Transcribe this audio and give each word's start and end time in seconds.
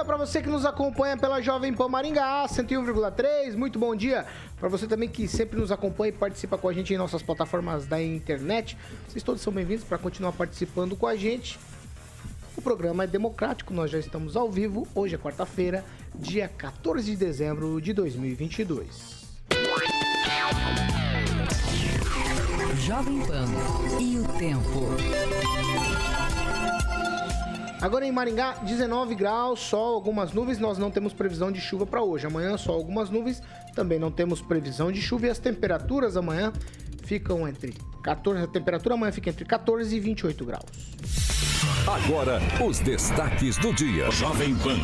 Dia 0.00 0.04
para 0.04 0.16
você 0.16 0.40
que 0.40 0.48
nos 0.48 0.64
acompanha 0.64 1.14
pela 1.14 1.42
Jovem 1.42 1.74
Pan 1.74 1.88
Maringá 1.88 2.46
101,3. 2.48 3.54
Muito 3.54 3.78
bom 3.78 3.94
dia 3.94 4.24
para 4.58 4.68
você 4.68 4.86
também 4.86 5.08
que 5.08 5.28
sempre 5.28 5.60
nos 5.60 5.70
acompanha 5.70 6.08
e 6.08 6.12
participa 6.12 6.56
com 6.56 6.68
a 6.68 6.72
gente 6.72 6.94
em 6.94 6.96
nossas 6.96 7.22
plataformas 7.22 7.86
da 7.86 8.02
internet. 8.02 8.78
Vocês 9.06 9.22
todos 9.22 9.42
são 9.42 9.52
bem-vindos 9.52 9.84
para 9.84 9.98
continuar 9.98 10.32
participando 10.32 10.96
com 10.96 11.06
a 11.06 11.16
gente. 11.16 11.58
O 12.56 12.62
programa 12.62 13.04
é 13.04 13.06
democrático, 13.06 13.74
nós 13.74 13.90
já 13.90 13.98
estamos 13.98 14.36
ao 14.36 14.50
vivo. 14.50 14.88
Hoje 14.94 15.16
é 15.16 15.18
quarta-feira, 15.18 15.84
dia 16.14 16.48
14 16.48 17.04
de 17.04 17.16
dezembro 17.16 17.78
de 17.78 17.92
2022. 17.92 19.28
Jovem 22.86 23.20
Pan 23.26 23.46
e 24.00 24.18
o 24.18 24.24
tempo. 24.38 25.69
Agora 27.80 28.06
em 28.06 28.12
Maringá, 28.12 28.56
19 28.62 29.14
graus, 29.14 29.60
sol, 29.60 29.94
algumas 29.94 30.32
nuvens. 30.32 30.58
Nós 30.58 30.76
não 30.76 30.90
temos 30.90 31.14
previsão 31.14 31.50
de 31.50 31.60
chuva 31.60 31.86
para 31.86 32.02
hoje. 32.02 32.26
Amanhã, 32.26 32.58
só 32.58 32.72
algumas 32.72 33.08
nuvens. 33.08 33.42
Também 33.74 33.98
não 33.98 34.10
temos 34.10 34.42
previsão 34.42 34.92
de 34.92 35.00
chuva. 35.00 35.26
E 35.26 35.30
as 35.30 35.38
temperaturas 35.38 36.14
amanhã 36.14 36.52
ficam 37.04 37.48
entre 37.48 37.74
14. 38.02 38.44
A 38.44 38.46
temperatura 38.46 38.94
amanhã 38.94 39.10
fica 39.12 39.30
entre 39.30 39.46
14 39.46 39.96
e 39.96 39.98
28 39.98 40.44
graus. 40.44 40.64
Agora, 41.86 42.38
os 42.62 42.80
destaques 42.80 43.56
do 43.56 43.72
dia. 43.72 44.10
Jovem 44.10 44.54
Pan. 44.56 44.76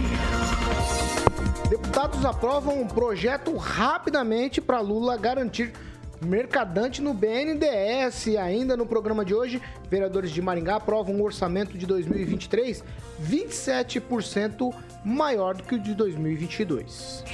Deputados 1.68 2.24
aprovam 2.24 2.80
um 2.80 2.86
projeto 2.86 3.54
rapidamente 3.56 4.58
para 4.60 4.80
Lula 4.80 5.18
garantir 5.18 5.72
Mercadante 6.20 7.02
no 7.02 7.12
BNDES. 7.12 8.36
Ainda 8.38 8.76
no 8.76 8.86
programa 8.86 9.24
de 9.24 9.34
hoje, 9.34 9.60
vereadores 9.90 10.30
de 10.30 10.40
Maringá 10.40 10.76
aprovam 10.76 11.14
um 11.14 11.22
orçamento 11.22 11.76
de 11.76 11.86
2023 11.86 12.82
27% 13.22 14.74
maior 15.04 15.54
do 15.54 15.62
que 15.62 15.74
o 15.74 15.78
de 15.78 15.94
2022. 15.94 17.24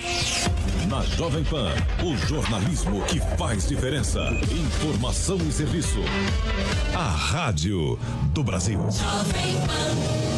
Na 0.89 1.02
Jovem 1.02 1.44
Pan, 1.44 1.72
o 2.05 2.17
jornalismo 2.27 3.02
que 3.07 3.18
faz 3.39 3.68
diferença. 3.68 4.20
Informação 4.51 5.39
e 5.39 5.52
serviço. 5.52 6.01
A 6.95 7.08
Rádio 7.08 7.98
do 8.34 8.45
Brasil. 8.45 8.78
Jovem 8.78 9.55
Pan. 9.67 10.33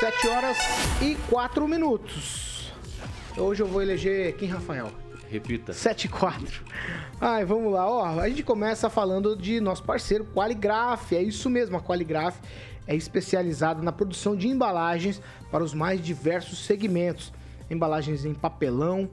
7 0.00 0.28
horas 0.28 0.56
e 1.02 1.14
4 1.28 1.68
minutos. 1.68 2.72
Hoje 3.36 3.62
eu 3.62 3.66
vou 3.66 3.82
eleger 3.82 4.34
Kim 4.36 4.46
Rafael. 4.46 4.90
Repita. 5.30 5.72
74. 5.72 6.64
Ai, 7.20 7.44
vamos 7.44 7.72
lá. 7.72 7.88
Ó, 7.88 8.04
a 8.20 8.28
gente 8.28 8.42
começa 8.42 8.90
falando 8.90 9.36
de 9.36 9.60
nosso 9.60 9.84
parceiro 9.84 10.24
Qualigraf. 10.24 11.14
É 11.14 11.22
isso 11.22 11.48
mesmo, 11.48 11.76
a 11.76 11.80
Qualigraf 11.80 12.36
é 12.84 12.96
especializada 12.96 13.80
na 13.80 13.92
produção 13.92 14.34
de 14.34 14.48
embalagens 14.48 15.22
para 15.48 15.62
os 15.62 15.72
mais 15.72 16.02
diversos 16.02 16.64
segmentos. 16.64 17.32
Embalagens 17.70 18.24
em 18.24 18.34
papelão, 18.34 19.08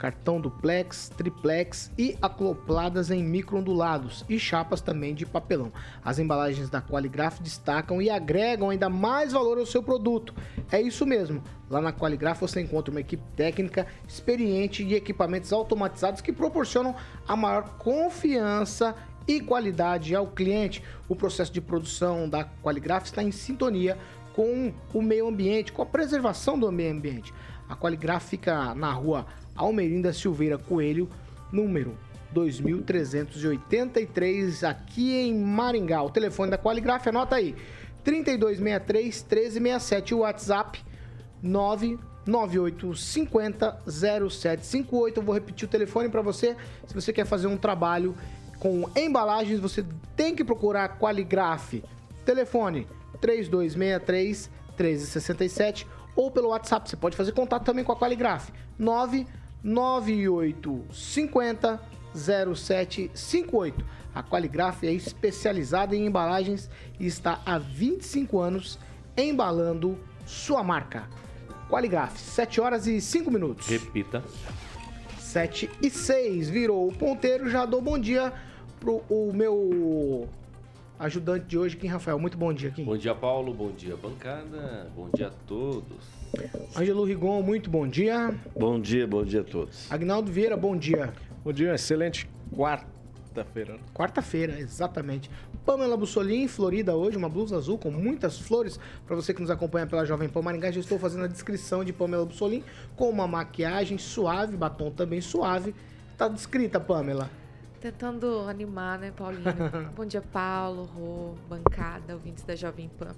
cartão 0.00 0.40
duplex, 0.40 1.10
triplex 1.14 1.92
e 1.98 2.16
acopladas 2.22 3.10
em 3.10 3.22
microondulados 3.22 4.24
e 4.30 4.38
chapas 4.38 4.80
também 4.80 5.14
de 5.14 5.26
papelão. 5.26 5.70
As 6.02 6.18
embalagens 6.18 6.70
da 6.70 6.80
Qualigraf 6.80 7.42
destacam 7.42 8.00
e 8.00 8.08
agregam 8.08 8.70
ainda 8.70 8.88
mais 8.88 9.32
valor 9.32 9.58
ao 9.58 9.66
seu 9.66 9.82
produto. 9.82 10.34
É 10.72 10.80
isso 10.80 11.04
mesmo. 11.04 11.42
Lá 11.68 11.82
na 11.82 11.92
Qualigraf 11.92 12.40
você 12.40 12.62
encontra 12.62 12.90
uma 12.90 13.00
equipe 13.00 13.22
técnica 13.36 13.86
experiente 14.08 14.82
e 14.82 14.94
equipamentos 14.94 15.52
automatizados 15.52 16.22
que 16.22 16.32
proporcionam 16.32 16.96
a 17.28 17.36
maior 17.36 17.76
confiança 17.76 18.96
e 19.28 19.38
qualidade 19.38 20.14
ao 20.14 20.28
cliente. 20.28 20.82
O 21.10 21.14
processo 21.14 21.52
de 21.52 21.60
produção 21.60 22.26
da 22.26 22.42
Qualigraf 22.42 23.04
está 23.04 23.22
em 23.22 23.30
sintonia 23.30 23.98
com 24.32 24.72
o 24.94 25.02
meio 25.02 25.28
ambiente, 25.28 25.72
com 25.72 25.82
a 25.82 25.86
preservação 25.86 26.58
do 26.58 26.72
meio 26.72 26.92
ambiente. 26.92 27.34
A 27.68 27.76
Qualigraf 27.76 28.26
fica 28.26 28.74
na 28.74 28.90
rua 28.92 29.26
Almerinda 29.60 30.12
Silveira 30.12 30.56
Coelho, 30.56 31.08
número 31.52 31.96
2383, 32.32 34.64
aqui 34.64 35.14
em 35.14 35.36
Maringá. 35.36 36.02
O 36.02 36.10
telefone 36.10 36.50
da 36.50 36.58
Qualigraf, 36.58 37.06
anota 37.08 37.36
aí: 37.36 37.54
3263 38.02 39.28
1367, 39.28 40.14
o 40.14 40.20
WhatsApp 40.20 40.82
99850 41.42 43.82
0758. 43.86 45.20
Eu 45.20 45.22
vou 45.22 45.34
repetir 45.34 45.68
o 45.68 45.70
telefone 45.70 46.08
para 46.08 46.22
você. 46.22 46.56
Se 46.86 46.94
você 46.94 47.12
quer 47.12 47.26
fazer 47.26 47.46
um 47.46 47.58
trabalho 47.58 48.16
com 48.58 48.88
embalagens, 48.96 49.60
você 49.60 49.84
tem 50.16 50.34
que 50.34 50.42
procurar 50.42 50.84
a 50.84 50.88
Qualigraf. 50.88 51.84
Telefone 52.24 52.86
3263 53.20 54.48
1367 54.78 55.86
ou 56.16 56.30
pelo 56.30 56.48
WhatsApp. 56.48 56.88
Você 56.88 56.96
pode 56.96 57.14
fazer 57.16 57.32
contato 57.32 57.64
também 57.64 57.84
com 57.84 57.92
a 57.92 57.96
Qualigraf. 57.96 58.50
99850 59.62 61.80
0758. 62.14 63.84
A 64.14 64.22
Qualigraf 64.22 64.86
é 64.86 64.92
especializada 64.92 65.94
em 65.94 66.06
embalagens 66.06 66.70
e 66.98 67.06
está 67.06 67.40
há 67.46 67.58
25 67.58 68.40
anos 68.40 68.78
embalando 69.16 69.98
sua 70.26 70.62
marca. 70.62 71.08
Qualigraf, 71.68 72.18
7 72.18 72.60
horas 72.60 72.86
e 72.86 73.00
5 73.00 73.30
minutos. 73.30 73.68
Repita. 73.68 74.24
7 75.18 75.70
e 75.80 75.88
6. 75.88 76.50
Virou 76.50 76.88
o 76.88 76.92
ponteiro, 76.92 77.48
já 77.48 77.64
dou 77.64 77.80
bom 77.80 77.98
dia 77.98 78.32
pro 78.80 79.04
o 79.08 79.32
meu 79.32 80.28
ajudante 81.00 81.46
de 81.46 81.58
hoje, 81.58 81.76
Kim 81.76 81.88
Rafael. 81.88 82.18
Muito 82.18 82.36
bom 82.36 82.52
dia, 82.52 82.70
Kim. 82.70 82.84
Bom 82.84 82.96
dia, 82.96 83.14
Paulo. 83.14 83.54
Bom 83.54 83.72
dia, 83.72 83.96
bancada. 83.96 84.90
Bom 84.94 85.08
dia 85.14 85.28
a 85.28 85.30
todos. 85.46 86.04
Ângelo 86.76 87.04
Rigon, 87.04 87.42
muito 87.42 87.70
bom 87.70 87.88
dia. 87.88 88.34
Bom 88.54 88.78
dia, 88.78 89.06
bom 89.06 89.24
dia 89.24 89.40
a 89.40 89.44
todos. 89.44 89.90
Agnaldo 89.90 90.30
Vieira, 90.30 90.56
bom 90.58 90.76
dia. 90.76 91.12
Bom 91.42 91.52
dia, 91.54 91.74
excelente 91.74 92.28
quarta-feira. 92.54 93.78
Quarta-feira, 93.94 94.60
exatamente. 94.60 95.30
Pamela 95.64 95.96
Bussolini, 95.96 96.46
Florida 96.46 96.94
hoje, 96.94 97.16
uma 97.16 97.30
blusa 97.30 97.56
azul 97.56 97.78
com 97.78 97.90
muitas 97.90 98.38
flores. 98.38 98.78
Para 99.06 99.16
você 99.16 99.32
que 99.32 99.40
nos 99.40 99.50
acompanha 99.50 99.86
pela 99.86 100.04
Jovem 100.04 100.28
Pan 100.28 100.42
Maringá, 100.42 100.70
já 100.70 100.80
estou 100.80 100.98
fazendo 100.98 101.24
a 101.24 101.28
descrição 101.28 101.82
de 101.82 101.94
Pamela 101.94 102.26
Bussolini 102.26 102.62
com 102.94 103.08
uma 103.08 103.26
maquiagem 103.26 103.96
suave, 103.96 104.54
batom 104.54 104.90
também 104.90 105.22
suave. 105.22 105.74
Tá 106.18 106.28
descrita, 106.28 106.78
Pamela. 106.78 107.30
Tentando 107.80 108.40
animar, 108.46 108.98
né, 108.98 109.10
Paulinho? 109.10 109.42
Bom 109.96 110.04
dia, 110.04 110.20
Paulo, 110.20 110.84
Rô, 110.84 111.34
bancada, 111.48 112.12
ouvintes 112.12 112.44
da 112.44 112.54
Jovem 112.54 112.90
Pan. 112.98 113.16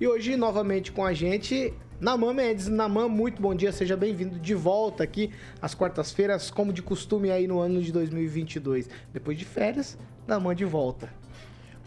E 0.00 0.08
hoje, 0.08 0.36
novamente 0.36 0.90
com 0.90 1.04
a 1.04 1.12
gente, 1.12 1.74
Naman 2.00 2.32
Mendes. 2.32 2.66
Naman, 2.66 3.10
muito 3.10 3.42
bom 3.42 3.54
dia, 3.54 3.70
seja 3.70 3.98
bem-vindo 3.98 4.38
de 4.38 4.54
volta 4.54 5.04
aqui 5.04 5.30
às 5.60 5.74
quartas-feiras, 5.74 6.50
como 6.50 6.72
de 6.72 6.80
costume 6.80 7.30
aí 7.30 7.46
no 7.46 7.60
ano 7.60 7.82
de 7.82 7.92
2022. 7.92 8.88
Depois 9.12 9.38
de 9.38 9.44
férias, 9.44 9.98
Naman 10.26 10.54
de 10.54 10.64
volta. 10.64 11.12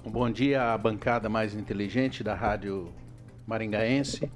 Um 0.05 0.11
bom 0.11 0.29
dia 0.29 0.71
à 0.71 0.77
bancada 0.77 1.27
mais 1.27 1.55
inteligente 1.55 2.23
da 2.23 2.35
Rádio 2.35 2.93
Maringaense. 3.47 4.31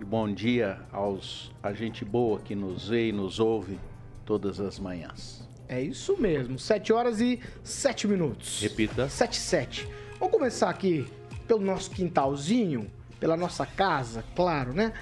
E 0.00 0.04
bom 0.06 0.32
dia 0.32 0.80
aos 0.90 1.52
a 1.62 1.74
gente 1.74 2.02
boa 2.02 2.40
que 2.40 2.54
nos 2.54 2.88
vê 2.88 3.10
e 3.10 3.12
nos 3.12 3.38
ouve 3.38 3.78
todas 4.24 4.58
as 4.58 4.78
manhãs. 4.78 5.49
É 5.72 5.80
isso 5.80 6.16
mesmo, 6.20 6.58
7 6.58 6.92
horas 6.92 7.20
e 7.20 7.38
7 7.62 8.08
minutos. 8.08 8.60
Repita. 8.60 9.08
7 9.08 9.34
e 9.34 9.40
7. 9.40 9.88
Vamos 10.18 10.34
começar 10.34 10.68
aqui 10.68 11.06
pelo 11.46 11.60
nosso 11.60 11.92
quintalzinho, 11.92 12.90
pela 13.20 13.36
nossa 13.36 13.64
casa, 13.64 14.24
claro, 14.34 14.72
né? 14.74 14.92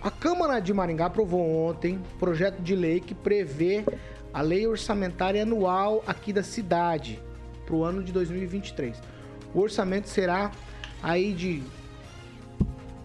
A 0.00 0.08
Câmara 0.08 0.60
de 0.60 0.72
Maringá 0.72 1.06
aprovou 1.06 1.68
ontem 1.68 2.00
projeto 2.16 2.62
de 2.62 2.76
lei 2.76 3.00
que 3.00 3.12
prevê 3.12 3.84
a 4.32 4.40
lei 4.40 4.68
orçamentária 4.68 5.42
anual 5.42 6.04
aqui 6.06 6.32
da 6.32 6.44
cidade 6.44 7.20
para 7.66 7.74
o 7.74 7.82
ano 7.82 8.00
de 8.00 8.12
2023. 8.12 9.02
O 9.52 9.58
orçamento 9.58 10.08
será 10.08 10.52
aí 11.02 11.32
de 11.32 11.60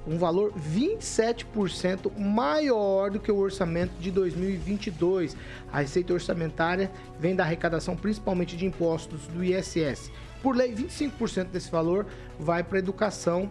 um 0.08 0.18
valor 0.18 0.54
27% 0.54 2.12
maior 2.18 3.10
do 3.10 3.20
que 3.20 3.32
o 3.32 3.38
orçamento 3.38 3.94
de 4.00 4.12
2022. 4.12 5.36
A 5.72 5.80
receita 5.80 6.14
orçamentária 6.14 6.92
vem 7.20 7.36
da 7.36 7.44
arrecadação 7.44 7.96
principalmente 7.96 8.58
de 8.58 8.66
impostos 8.66 9.28
do 9.28 9.44
ISS. 9.44 10.12
Por 10.42 10.56
lei, 10.56 10.74
25% 10.74 11.46
desse 11.46 11.72
valor 11.72 12.06
vai 12.38 12.64
para 12.64 12.78
a 12.78 12.80
educação, 12.80 13.50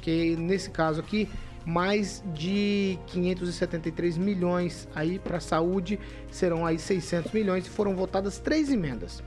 que 0.00 0.36
nesse 0.36 0.70
caso 0.70 1.00
aqui 1.00 1.28
mais 1.64 2.22
de 2.34 2.98
573 3.06 4.18
milhões 4.18 4.86
aí 4.94 5.18
para 5.18 5.38
a 5.38 5.40
saúde, 5.40 5.98
serão 6.30 6.66
aí 6.66 6.78
600 6.78 7.32
milhões 7.32 7.66
e 7.66 7.70
foram 7.70 7.96
votadas 7.96 8.38
três 8.38 8.70
emendas 8.70 9.22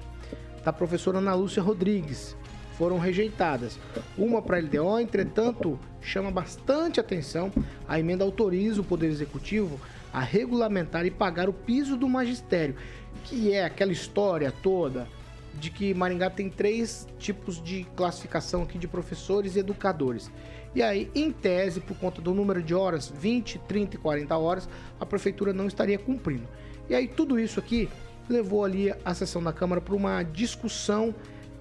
da 0.64 0.72
professora 0.72 1.18
Ana 1.20 1.34
Lúcia 1.34 1.64
Rodrigues, 1.64 2.36
foram 2.78 3.00
rejeitadas. 3.00 3.80
Uma 4.18 4.42
para 4.42 4.58
a 4.58 4.60
LDO, 4.60 5.00
entretanto, 5.00 5.80
chama 6.00 6.30
bastante 6.30 7.00
atenção. 7.00 7.52
A 7.88 8.00
emenda 8.00 8.24
autoriza 8.24 8.82
o 8.82 8.84
Poder 8.84 9.08
Executivo 9.08 9.80
a 10.14 10.20
regulamentar 10.20 11.06
e 11.06 11.12
pagar 11.12 11.50
o 11.50 11.54
piso 11.54 11.98
do 11.98 12.08
magistério, 12.08 12.76
que 13.24 13.52
é 13.52 13.66
aquela 13.66 13.92
história 13.92 14.52
toda 14.52 15.08
de 15.56 15.72
que 15.72 15.92
Maringá 15.94 16.30
tem 16.30 16.50
três 16.50 17.08
tipos 17.18 17.62
de 17.62 17.84
classificação 17.96 18.62
aqui 18.62 18.78
de 18.78 18.88
professores 18.88 19.56
e 19.56 19.60
educadores. 19.60 20.32
E 20.76 20.84
aí, 20.84 21.10
em 21.16 21.32
tese, 21.32 21.80
por 21.80 21.98
conta 21.98 22.22
do 22.22 22.32
número 22.34 22.62
de 22.62 22.76
horas, 22.76 23.12
20, 23.20 23.58
30 23.68 23.96
e 23.96 24.00
40 24.00 24.38
horas, 24.38 24.70
a 25.00 25.06
prefeitura 25.06 25.52
não 25.52 25.66
estaria 25.66 25.98
cumprindo. 25.98 26.48
E 26.88 26.94
aí, 26.94 27.08
tudo 27.08 27.40
isso 27.40 27.60
aqui 27.60 27.90
levou 28.30 28.64
ali 28.64 28.94
a 29.04 29.14
sessão 29.16 29.42
da 29.42 29.52
Câmara 29.52 29.82
para 29.82 29.96
uma 29.96 30.22
discussão 30.22 31.16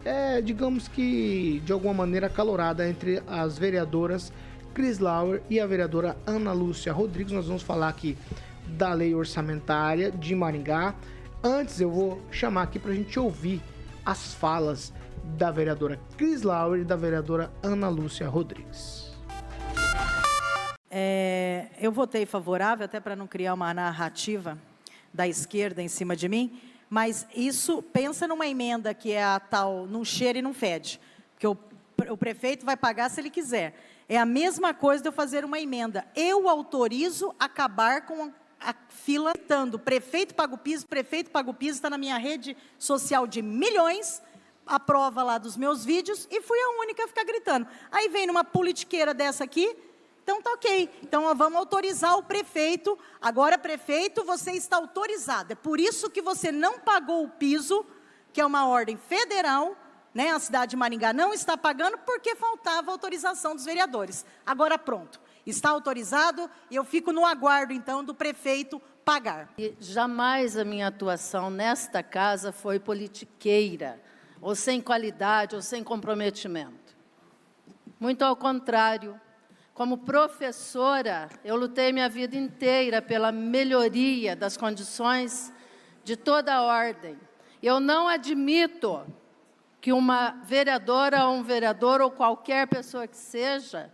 é, 0.07 0.41
digamos 0.41 0.87
que 0.87 1.61
de 1.65 1.73
alguma 1.73 1.93
maneira 1.93 2.29
calorada 2.29 2.89
entre 2.89 3.21
as 3.27 3.59
vereadoras 3.59 4.33
Cris 4.73 5.01
Lauer 5.01 5.43
e 5.51 5.59
a 5.59 5.67
vereadora 5.67 6.17
Ana 6.25 6.53
Lúcia 6.53 6.93
Rodrigues. 6.93 7.33
Nós 7.33 7.49
vamos 7.49 7.63
falar 7.63 7.89
aqui 7.89 8.17
da 8.69 8.93
lei 8.93 9.15
orçamentária 9.17 10.13
de 10.13 10.33
Maringá. 10.35 10.95
Antes 11.43 11.81
eu 11.81 11.91
vou 11.91 12.23
chamar 12.31 12.63
aqui 12.63 12.79
para 12.79 12.93
a 12.93 12.95
gente 12.95 13.19
ouvir 13.19 13.61
as 14.05 14.33
falas 14.33 14.93
da 15.37 15.51
vereadora 15.51 15.99
Cris 16.17 16.43
Lauer 16.43 16.83
e 16.83 16.85
da 16.85 16.95
vereadora 16.95 17.51
Ana 17.61 17.89
Lúcia 17.89 18.29
Rodrigues. 18.29 19.13
É, 20.89 21.67
eu 21.81 21.91
votei 21.91 22.25
favorável, 22.25 22.85
até 22.85 23.01
para 23.01 23.17
não 23.17 23.27
criar 23.27 23.55
uma 23.55 23.75
narrativa 23.75 24.57
da 25.13 25.27
esquerda 25.27 25.83
em 25.83 25.89
cima 25.89 26.15
de 26.15 26.29
mim, 26.29 26.61
mas 26.97 27.27
isso, 27.37 27.83
pensa 27.83 28.27
numa 28.27 28.47
emenda 28.47 28.95
que 28.95 29.13
é 29.13 29.23
a 29.23 29.39
tal, 29.39 29.87
não 29.87 30.03
cheira 30.03 30.39
e 30.39 30.41
não 30.41 30.55
fede, 30.55 30.99
porque 31.35 31.47
o, 31.47 31.55
o 32.09 32.17
prefeito 32.17 32.65
vai 32.65 32.75
pagar 32.75 33.11
se 33.11 33.21
ele 33.21 33.29
quiser. 33.29 33.79
É 34.09 34.17
a 34.17 34.25
mesma 34.25 34.73
coisa 34.73 35.03
de 35.03 35.09
eu 35.11 35.13
fazer 35.13 35.45
uma 35.45 35.61
emenda. 35.61 36.07
Eu 36.17 36.49
autorizo 36.49 37.35
acabar 37.39 38.07
com 38.07 38.33
a 38.59 38.75
fila 38.89 39.35
gritando, 39.35 39.79
prefeito 39.79 40.35
paga 40.35 40.55
o 40.55 40.57
piso, 40.57 40.87
prefeito 40.87 41.31
paga 41.31 41.51
o 41.51 41.53
piso, 41.53 41.77
está 41.77 41.91
na 41.91 41.99
minha 41.99 42.17
rede 42.17 42.57
social 42.79 43.27
de 43.27 43.43
milhões, 43.43 44.23
a 44.65 44.81
prova 44.81 45.23
lá 45.23 45.37
dos 45.37 45.55
meus 45.55 45.85
vídeos, 45.85 46.27
e 46.31 46.41
fui 46.41 46.59
a 46.59 46.81
única 46.81 47.05
a 47.05 47.09
ficar 47.09 47.25
gritando. 47.25 47.69
Aí 47.93 48.09
vem 48.09 48.27
numa 48.27 48.43
politiqueira 48.43 49.13
dessa 49.13 49.45
aqui, 49.45 49.77
então 50.27 50.43
tá 50.43 50.51
ok. 50.55 50.91
Então 51.05 51.33
vamos 51.37 51.57
autorizar 51.57 52.19
o 52.19 52.23
prefeito. 52.25 52.99
Agora, 53.23 53.57
prefeito, 53.57 54.25
você 54.25 54.51
está 54.51 54.77
autorizado. 54.77 55.53
É 55.53 55.55
por 55.55 55.79
isso 55.79 56.11
que 56.11 56.21
você 56.21 56.51
não 56.51 56.81
pagou 56.81 57.23
o 57.23 57.29
piso, 57.29 57.87
que 58.33 58.41
é 58.41 58.45
uma 58.45 58.67
ordem 58.67 58.97
federal, 58.97 59.77
né? 60.13 60.33
A 60.33 60.41
cidade 60.41 60.71
de 60.71 60.77
Maringá 60.77 61.13
não 61.13 61.33
está 61.33 61.57
pagando 61.57 61.99
porque 61.99 62.35
faltava 62.35 62.91
autorização 62.91 63.55
dos 63.55 63.65
vereadores. 63.65 64.27
Agora 64.45 64.77
pronto. 64.77 65.21
Está 65.47 65.71
autorizado 65.71 66.51
e 66.69 66.75
eu 66.75 66.83
fico 66.83 67.13
no 67.13 67.25
aguardo 67.25 67.73
então 67.73 68.03
do 68.03 68.13
prefeito 68.13 68.83
pagar. 69.05 69.51
E 69.57 69.77
jamais 69.79 70.57
a 70.57 70.65
minha 70.65 70.89
atuação 70.89 71.51
nesta 71.51 72.03
casa 72.03 72.51
foi 72.51 72.81
politiqueira, 72.81 74.03
ou 74.41 74.57
sem 74.57 74.81
qualidade, 74.81 75.55
ou 75.55 75.63
sem 75.63 75.85
comprometimento. 75.85 76.97
Muito 78.01 78.23
ao 78.23 78.35
contrário, 78.35 79.21
como 79.77 79.99
professora, 79.99 81.29
eu 81.45 81.55
lutei 81.55 81.93
minha 81.93 82.09
vida 82.09 82.35
inteira 82.35 83.03
pela 83.03 83.31
melhoria 83.31 84.35
das 84.35 84.57
condições 84.57 85.53
de 86.03 86.17
toda 86.17 86.55
a 86.55 86.63
ordem. 86.63 87.21
Eu 87.63 87.79
não 87.79 88.09
admito 88.09 89.07
que 89.79 89.93
uma 89.93 90.31
vereadora 90.45 91.27
ou 91.27 91.35
um 91.35 91.43
vereador 91.43 92.01
ou 92.01 92.11
qualquer 92.11 92.67
pessoa 92.67 93.07
que 93.07 93.19
seja 93.19 93.93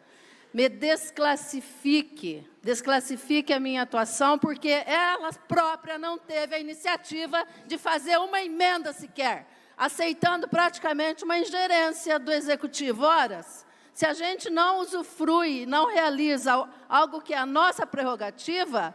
me 0.54 0.68
desclassifique, 0.68 2.48
desclassifique 2.62 3.52
a 3.52 3.58
minha 3.58 3.82
atuação, 3.82 4.38
porque 4.38 4.84
ela 4.86 5.32
própria 5.32 5.98
não 5.98 6.16
teve 6.16 6.54
a 6.54 6.60
iniciativa 6.60 7.44
de 7.66 7.76
fazer 7.76 8.18
uma 8.18 8.40
emenda 8.40 8.92
sequer, 8.92 9.48
aceitando 9.76 10.46
praticamente 10.46 11.24
uma 11.24 11.38
ingerência 11.38 12.20
do 12.20 12.30
executivo. 12.30 13.02
Horas, 13.02 13.66
se 13.94 14.06
a 14.06 14.14
gente 14.14 14.48
não 14.48 14.80
usufrui, 14.80 15.66
não 15.66 15.86
realiza 15.86 16.68
algo 16.88 17.20
que 17.20 17.34
é 17.34 17.38
a 17.38 17.46
nossa 17.46 17.86
prerrogativa, 17.86 18.94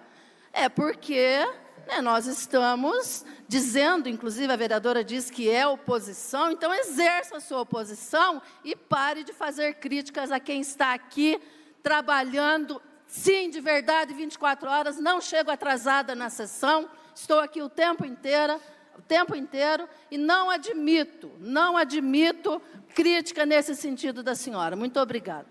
é 0.52 0.68
porque 0.68 1.46
né, 1.88 2.02
nós 2.02 2.26
estamos 2.26 3.24
dizendo, 3.48 4.10
inclusive 4.10 4.52
a 4.52 4.56
vereadora 4.56 5.04
diz 5.04 5.30
que 5.30 5.50
é 5.50 5.66
oposição, 5.68 6.52
então 6.52 6.74
exerça 6.74 7.38
a 7.38 7.40
sua 7.40 7.62
oposição 7.62 8.42
e 8.64 8.76
pare 8.76 9.24
de 9.24 9.34
fazer 9.34 9.76
críticas 9.76 10.32
a 10.32 10.40
quem 10.40 10.62
está 10.62 10.94
aqui 10.94 11.40
trabalhando, 11.82 12.82
sim, 13.06 13.50
de 13.50 13.62
verdade, 13.62 14.14
24 14.14 14.70
horas, 14.70 15.00
não 15.00 15.22
chego 15.22 15.52
atrasada 15.52 16.14
na 16.14 16.30
sessão, 16.30 16.90
estou 17.16 17.40
aqui 17.40 17.62
o 17.62 17.70
tempo 17.70 18.04
inteiro, 18.04 18.60
o 18.98 19.02
tempo 19.02 19.36
inteiro 19.36 19.88
e 20.10 20.18
não 20.18 20.50
admito, 20.50 21.32
não 21.40 21.78
admito 21.78 22.62
crítica 22.96 23.46
nesse 23.46 23.76
sentido 23.76 24.24
da 24.24 24.34
senhora. 24.34 24.76
Muito 24.76 25.00
obrigada. 25.00 25.48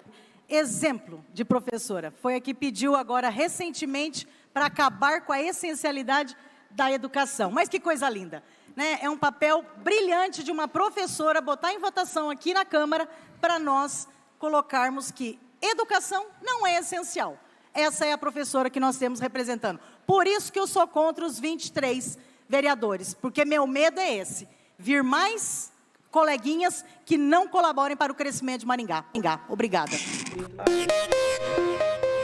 Exemplo 0.49 1.25
de 1.33 1.45
professora. 1.45 2.11
Foi 2.11 2.37
a 2.37 2.41
que 2.41 2.55
pediu 2.55 2.95
agora 2.95 3.29
recentemente 3.29 4.27
para 4.53 4.67
acabar 4.67 5.23
com 5.23 5.33
a 5.33 5.41
essencialidade 5.41 6.37
da 6.71 6.91
educação. 6.91 7.51
Mas 7.51 7.69
que 7.69 7.81
coisa 7.81 8.09
linda. 8.09 8.43
Né? 8.75 8.99
É 9.01 9.09
um 9.09 9.17
papel 9.17 9.65
brilhante 9.79 10.43
de 10.43 10.51
uma 10.53 10.69
professora 10.69 11.41
botar 11.41 11.73
em 11.73 11.79
votação 11.79 12.31
aqui 12.31 12.53
na 12.53 12.65
Câmara 12.65 13.09
para 13.41 13.59
nós 13.59 14.09
colocarmos 14.39 15.11
que 15.11 15.39
educação 15.61 16.27
não 16.43 16.67
é 16.67 16.79
essencial. 16.79 17.39
Essa 17.73 18.07
é 18.07 18.13
a 18.13 18.19
professora 18.19 18.71
que 18.71 18.81
nós 18.81 18.97
temos 18.97 19.21
representando. 19.21 19.81
Por 20.07 20.27
isso 20.27 20.53
que 20.53 20.59
eu 20.59 20.67
sou 20.67 20.87
contra 20.87 21.25
os 21.25 21.39
23 21.39 22.19
vereadores, 22.49 23.15
porque 23.15 23.45
meu 23.45 23.67
medo 23.67 24.01
é 24.01 24.17
esse: 24.17 24.49
vir 24.79 25.03
mais 25.03 25.73
coleguinhas 26.11 26.85
que 27.05 27.19
não 27.19 27.49
colaborem 27.49 27.97
para 27.97 28.13
o 28.13 28.15
crescimento 28.15 28.61
de 28.61 28.67
Maringá. 28.67 29.05
Maringá. 29.15 29.45
Obrigada. 29.49 29.93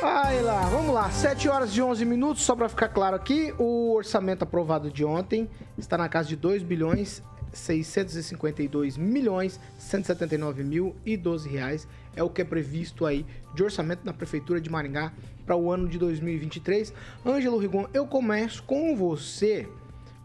Aí 0.02 0.42
lá, 0.42 0.62
vamos 0.62 0.92
lá, 0.92 1.10
7 1.10 1.48
horas 1.48 1.76
e 1.76 1.80
11 1.80 2.04
minutos, 2.04 2.42
só 2.42 2.56
para 2.56 2.68
ficar 2.68 2.88
claro 2.88 3.14
aqui, 3.14 3.54
o 3.56 3.92
orçamento 3.94 4.42
aprovado 4.42 4.90
de 4.90 5.04
ontem 5.04 5.48
está 5.78 5.96
na 5.96 6.08
casa 6.08 6.28
de 6.28 6.34
2 6.34 6.62
bilhões 6.64 7.22
652 7.52 8.96
milhões 8.96 9.60
179 9.78 10.64
mil 10.64 10.96
e 11.04 11.16
12 11.16 11.48
reais 11.48 11.86
é 12.16 12.22
o 12.22 12.30
que 12.30 12.42
é 12.42 12.44
previsto 12.44 13.06
aí 13.06 13.26
de 13.54 13.62
orçamento 13.62 14.04
na 14.04 14.12
prefeitura 14.12 14.60
de 14.60 14.70
Maringá 14.70 15.12
para 15.44 15.56
o 15.56 15.70
ano 15.70 15.88
de 15.88 15.98
2023. 15.98 16.92
Ângelo 17.24 17.58
Rigon, 17.58 17.86
eu 17.92 18.06
começo 18.06 18.62
com 18.62 18.96
você 18.96 19.68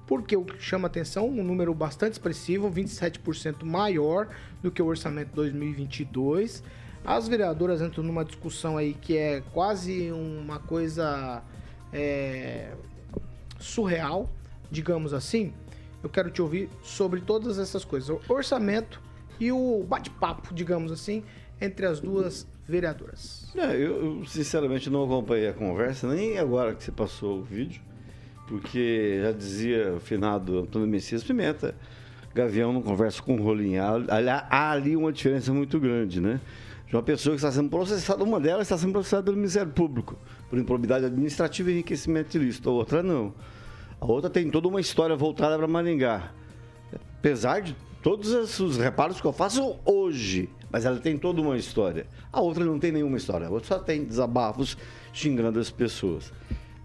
porque 0.08 0.36
o 0.38 0.46
que 0.46 0.60
chama 0.64 0.88
atenção, 0.88 1.28
um 1.28 1.44
número 1.44 1.74
bastante 1.74 2.14
expressivo, 2.14 2.72
27% 2.72 3.64
maior 3.64 4.30
do 4.64 4.72
que 4.72 4.82
o 4.82 4.86
orçamento 4.86 5.36
2022. 5.36 6.64
As 7.06 7.28
vereadoras 7.28 7.82
entram 7.82 8.04
numa 8.04 8.24
discussão 8.24 8.78
aí 8.78 8.94
que 8.94 9.18
é 9.18 9.44
quase 9.54 10.10
uma 10.12 10.60
coisa 10.60 11.44
é, 11.92 12.72
surreal, 13.60 14.30
digamos 14.72 15.14
assim. 15.14 15.54
Eu 16.02 16.10
quero 16.10 16.32
te 16.32 16.42
ouvir 16.42 16.70
sobre 16.82 17.20
todas 17.20 17.60
essas 17.60 17.84
coisas, 17.84 18.10
o 18.10 18.22
orçamento 18.30 19.02
e 19.40 19.52
o 19.52 19.84
bate-papo, 19.88 20.54
digamos 20.54 20.92
assim, 20.92 21.24
entre 21.60 21.86
as 21.86 22.00
duas 22.00 22.48
vereadoras. 22.66 23.52
É, 23.56 23.76
eu, 23.76 24.20
eu, 24.20 24.26
sinceramente 24.26 24.90
não 24.90 25.04
acompanhei 25.04 25.50
a 25.50 25.54
conversa, 25.54 26.08
nem 26.08 26.38
agora 26.38 26.74
que 26.74 26.84
você 26.84 26.92
passou 26.92 27.40
o 27.40 27.44
vídeo 27.44 27.82
porque 28.48 29.20
já 29.22 29.32
dizia 29.32 29.94
o 29.96 30.00
finado 30.00 30.60
Antônio 30.60 30.88
Messias 30.88 31.24
Pimenta, 31.24 31.76
Gavião 32.34 32.72
não 32.72 32.82
conversa 32.82 33.22
com 33.22 33.36
rolinho. 33.36 33.82
Há, 33.84 34.48
há 34.50 34.72
ali 34.72 34.96
uma 34.96 35.12
diferença 35.12 35.54
muito 35.54 35.80
grande, 35.80 36.22
né? 36.22 36.40
De 36.88 36.96
uma 36.96 37.04
pessoa 37.04 37.34
que 37.34 37.38
está 37.38 37.52
sendo 37.52 37.70
processada, 37.70 38.24
uma 38.24 38.40
delas 38.40 38.64
está 38.64 38.78
sendo 38.78 38.94
processada 38.94 39.24
pelo 39.24 39.36
Ministério 39.36 39.72
Público, 39.72 40.18
por 40.50 40.58
improbidade 40.58 41.06
administrativa 41.06 41.70
e 41.70 41.74
enriquecimento 41.74 42.38
ilícito, 42.38 42.70
a 42.70 42.74
outra 42.74 43.04
não. 43.04 43.34
A 44.00 44.06
outra 44.06 44.30
tem 44.30 44.50
toda 44.50 44.68
uma 44.68 44.80
história 44.80 45.16
voltada 45.16 45.58
para 45.58 45.68
Maringá. 45.68 46.32
Apesar 47.18 47.62
de 47.62 47.76
todos 48.02 48.60
os 48.60 48.78
reparos 48.78 49.20
que 49.20 49.28
eu 49.28 49.34
faço 49.34 49.76
hoje, 49.84 50.50
mas 50.72 50.86
ela 50.86 50.98
tem 51.00 51.18
toda 51.18 51.42
uma 51.42 51.58
história. 51.58 52.06
A 52.32 52.40
outra 52.40 52.64
não 52.64 52.80
tem 52.80 52.92
nenhuma 52.92 53.18
história, 53.18 53.48
a 53.48 53.50
outra 53.50 53.68
só 53.68 53.80
tem 53.80 54.06
desabafos 54.06 54.78
xingando 55.12 55.60
as 55.60 55.72
pessoas. 55.72 56.32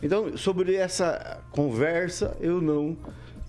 Então, 0.03 0.37
sobre 0.37 0.75
essa 0.75 1.41
conversa, 1.53 2.37
eu 2.41 2.61
não 2.61 2.97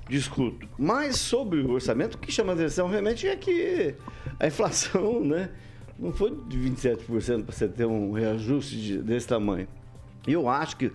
discuto. 0.08 0.68
Mas 0.78 1.18
sobre 1.18 1.62
o 1.62 1.72
orçamento, 1.72 2.16
o 2.16 2.18
que 2.18 2.32
chama 2.32 2.54
atenção 2.54 2.88
realmente 2.88 3.28
é 3.28 3.36
que 3.36 3.96
a 4.40 4.48
inflação, 4.48 5.20
né? 5.26 5.50
Não 5.98 6.12
foi 6.12 6.32
de 6.48 6.58
27% 6.58 7.44
para 7.46 7.56
você 7.56 7.68
ter 7.68 7.86
um 7.86 8.12
reajuste 8.12 8.76
de, 8.76 8.98
desse 9.00 9.28
tamanho. 9.28 9.68
E 10.28 10.34
eu 10.34 10.50
acho 10.50 10.78
que, 10.78 10.92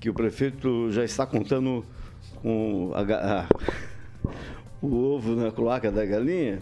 que 0.00 0.10
o 0.10 0.14
prefeito 0.14 0.90
já 0.90 1.04
está 1.04 1.26
contando 1.26 1.84
com 2.42 2.92
a, 2.94 3.00
a, 3.40 3.48
o 4.80 4.94
ovo 4.94 5.36
na 5.36 5.50
cloaca 5.50 5.90
da 5.90 6.04
galinha, 6.04 6.60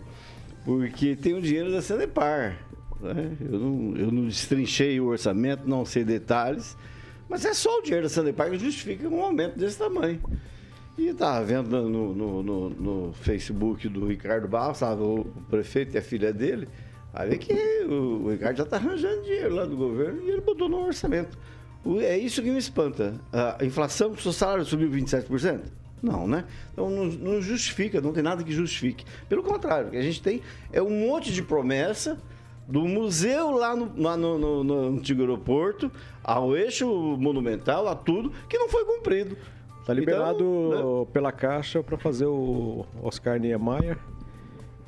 porque 0.65 1.17
tem 1.17 1.35
o 1.35 1.41
dinheiro 1.41 1.73
da 1.73 1.81
Sanepar. 1.81 2.59
Né? 3.01 3.37
Eu, 3.41 3.59
não, 3.59 3.97
eu 3.97 4.11
não 4.13 4.27
destrinchei 4.27 5.01
o 5.01 5.07
orçamento, 5.07 5.67
não 5.67 5.85
sei 5.85 6.05
detalhes, 6.05 6.77
mas 7.31 7.45
é 7.45 7.55
só 7.55 7.79
o 7.79 7.83
dinheiro 7.83 8.03
da 8.03 8.09
Sanepar 8.09 8.51
que 8.51 8.59
justifica 8.59 9.09
um 9.09 9.23
aumento 9.23 9.57
desse 9.57 9.79
tamanho. 9.79 10.21
E 10.99 11.07
estava 11.07 11.45
vendo 11.45 11.71
no, 11.71 12.13
no, 12.13 12.43
no, 12.43 12.71
no, 12.71 13.13
Facebook 13.13 13.89
do 13.89 14.09
Ricardo 14.09 14.49
Barros, 14.49 14.79
sabe, 14.79 15.01
o 15.01 15.25
prefeito 15.49 15.95
e 15.95 15.99
a 15.99 16.03
filha 16.03 16.33
dele, 16.33 16.69
aí 17.15 17.39
que 17.39 17.55
o, 17.85 18.25
o 18.25 18.31
Ricardo 18.33 18.57
já 18.57 18.65
está 18.65 18.77
arranjando 18.77 19.23
dinheiro 19.23 19.55
lá 19.55 19.65
do 19.65 19.77
governo 19.77 20.21
e 20.25 20.31
ele 20.31 20.41
botou 20.41 20.69
no 20.69 20.85
orçamento. 20.85 21.39
É 22.01 22.19
isso 22.19 22.43
que 22.43 22.51
me 22.51 22.59
espanta. 22.59 23.15
A 23.33 23.65
inflação 23.65 24.11
do 24.11 24.21
seu 24.21 24.33
salário 24.33 24.65
subiu 24.65 24.91
27%? 24.91 25.61
Não, 26.03 26.27
né? 26.27 26.45
Então 26.73 26.91
não, 26.91 27.07
não, 27.07 27.41
justifica, 27.41 28.01
não 28.01 28.13
tem 28.13 28.23
nada 28.23 28.43
que 28.43 28.53
justifique. 28.53 29.05
Pelo 29.29 29.43
contrário, 29.43 29.89
o 29.89 29.91
que 29.91 29.97
a 29.97 30.03
gente 30.03 30.21
tem 30.21 30.43
é 30.73 30.83
um 30.83 30.91
monte 30.91 31.33
de 31.33 31.43
promessa 31.43 32.19
do 32.71 32.83
museu 32.87 33.51
lá 33.51 33.75
no, 33.75 33.93
lá 34.01 34.17
no, 34.17 34.39
no, 34.39 34.65
no 34.65 34.89
antigo 34.89 35.21
aeroporto, 35.23 35.91
ao 36.23 36.57
eixo 36.57 36.87
monumental, 37.19 37.89
a 37.89 37.95
tudo, 37.95 38.33
que 38.49 38.57
não 38.57 38.69
foi 38.69 38.85
cumprido. 38.85 39.37
Está 39.81 39.93
liberado 39.93 40.45
então, 40.45 41.01
né? 41.01 41.07
pela 41.13 41.33
Caixa 41.33 41.83
para 41.83 41.99
fazer 41.99 42.27
o 42.27 42.87
Oscar 43.03 43.41
Niemeyer. 43.41 43.99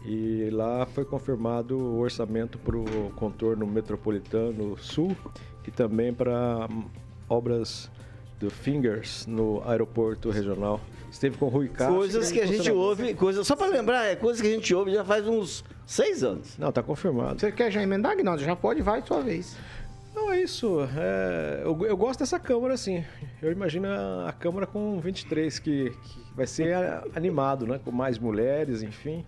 E 0.04 0.48
lá 0.50 0.84
foi 0.86 1.04
confirmado 1.04 1.76
o 1.76 2.00
orçamento 2.00 2.58
para 2.58 2.76
o 2.76 3.12
contorno 3.14 3.66
metropolitano 3.66 4.76
sul 4.76 5.16
e 5.66 5.70
também 5.70 6.12
para 6.12 6.68
obras 7.28 7.90
do 8.38 8.50
Fingers 8.50 9.26
no 9.26 9.62
aeroporto 9.64 10.30
regional. 10.30 10.80
Esteve 11.10 11.36
com 11.36 11.46
o 11.46 11.48
Rui 11.48 11.68
Castro. 11.68 11.96
Coisas 11.96 12.32
que 12.32 12.40
a 12.40 12.46
gente 12.46 12.70
ouve, 12.70 13.14
coisas, 13.14 13.46
só 13.46 13.54
para 13.54 13.68
lembrar, 13.68 14.06
é 14.06 14.16
coisas 14.16 14.40
que 14.40 14.48
a 14.48 14.50
gente 14.50 14.74
ouve 14.74 14.92
já 14.92 15.04
faz 15.04 15.28
uns 15.28 15.64
seis 15.86 16.22
anos. 16.22 16.56
Não, 16.58 16.72
tá 16.72 16.82
confirmado. 16.82 17.40
Você 17.40 17.52
quer 17.52 17.70
já 17.70 17.82
emendar, 17.82 18.16
Guinaldo? 18.16 18.42
Já 18.42 18.56
pode, 18.56 18.82
vai, 18.82 19.02
sua 19.02 19.20
vez. 19.22 19.56
Não, 20.14 20.30
é 20.30 20.40
isso. 20.40 20.80
É, 20.96 21.62
eu, 21.64 21.86
eu, 21.86 21.96
gosto 21.96 22.20
dessa 22.20 22.38
Câmara, 22.38 22.74
assim. 22.74 23.04
Eu 23.40 23.50
imagino 23.50 23.88
a, 23.88 24.28
a 24.28 24.32
Câmara 24.32 24.66
com 24.66 25.00
23, 25.00 25.58
que, 25.58 25.90
que 25.90 26.20
vai 26.34 26.46
ser 26.46 26.74
animado, 27.14 27.66
né? 27.66 27.80
Com 27.82 27.90
mais 27.90 28.18
mulheres, 28.18 28.82
enfim. 28.82 29.24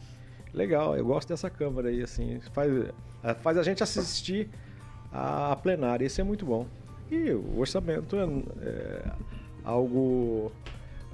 Legal, 0.53 0.97
eu 0.97 1.05
gosto 1.05 1.29
dessa 1.29 1.49
Câmara 1.51 1.89
aí, 1.89 2.03
assim. 2.03 2.41
Faz, 2.53 2.71
faz 3.43 3.59
a 3.59 3.63
gente 3.63 3.83
assistir 3.83 4.49
a 5.13 5.57
plenária, 5.57 6.05
isso 6.05 6.21
é 6.21 6.25
muito 6.25 6.45
bom. 6.45 6.67
E 7.11 7.31
o 7.31 7.59
orçamento 7.59 8.17
é, 8.17 8.67
é 8.67 9.03
algo 9.65 10.53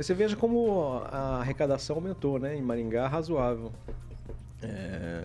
mas 0.01 0.07
você 0.07 0.15
veja 0.15 0.35
como 0.35 1.03
a 1.13 1.41
arrecadação 1.41 1.97
aumentou, 1.97 2.39
né? 2.39 2.57
Em 2.57 2.63
Maringá, 2.63 3.07
razoável. 3.07 3.71
É, 4.63 5.25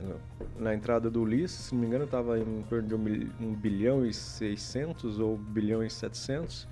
na 0.57 0.73
entrada 0.73 1.09
do 1.09 1.21
Ulisses, 1.21 1.65
se 1.65 1.73
não 1.73 1.81
me 1.81 1.87
engano, 1.87 2.05
estava 2.05 2.39
em 2.39 2.63
torno 2.69 2.87
de 2.87 2.95
1 2.95 3.53
bilhão 3.55 4.05
e 4.05 4.13
600 4.13 5.19
ou 5.19 5.35
1 5.35 5.37
bilhão 5.37 5.83
e 5.83 5.89
700. 5.89 6.67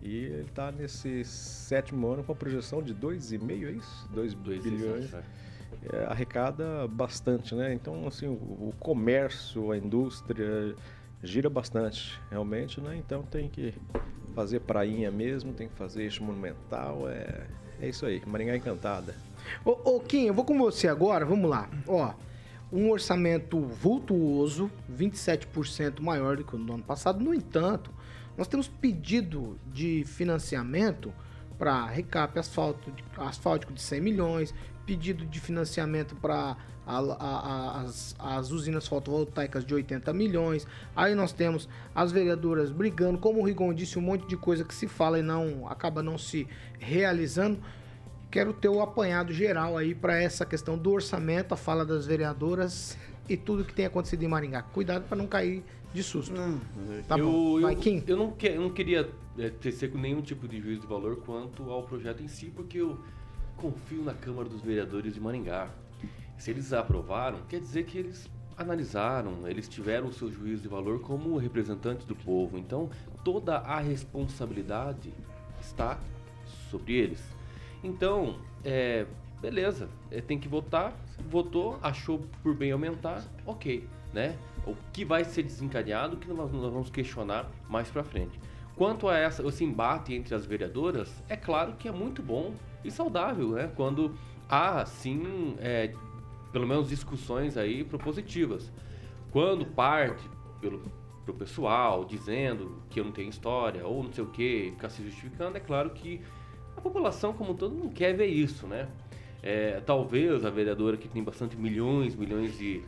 E 0.00 0.16
ele 0.16 0.42
está 0.42 0.70
nesse 0.70 1.24
sétimo 1.24 2.06
ano 2.08 2.22
com 2.22 2.30
a 2.30 2.34
projeção 2.34 2.80
de 2.80 2.94
2,5, 2.94 3.66
é 3.66 3.70
isso? 3.72 4.08
2 4.12 4.34
bilhões. 4.34 5.12
É. 5.12 5.22
é, 5.92 6.04
arrecada 6.06 6.86
bastante, 6.86 7.54
né? 7.54 7.74
Então, 7.74 8.06
assim, 8.06 8.26
o, 8.26 8.68
o 8.68 8.74
comércio, 8.78 9.72
a 9.72 9.76
indústria 9.76 10.76
gira 11.22 11.50
bastante, 11.50 12.20
realmente, 12.30 12.80
né? 12.80 12.96
Então 12.96 13.22
tem 13.22 13.48
que 13.48 13.74
fazer 14.34 14.60
prainha 14.60 15.10
mesmo, 15.10 15.52
tem 15.52 15.68
que 15.68 15.74
fazer 15.74 16.02
eixo 16.02 16.22
monumental, 16.22 17.08
é, 17.08 17.46
é 17.80 17.88
isso 17.88 18.06
aí, 18.06 18.22
Maringá 18.24 18.56
Encantada. 18.56 19.14
Ô, 19.64 19.96
ô 19.96 20.00
Kim, 20.00 20.26
eu 20.26 20.34
vou 20.34 20.44
com 20.44 20.58
você 20.58 20.88
agora, 20.88 21.24
vamos 21.24 21.48
lá. 21.48 21.68
Ó, 21.86 22.12
um 22.72 22.90
orçamento 22.90 23.60
vultuoso, 23.60 24.70
27% 24.92 26.00
maior 26.00 26.36
do 26.36 26.44
que 26.44 26.54
o 26.54 26.58
do 26.58 26.74
ano 26.74 26.82
passado. 26.82 27.22
No 27.22 27.34
entanto, 27.34 27.90
nós 28.36 28.46
temos 28.46 28.68
pedido 28.68 29.58
de 29.66 30.04
financiamento 30.04 31.12
para 31.58 31.86
recap 31.86 32.38
asfáltico 32.38 33.72
de 33.72 33.82
100 33.82 34.00
milhões, 34.00 34.54
pedido 34.86 35.26
de 35.26 35.40
financiamento 35.40 36.14
para 36.16 36.56
as, 36.86 38.16
as 38.18 38.50
usinas 38.50 38.86
fotovoltaicas 38.86 39.64
de 39.64 39.74
80 39.74 40.12
milhões. 40.12 40.66
Aí 40.96 41.14
nós 41.14 41.32
temos 41.32 41.68
as 41.94 42.10
vereadoras 42.10 42.70
brigando, 42.70 43.18
como 43.18 43.40
o 43.40 43.44
Rigon 43.44 43.74
disse, 43.74 43.98
um 43.98 44.02
monte 44.02 44.26
de 44.26 44.36
coisa 44.36 44.64
que 44.64 44.74
se 44.74 44.88
fala 44.88 45.18
e 45.18 45.22
não 45.22 45.68
acaba 45.68 46.02
não 46.02 46.16
se 46.16 46.48
realizando. 46.78 47.58
Quero 48.30 48.52
ter 48.52 48.68
o 48.68 48.82
apanhado 48.82 49.32
geral 49.32 49.76
aí 49.78 49.94
para 49.94 50.20
essa 50.20 50.44
questão 50.44 50.76
do 50.76 50.92
orçamento, 50.92 51.54
a 51.54 51.56
fala 51.56 51.84
das 51.84 52.06
vereadoras 52.06 52.98
e 53.28 53.36
tudo 53.36 53.64
que 53.64 53.72
tem 53.72 53.86
acontecido 53.86 54.22
em 54.22 54.28
Maringá. 54.28 54.62
Cuidado 54.62 55.08
para 55.08 55.16
não 55.16 55.26
cair 55.26 55.64
de 55.94 56.02
susto. 56.02 56.34
Não, 56.34 56.60
tá 57.06 57.16
eu, 57.16 57.24
bom. 57.24 57.60
Vai, 57.62 57.74
Kim. 57.74 58.02
Eu, 58.06 58.16
não, 58.16 58.32
que, 58.32 58.48
eu 58.48 58.60
não 58.60 58.70
queria 58.70 59.08
é, 59.38 59.48
tecer 59.48 59.90
com 59.90 59.98
nenhum 59.98 60.20
tipo 60.20 60.46
de 60.46 60.60
juízo 60.60 60.82
de 60.82 60.86
valor 60.86 61.16
quanto 61.24 61.70
ao 61.70 61.82
projeto 61.84 62.22
em 62.22 62.28
si, 62.28 62.52
porque 62.54 62.78
eu 62.78 62.98
confio 63.56 64.02
na 64.02 64.12
Câmara 64.12 64.48
dos 64.48 64.60
Vereadores 64.60 65.14
de 65.14 65.20
Maringá. 65.20 65.70
Se 66.36 66.50
eles 66.50 66.72
aprovaram, 66.72 67.38
quer 67.48 67.60
dizer 67.60 67.84
que 67.84 67.98
eles 67.98 68.28
analisaram, 68.56 69.48
eles 69.48 69.68
tiveram 69.68 70.08
o 70.08 70.12
seu 70.12 70.30
juízo 70.30 70.62
de 70.62 70.68
valor 70.68 71.00
como 71.00 71.36
representantes 71.38 72.04
do 72.04 72.14
povo. 72.14 72.58
Então, 72.58 72.90
toda 73.24 73.56
a 73.58 73.80
responsabilidade 73.80 75.14
está 75.60 75.98
sobre 76.70 76.94
eles. 76.94 77.37
Então, 77.82 78.38
é, 78.64 79.06
beleza, 79.40 79.88
é, 80.10 80.20
tem 80.20 80.38
que 80.38 80.48
votar. 80.48 80.94
Votou, 81.28 81.78
achou 81.82 82.20
por 82.42 82.54
bem 82.54 82.72
aumentar, 82.72 83.24
ok, 83.46 83.88
né? 84.12 84.36
O 84.66 84.74
que 84.92 85.04
vai 85.04 85.24
ser 85.24 85.42
desencadeado, 85.42 86.16
que 86.16 86.28
nós, 86.28 86.52
nós 86.52 86.72
vamos 86.72 86.90
questionar 86.90 87.50
mais 87.68 87.90
para 87.90 88.04
frente. 88.04 88.38
Quanto 88.76 89.08
a 89.08 89.16
essa, 89.16 89.42
esse 89.46 89.64
embate 89.64 90.14
entre 90.14 90.34
as 90.34 90.46
vereadoras, 90.46 91.22
é 91.28 91.36
claro 91.36 91.74
que 91.74 91.88
é 91.88 91.92
muito 91.92 92.22
bom 92.22 92.54
e 92.84 92.90
saudável, 92.90 93.50
né? 93.50 93.70
Quando 93.74 94.14
há, 94.48 94.84
sim, 94.86 95.56
é, 95.58 95.92
pelo 96.52 96.66
menos 96.66 96.88
discussões 96.88 97.56
aí 97.56 97.82
propositivas. 97.84 98.70
Quando 99.30 99.66
parte 99.66 100.22
pelo 100.60 100.80
pro 101.28 101.34
pessoal 101.34 102.06
dizendo 102.06 102.80
que 102.88 102.98
eu 102.98 103.04
não 103.04 103.12
tenho 103.12 103.28
história 103.28 103.86
ou 103.86 104.02
não 104.02 104.10
sei 104.10 104.24
o 104.24 104.28
que, 104.28 104.70
ficar 104.70 104.88
se 104.88 105.04
justificando, 105.04 105.58
é 105.58 105.60
claro 105.60 105.90
que 105.90 106.22
a 106.78 106.80
população 106.80 107.32
como 107.32 107.52
um 107.52 107.54
todo 107.54 107.74
não 107.74 107.88
quer 107.88 108.14
ver 108.14 108.26
isso, 108.26 108.66
né? 108.66 108.88
É, 109.42 109.80
talvez 109.84 110.44
a 110.44 110.50
vereadora 110.50 110.96
que 110.96 111.08
tem 111.08 111.22
bastante 111.22 111.56
milhões, 111.56 112.14
milhões 112.14 112.56
de, 112.58 112.82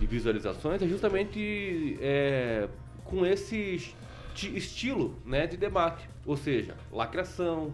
de 0.00 0.06
visualizações 0.06 0.82
é 0.82 0.88
justamente 0.88 1.96
é, 2.00 2.68
com 3.04 3.24
esse 3.24 3.94
estilo 4.34 5.14
né, 5.24 5.46
de 5.46 5.56
debate, 5.56 6.08
ou 6.26 6.36
seja, 6.36 6.74
lacração, 6.90 7.72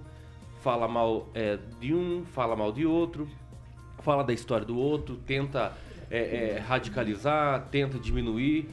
fala 0.62 0.88
mal 0.88 1.28
é, 1.34 1.58
de 1.80 1.94
um, 1.94 2.24
fala 2.24 2.54
mal 2.54 2.72
de 2.72 2.84
outro, 2.84 3.28
fala 4.00 4.22
da 4.22 4.32
história 4.32 4.66
do 4.66 4.76
outro, 4.76 5.16
tenta 5.16 5.72
é, 6.10 6.56
é, 6.56 6.58
radicalizar, 6.58 7.68
tenta 7.70 7.98
diminuir. 7.98 8.68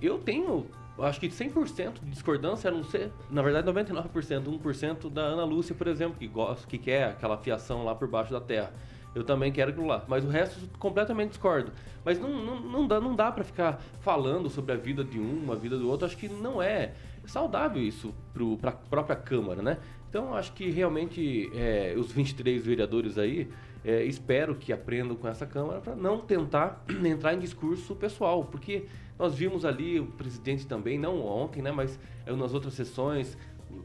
Eu 0.00 0.18
tenho, 0.18 0.66
acho 0.98 1.18
que 1.18 1.28
100% 1.28 2.00
de 2.02 2.10
discordância, 2.10 2.68
a 2.68 2.72
não 2.72 2.84
ser, 2.84 3.10
na 3.30 3.42
verdade 3.42 3.70
99%, 3.70 4.60
1% 4.60 5.10
da 5.10 5.22
Ana 5.22 5.44
Lúcia, 5.44 5.74
por 5.74 5.86
exemplo, 5.86 6.16
que 6.18 6.26
gosta, 6.26 6.66
que 6.66 6.78
quer 6.78 7.10
aquela 7.10 7.36
fiação 7.38 7.84
lá 7.84 7.94
por 7.94 8.08
baixo 8.08 8.32
da 8.32 8.40
terra. 8.40 8.72
Eu 9.14 9.24
também 9.24 9.52
quero 9.52 9.70
aquilo 9.70 9.86
lá. 9.86 10.04
Mas 10.08 10.24
o 10.24 10.28
resto 10.28 10.58
completamente 10.78 11.30
discordo. 11.30 11.70
Mas 12.04 12.18
não, 12.18 12.30
não, 12.30 12.60
não 12.60 12.86
dá, 12.86 13.00
não 13.00 13.14
dá 13.14 13.30
para 13.30 13.44
ficar 13.44 13.80
falando 14.00 14.48
sobre 14.48 14.72
a 14.72 14.76
vida 14.76 15.04
de 15.04 15.20
um, 15.20 15.52
a 15.52 15.54
vida 15.54 15.76
do 15.76 15.88
outro. 15.88 16.06
Acho 16.06 16.16
que 16.16 16.28
não 16.28 16.62
é 16.62 16.92
saudável 17.26 17.82
isso 17.82 18.14
para 18.58 18.70
a 18.70 18.72
própria 18.72 19.16
Câmara, 19.16 19.62
né? 19.62 19.78
Então 20.08 20.34
acho 20.34 20.52
que 20.52 20.70
realmente 20.70 21.50
é, 21.54 21.94
os 21.96 22.12
23 22.12 22.64
vereadores 22.64 23.16
aí 23.16 23.48
é, 23.84 24.04
espero 24.04 24.54
que 24.54 24.72
aprendam 24.72 25.16
com 25.16 25.26
essa 25.26 25.46
Câmara 25.46 25.80
para 25.80 25.94
não 25.94 26.18
tentar 26.20 26.84
entrar 27.04 27.34
em 27.34 27.38
discurso 27.38 27.94
pessoal, 27.94 28.44
porque 28.44 28.86
nós 29.22 29.36
vimos 29.36 29.64
ali 29.64 30.00
o 30.00 30.06
presidente 30.06 30.66
também, 30.66 30.98
não 30.98 31.24
ontem, 31.24 31.62
né, 31.62 31.70
mas 31.70 31.96
nas 32.26 32.52
outras 32.52 32.74
sessões, 32.74 33.38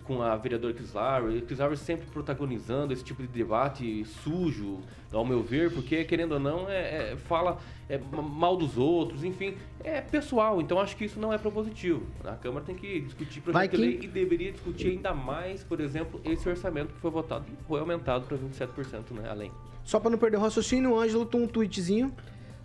com 0.03 0.21
a 0.21 0.35
vereadora 0.35 0.73
Chris 0.73 0.93
Larry 0.93 1.77
sempre 1.77 2.07
protagonizando 2.07 2.91
esse 2.91 3.03
tipo 3.03 3.21
de 3.21 3.27
debate 3.27 4.03
sujo, 4.05 4.79
ao 5.13 5.23
meu 5.23 5.43
ver, 5.43 5.71
porque, 5.71 6.03
querendo 6.05 6.33
ou 6.33 6.39
não, 6.39 6.67
é, 6.67 7.11
é 7.11 7.15
fala 7.15 7.59
é, 7.87 7.99
mal 7.99 8.57
dos 8.57 8.77
outros, 8.79 9.23
enfim, 9.23 9.53
é 9.83 10.01
pessoal, 10.01 10.59
então 10.59 10.79
acho 10.79 10.97
que 10.97 11.05
isso 11.05 11.19
não 11.19 11.31
é 11.31 11.37
propositivo. 11.37 12.01
A 12.23 12.35
Câmara 12.35 12.65
tem 12.65 12.75
que 12.75 13.01
discutir 13.01 13.39
projeto 13.41 13.71
de 13.71 13.77
lei 13.77 13.99
e 14.01 14.07
deveria 14.07 14.51
discutir 14.51 14.87
ainda 14.87 15.13
mais, 15.13 15.63
por 15.63 15.79
exemplo, 15.79 16.19
esse 16.25 16.49
orçamento 16.49 16.95
que 16.95 16.99
foi 16.99 17.11
votado 17.11 17.45
e 17.47 17.67
foi 17.67 17.79
aumentado 17.79 18.25
para 18.25 18.37
27%, 18.37 19.11
né, 19.11 19.29
além. 19.29 19.51
Só 19.83 19.99
para 19.99 20.09
não 20.09 20.17
perder 20.17 20.37
o 20.37 20.41
raciocínio, 20.41 20.93
o 20.93 20.99
Ângelo 20.99 21.27
tem 21.27 21.41
um 21.41 21.47
tweetzinho. 21.47 22.11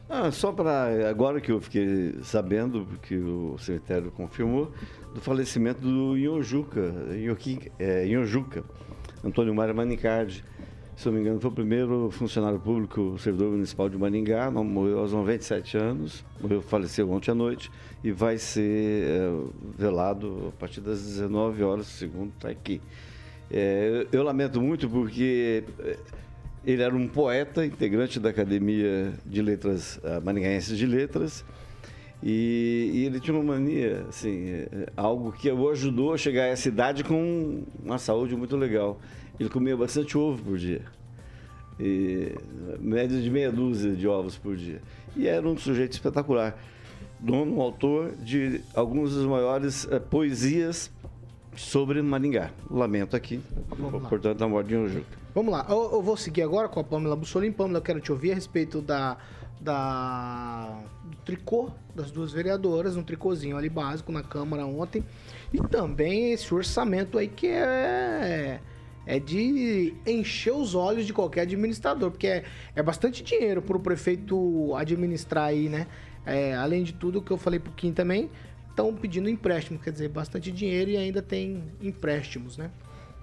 Ah, 0.08 0.30
só 0.30 0.52
para 0.52 1.08
agora 1.08 1.40
que 1.40 1.50
eu 1.50 1.60
fiquei 1.60 2.16
sabendo, 2.22 2.86
porque 2.86 3.16
o 3.16 3.56
cemitério 3.58 4.10
confirmou, 4.10 4.70
do 5.14 5.20
falecimento 5.20 5.80
do 5.80 6.16
Inhojuca, 6.18 6.92
é, 7.78 8.06
Inhojuca 8.06 8.64
Antônio 9.24 9.54
Mário 9.54 9.74
Manicardi. 9.74 10.44
Se 10.96 11.06
não 11.06 11.14
me 11.14 11.20
engano, 11.20 11.40
foi 11.40 11.50
o 11.50 11.54
primeiro 11.54 12.10
funcionário 12.10 12.60
público, 12.60 13.16
servidor 13.18 13.52
municipal 13.52 13.88
de 13.88 13.96
Maringá, 13.96 14.50
morreu 14.50 14.98
aos 14.98 15.12
97 15.12 15.78
anos, 15.78 16.24
morreu, 16.40 16.60
faleceu 16.60 17.10
ontem 17.10 17.30
à 17.30 17.34
noite 17.34 17.70
e 18.04 18.12
vai 18.12 18.36
ser 18.36 19.06
é, 19.06 19.30
velado 19.76 20.52
a 20.54 20.60
partir 20.60 20.80
das 20.82 21.02
19 21.02 21.62
horas, 21.62 21.86
segundo 21.86 22.32
está 22.34 22.50
aqui. 22.50 22.80
É, 23.50 24.06
eu 24.12 24.22
lamento 24.22 24.60
muito 24.60 24.88
porque 24.88 25.64
é, 25.80 25.96
ele 26.64 26.82
era 26.82 26.94
um 26.94 27.08
poeta, 27.08 27.64
integrante 27.66 28.20
da 28.20 28.30
Academia 28.30 29.12
de 29.26 29.42
Letras, 29.42 30.00
Maringaenses 30.22 30.76
de 30.78 30.86
Letras, 30.86 31.44
e, 32.22 32.90
e, 32.94 33.04
ele 33.06 33.18
tinha 33.18 33.36
uma 33.36 33.54
mania, 33.54 34.06
assim, 34.08 34.46
é, 34.48 34.68
algo 34.96 35.32
que 35.32 35.50
o 35.50 35.70
ajudou 35.70 36.14
a 36.14 36.16
chegar 36.16 36.44
a 36.44 36.46
essa 36.46 36.68
idade 36.68 37.02
com 37.02 37.64
uma 37.82 37.98
saúde 37.98 38.36
muito 38.36 38.56
legal. 38.56 39.00
Ele 39.40 39.48
comia 39.48 39.76
bastante 39.76 40.16
ovo 40.16 40.40
por 40.40 40.56
dia. 40.56 40.82
E, 41.80 42.32
média 42.78 43.20
de 43.20 43.28
meia 43.28 43.50
dúzia 43.50 43.90
de 43.90 44.06
ovos 44.06 44.36
por 44.36 44.56
dia. 44.56 44.80
E 45.16 45.26
era 45.26 45.46
um 45.46 45.58
sujeito 45.58 45.94
espetacular. 45.94 46.56
Dono, 47.18 47.60
autor 47.60 48.12
de 48.16 48.60
algumas 48.72 49.16
das 49.16 49.24
maiores 49.24 49.88
é, 49.90 49.98
poesias 49.98 50.92
sobre 51.54 52.00
Maringá. 52.02 52.50
Lamento 52.70 53.16
aqui, 53.16 53.40
Vamos 53.78 54.08
portanto, 54.08 54.42
a 54.42 54.48
morte 54.48 54.68
de 54.68 54.76
Ojuca. 54.76 55.22
Vamos 55.34 55.52
lá, 55.52 55.66
eu, 55.68 55.90
eu, 55.92 56.02
vou 56.02 56.16
seguir 56.16 56.42
agora 56.42 56.68
com 56.68 56.80
a 56.80 56.84
Pamela 56.84 57.16
Bussolim. 57.16 57.52
Pamela, 57.52 57.78
eu 57.78 57.82
quero 57.82 58.00
te 58.00 58.12
ouvir 58.12 58.32
a 58.32 58.34
respeito 58.34 58.82
da, 58.82 59.16
da, 59.60 60.82
do 61.04 61.16
tricô 61.24 61.70
das 61.94 62.10
duas 62.10 62.32
vereadoras, 62.32 62.96
um 62.96 63.02
tricôzinho 63.02 63.56
ali 63.56 63.68
básico 63.68 64.12
na 64.12 64.22
Câmara 64.22 64.66
ontem. 64.66 65.04
E 65.52 65.58
também 65.58 66.32
esse 66.32 66.52
orçamento 66.52 67.18
aí 67.18 67.28
que 67.28 67.46
é, 67.46 68.60
é 69.06 69.18
de 69.18 69.94
encher 70.06 70.52
os 70.52 70.74
olhos 70.74 71.06
de 71.06 71.12
qualquer 71.12 71.42
administrador, 71.42 72.10
porque 72.10 72.26
é, 72.26 72.44
é 72.74 72.82
bastante 72.82 73.22
dinheiro 73.22 73.62
para 73.62 73.76
o 73.76 73.80
prefeito 73.80 74.74
administrar 74.74 75.44
aí, 75.44 75.68
né? 75.68 75.86
É, 76.24 76.54
além 76.54 76.84
de 76.84 76.92
tudo, 76.92 77.18
o 77.18 77.22
que 77.22 77.30
eu 77.30 77.36
falei 77.36 77.58
pro 77.58 77.72
Kim 77.72 77.92
também, 77.92 78.30
estão 78.72 78.94
pedindo 78.94 79.28
empréstimo, 79.28 79.78
quer 79.78 79.92
dizer, 79.92 80.08
bastante 80.08 80.50
dinheiro 80.50 80.90
e 80.90 80.96
ainda 80.96 81.22
tem 81.22 81.62
empréstimos, 81.80 82.56
né? 82.56 82.70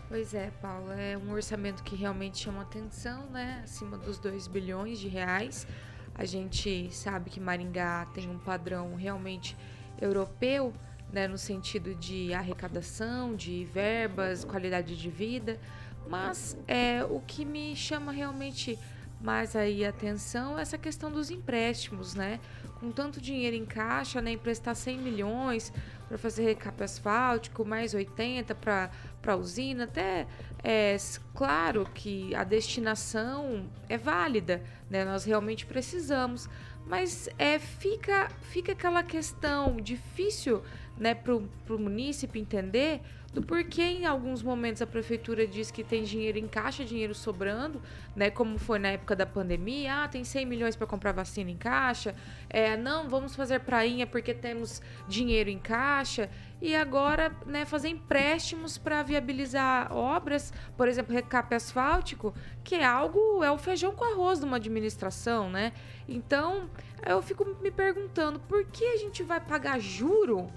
Pois 0.07 0.33
é, 0.33 0.51
Paulo, 0.61 0.91
é 0.91 1.17
um 1.17 1.31
orçamento 1.31 1.83
que 1.83 1.95
realmente 1.95 2.37
chama 2.39 2.61
atenção, 2.61 3.29
né? 3.29 3.61
Acima 3.63 3.97
dos 3.97 4.17
2 4.17 4.47
bilhões 4.47 4.99
de 4.99 5.07
reais. 5.07 5.67
A 6.15 6.25
gente 6.25 6.89
sabe 6.93 7.29
que 7.29 7.39
Maringá 7.39 8.07
tem 8.13 8.29
um 8.29 8.39
padrão 8.39 8.95
realmente 8.95 9.55
europeu, 10.01 10.73
né, 11.11 11.27
no 11.27 11.37
sentido 11.37 11.95
de 11.95 12.33
arrecadação, 12.33 13.35
de 13.35 13.65
verbas, 13.65 14.43
qualidade 14.43 14.95
de 14.95 15.09
vida, 15.09 15.59
mas 16.07 16.57
é 16.67 17.03
o 17.03 17.19
que 17.19 17.43
me 17.43 17.75
chama 17.75 18.11
realmente 18.11 18.77
mais 19.21 19.55
aí 19.55 19.83
atenção 19.83 20.57
essa 20.57 20.77
questão 20.77 21.11
dos 21.11 21.29
empréstimos, 21.29 22.15
né? 22.15 22.39
Com 22.79 22.91
tanto 22.91 23.19
dinheiro 23.19 23.55
em 23.55 23.65
caixa, 23.65 24.21
né, 24.21 24.31
emprestar 24.31 24.73
100 24.73 24.97
milhões 24.99 25.73
para 26.07 26.17
fazer 26.17 26.43
recap 26.43 26.81
asfáltico, 26.81 27.65
mais 27.65 27.93
80 27.93 28.55
para 28.55 28.89
a 29.27 29.35
usina, 29.35 29.83
até 29.83 30.25
é 30.63 30.95
claro 31.35 31.85
que 31.93 32.33
a 32.33 32.43
destinação 32.43 33.69
é 33.87 33.97
válida, 33.97 34.63
né? 34.89 35.03
Nós 35.03 35.25
realmente 35.25 35.65
precisamos, 35.65 36.49
mas 36.87 37.29
é 37.37 37.59
fica 37.59 38.29
fica 38.49 38.71
aquela 38.71 39.03
questão 39.03 39.75
difícil, 39.75 40.63
né, 40.97 41.13
para 41.13 41.35
o 41.35 41.79
munícipe 41.79 42.39
entender 42.39 43.01
do 43.31 43.43
porquê 43.43 43.83
em 43.83 44.05
alguns 44.05 44.41
momentos 44.41 44.81
a 44.81 44.87
prefeitura 44.87 45.45
diz 45.45 45.69
que 45.69 45.83
tem 45.83 46.03
dinheiro 46.03 46.37
em 46.37 46.47
caixa, 46.47 46.83
dinheiro 46.83 47.13
sobrando, 47.13 47.81
né, 48.15 48.29
como 48.31 48.57
foi 48.57 48.79
na 48.79 48.89
época 48.89 49.15
da 49.15 49.25
pandemia, 49.25 50.03
ah, 50.03 50.07
tem 50.07 50.23
100 50.23 50.45
milhões 50.45 50.75
para 50.75 50.87
comprar 50.87 51.11
vacina 51.11 51.51
em 51.51 51.57
caixa, 51.57 52.15
é, 52.49 52.75
não, 52.75 53.07
vamos 53.07 53.35
fazer 53.35 53.59
prainha 53.59 54.07
porque 54.07 54.33
temos 54.33 54.81
dinheiro 55.07 55.49
em 55.49 55.59
caixa, 55.59 56.29
e 56.61 56.75
agora, 56.75 57.31
né, 57.45 57.65
fazer 57.65 57.89
empréstimos 57.89 58.77
para 58.77 59.01
viabilizar 59.03 59.95
obras, 59.95 60.51
por 60.75 60.87
exemplo, 60.87 61.13
recap 61.13 61.53
asfáltico, 61.55 62.33
que 62.63 62.75
é 62.75 62.85
algo, 62.85 63.43
é 63.43 63.51
o 63.51 63.57
feijão 63.57 63.93
com 63.95 64.03
arroz 64.03 64.39
de 64.39 64.45
uma 64.45 64.57
administração, 64.57 65.49
né? 65.49 65.71
Então, 66.07 66.69
eu 67.05 67.21
fico 67.21 67.45
me 67.61 67.71
perguntando, 67.71 68.39
por 68.41 68.65
que 68.65 68.83
a 68.83 68.97
gente 68.97 69.23
vai 69.23 69.39
pagar 69.39 69.79
juro, 69.79 70.47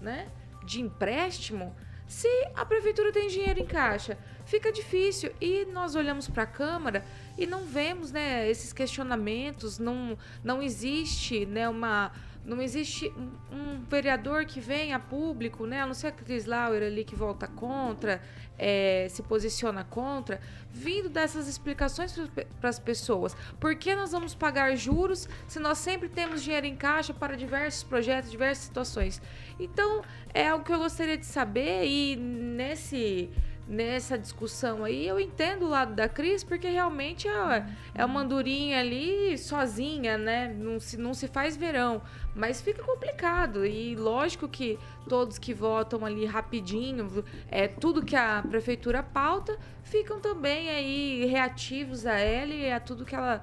né, 0.00 0.28
de 0.64 0.80
empréstimo 0.80 1.74
se 2.08 2.28
a 2.56 2.64
prefeitura 2.64 3.12
tem 3.12 3.28
dinheiro 3.28 3.60
em 3.60 3.66
caixa, 3.66 4.16
fica 4.46 4.72
difícil. 4.72 5.30
E 5.40 5.66
nós 5.66 5.94
olhamos 5.94 6.26
para 6.26 6.44
a 6.44 6.46
Câmara 6.46 7.04
e 7.38 7.46
não 7.46 7.64
vemos 7.64 8.10
né, 8.10 8.50
esses 8.50 8.72
questionamentos, 8.72 9.78
não, 9.78 10.18
não 10.42 10.60
existe 10.60 11.46
né, 11.46 11.68
uma 11.68 12.12
não 12.48 12.62
existe 12.62 13.12
um, 13.52 13.84
vereador 13.90 14.46
que 14.46 14.58
venha 14.58 14.96
a 14.96 14.98
público, 14.98 15.66
né? 15.66 15.82
A 15.82 15.86
não 15.86 15.92
ser 15.92 16.06
a 16.06 16.12
Cris 16.12 16.46
Lauer 16.46 16.82
ali 16.82 17.04
que 17.04 17.14
volta 17.14 17.46
contra, 17.46 18.22
é, 18.58 19.06
se 19.10 19.22
posiciona 19.22 19.84
contra, 19.84 20.40
vindo 20.72 21.10
dessas 21.10 21.46
explicações 21.46 22.18
para 22.58 22.70
as 22.70 22.78
pessoas. 22.78 23.36
Por 23.60 23.76
que 23.76 23.94
nós 23.94 24.12
vamos 24.12 24.34
pagar 24.34 24.74
juros 24.76 25.28
se 25.46 25.58
nós 25.58 25.76
sempre 25.76 26.08
temos 26.08 26.42
dinheiro 26.42 26.66
em 26.66 26.74
caixa 26.74 27.12
para 27.12 27.36
diversos 27.36 27.82
projetos, 27.82 28.30
diversas 28.30 28.64
situações? 28.64 29.20
Então, 29.60 30.02
é 30.32 30.48
algo 30.48 30.64
que 30.64 30.72
eu 30.72 30.78
gostaria 30.78 31.18
de 31.18 31.26
saber 31.26 31.84
e 31.84 32.16
nesse 32.16 33.30
nessa 33.68 34.18
discussão 34.18 34.82
aí, 34.82 35.06
eu 35.06 35.20
entendo 35.20 35.66
o 35.66 35.68
lado 35.68 35.94
da 35.94 36.08
Cris, 36.08 36.42
porque 36.42 36.68
realmente 36.68 37.28
é, 37.28 37.66
é 37.94 38.04
uma 38.04 38.22
andorinha 38.22 38.80
ali 38.80 39.36
sozinha, 39.36 40.16
né? 40.16 40.48
Não 40.48 40.80
se, 40.80 40.96
não 40.96 41.12
se 41.12 41.28
faz 41.28 41.54
verão. 41.56 42.00
Mas 42.34 42.62
fica 42.62 42.82
complicado. 42.82 43.66
E 43.66 43.94
lógico 43.94 44.48
que 44.48 44.78
todos 45.06 45.38
que 45.38 45.52
votam 45.52 46.04
ali 46.04 46.24
rapidinho, 46.24 47.22
é, 47.50 47.68
tudo 47.68 48.04
que 48.04 48.16
a 48.16 48.42
prefeitura 48.48 49.02
pauta, 49.02 49.58
ficam 49.82 50.18
também 50.18 50.70
aí 50.70 51.26
reativos 51.26 52.06
a 52.06 52.14
ela 52.18 52.54
e 52.54 52.72
a 52.72 52.80
tudo 52.80 53.04
que 53.04 53.14
ela. 53.14 53.42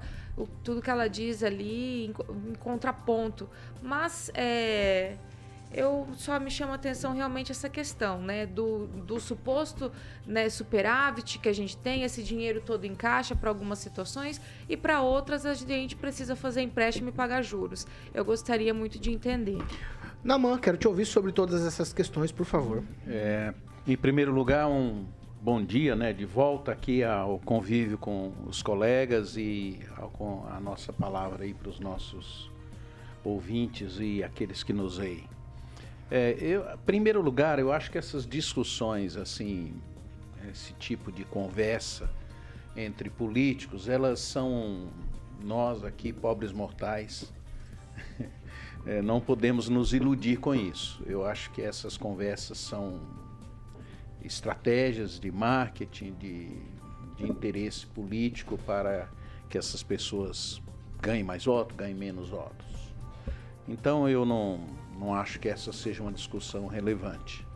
Tudo 0.62 0.82
que 0.82 0.90
ela 0.90 1.08
diz 1.08 1.42
ali 1.42 2.04
em, 2.04 2.14
em 2.50 2.54
contraponto. 2.56 3.48
Mas 3.80 4.30
é, 4.34 5.16
eu 5.76 6.08
só 6.14 6.40
me 6.40 6.50
chama 6.50 6.72
a 6.72 6.76
atenção 6.76 7.14
realmente 7.14 7.52
essa 7.52 7.68
questão, 7.68 8.22
né, 8.22 8.46
do, 8.46 8.86
do 8.86 9.20
suposto 9.20 9.92
né, 10.26 10.48
superávit 10.48 11.38
que 11.38 11.50
a 11.50 11.52
gente 11.52 11.76
tem, 11.76 12.02
esse 12.02 12.22
dinheiro 12.22 12.62
todo 12.64 12.86
em 12.86 12.94
caixa 12.94 13.36
para 13.36 13.50
algumas 13.50 13.78
situações 13.78 14.40
e 14.70 14.76
para 14.76 15.02
outras 15.02 15.44
a 15.44 15.52
gente 15.52 15.94
precisa 15.94 16.34
fazer 16.34 16.62
empréstimo 16.62 17.10
e 17.10 17.12
pagar 17.12 17.42
juros. 17.42 17.86
Eu 18.14 18.24
gostaria 18.24 18.72
muito 18.72 18.98
de 18.98 19.12
entender. 19.12 19.58
Naman, 20.24 20.58
quero 20.58 20.78
te 20.78 20.88
ouvir 20.88 21.04
sobre 21.04 21.30
todas 21.30 21.64
essas 21.64 21.92
questões, 21.92 22.32
por 22.32 22.46
favor. 22.46 22.82
É, 23.06 23.52
em 23.86 23.96
primeiro 23.98 24.32
lugar, 24.32 24.66
um 24.66 25.04
bom 25.42 25.62
dia, 25.62 25.94
né, 25.94 26.10
de 26.14 26.24
volta 26.24 26.72
aqui 26.72 27.04
ao 27.04 27.38
convívio 27.40 27.98
com 27.98 28.32
os 28.46 28.62
colegas 28.62 29.36
e 29.36 29.78
ao, 29.94 30.08
com 30.08 30.46
a 30.50 30.58
nossa 30.58 30.90
palavra 30.90 31.44
aí 31.44 31.52
para 31.52 31.68
os 31.68 31.78
nossos 31.78 32.50
ouvintes 33.22 33.98
e 34.00 34.24
aqueles 34.24 34.62
que 34.62 34.72
nos 34.72 34.96
veem. 34.96 35.35
É, 36.10 36.36
eu, 36.40 36.64
primeiro 36.84 37.20
lugar, 37.20 37.58
eu 37.58 37.72
acho 37.72 37.90
que 37.90 37.98
essas 37.98 38.26
discussões, 38.26 39.16
assim, 39.16 39.74
esse 40.50 40.72
tipo 40.74 41.10
de 41.10 41.24
conversa 41.24 42.08
entre 42.76 43.10
políticos, 43.10 43.88
elas 43.88 44.20
são 44.20 44.88
nós 45.42 45.82
aqui, 45.82 46.12
pobres 46.12 46.52
mortais, 46.52 47.32
é, 48.86 49.02
não 49.02 49.20
podemos 49.20 49.68
nos 49.68 49.92
iludir 49.92 50.38
com 50.38 50.54
isso. 50.54 51.02
Eu 51.06 51.26
acho 51.26 51.50
que 51.50 51.60
essas 51.60 51.96
conversas 51.96 52.58
são 52.58 53.00
estratégias 54.22 55.18
de 55.18 55.30
marketing, 55.32 56.12
de, 56.14 56.48
de 57.16 57.24
interesse 57.28 57.86
político 57.86 58.56
para 58.58 59.08
que 59.48 59.58
essas 59.58 59.82
pessoas 59.82 60.60
ganhem 61.00 61.24
mais 61.24 61.44
votos, 61.44 61.76
ganhem 61.76 61.94
menos 61.94 62.28
votos. 62.28 62.66
Então 63.68 64.08
eu 64.08 64.24
não 64.24 64.60
não 64.98 65.14
acho 65.14 65.38
que 65.38 65.48
essa 65.48 65.72
seja 65.72 66.02
uma 66.02 66.12
discussão 66.12 66.66
relevante. 66.66 67.46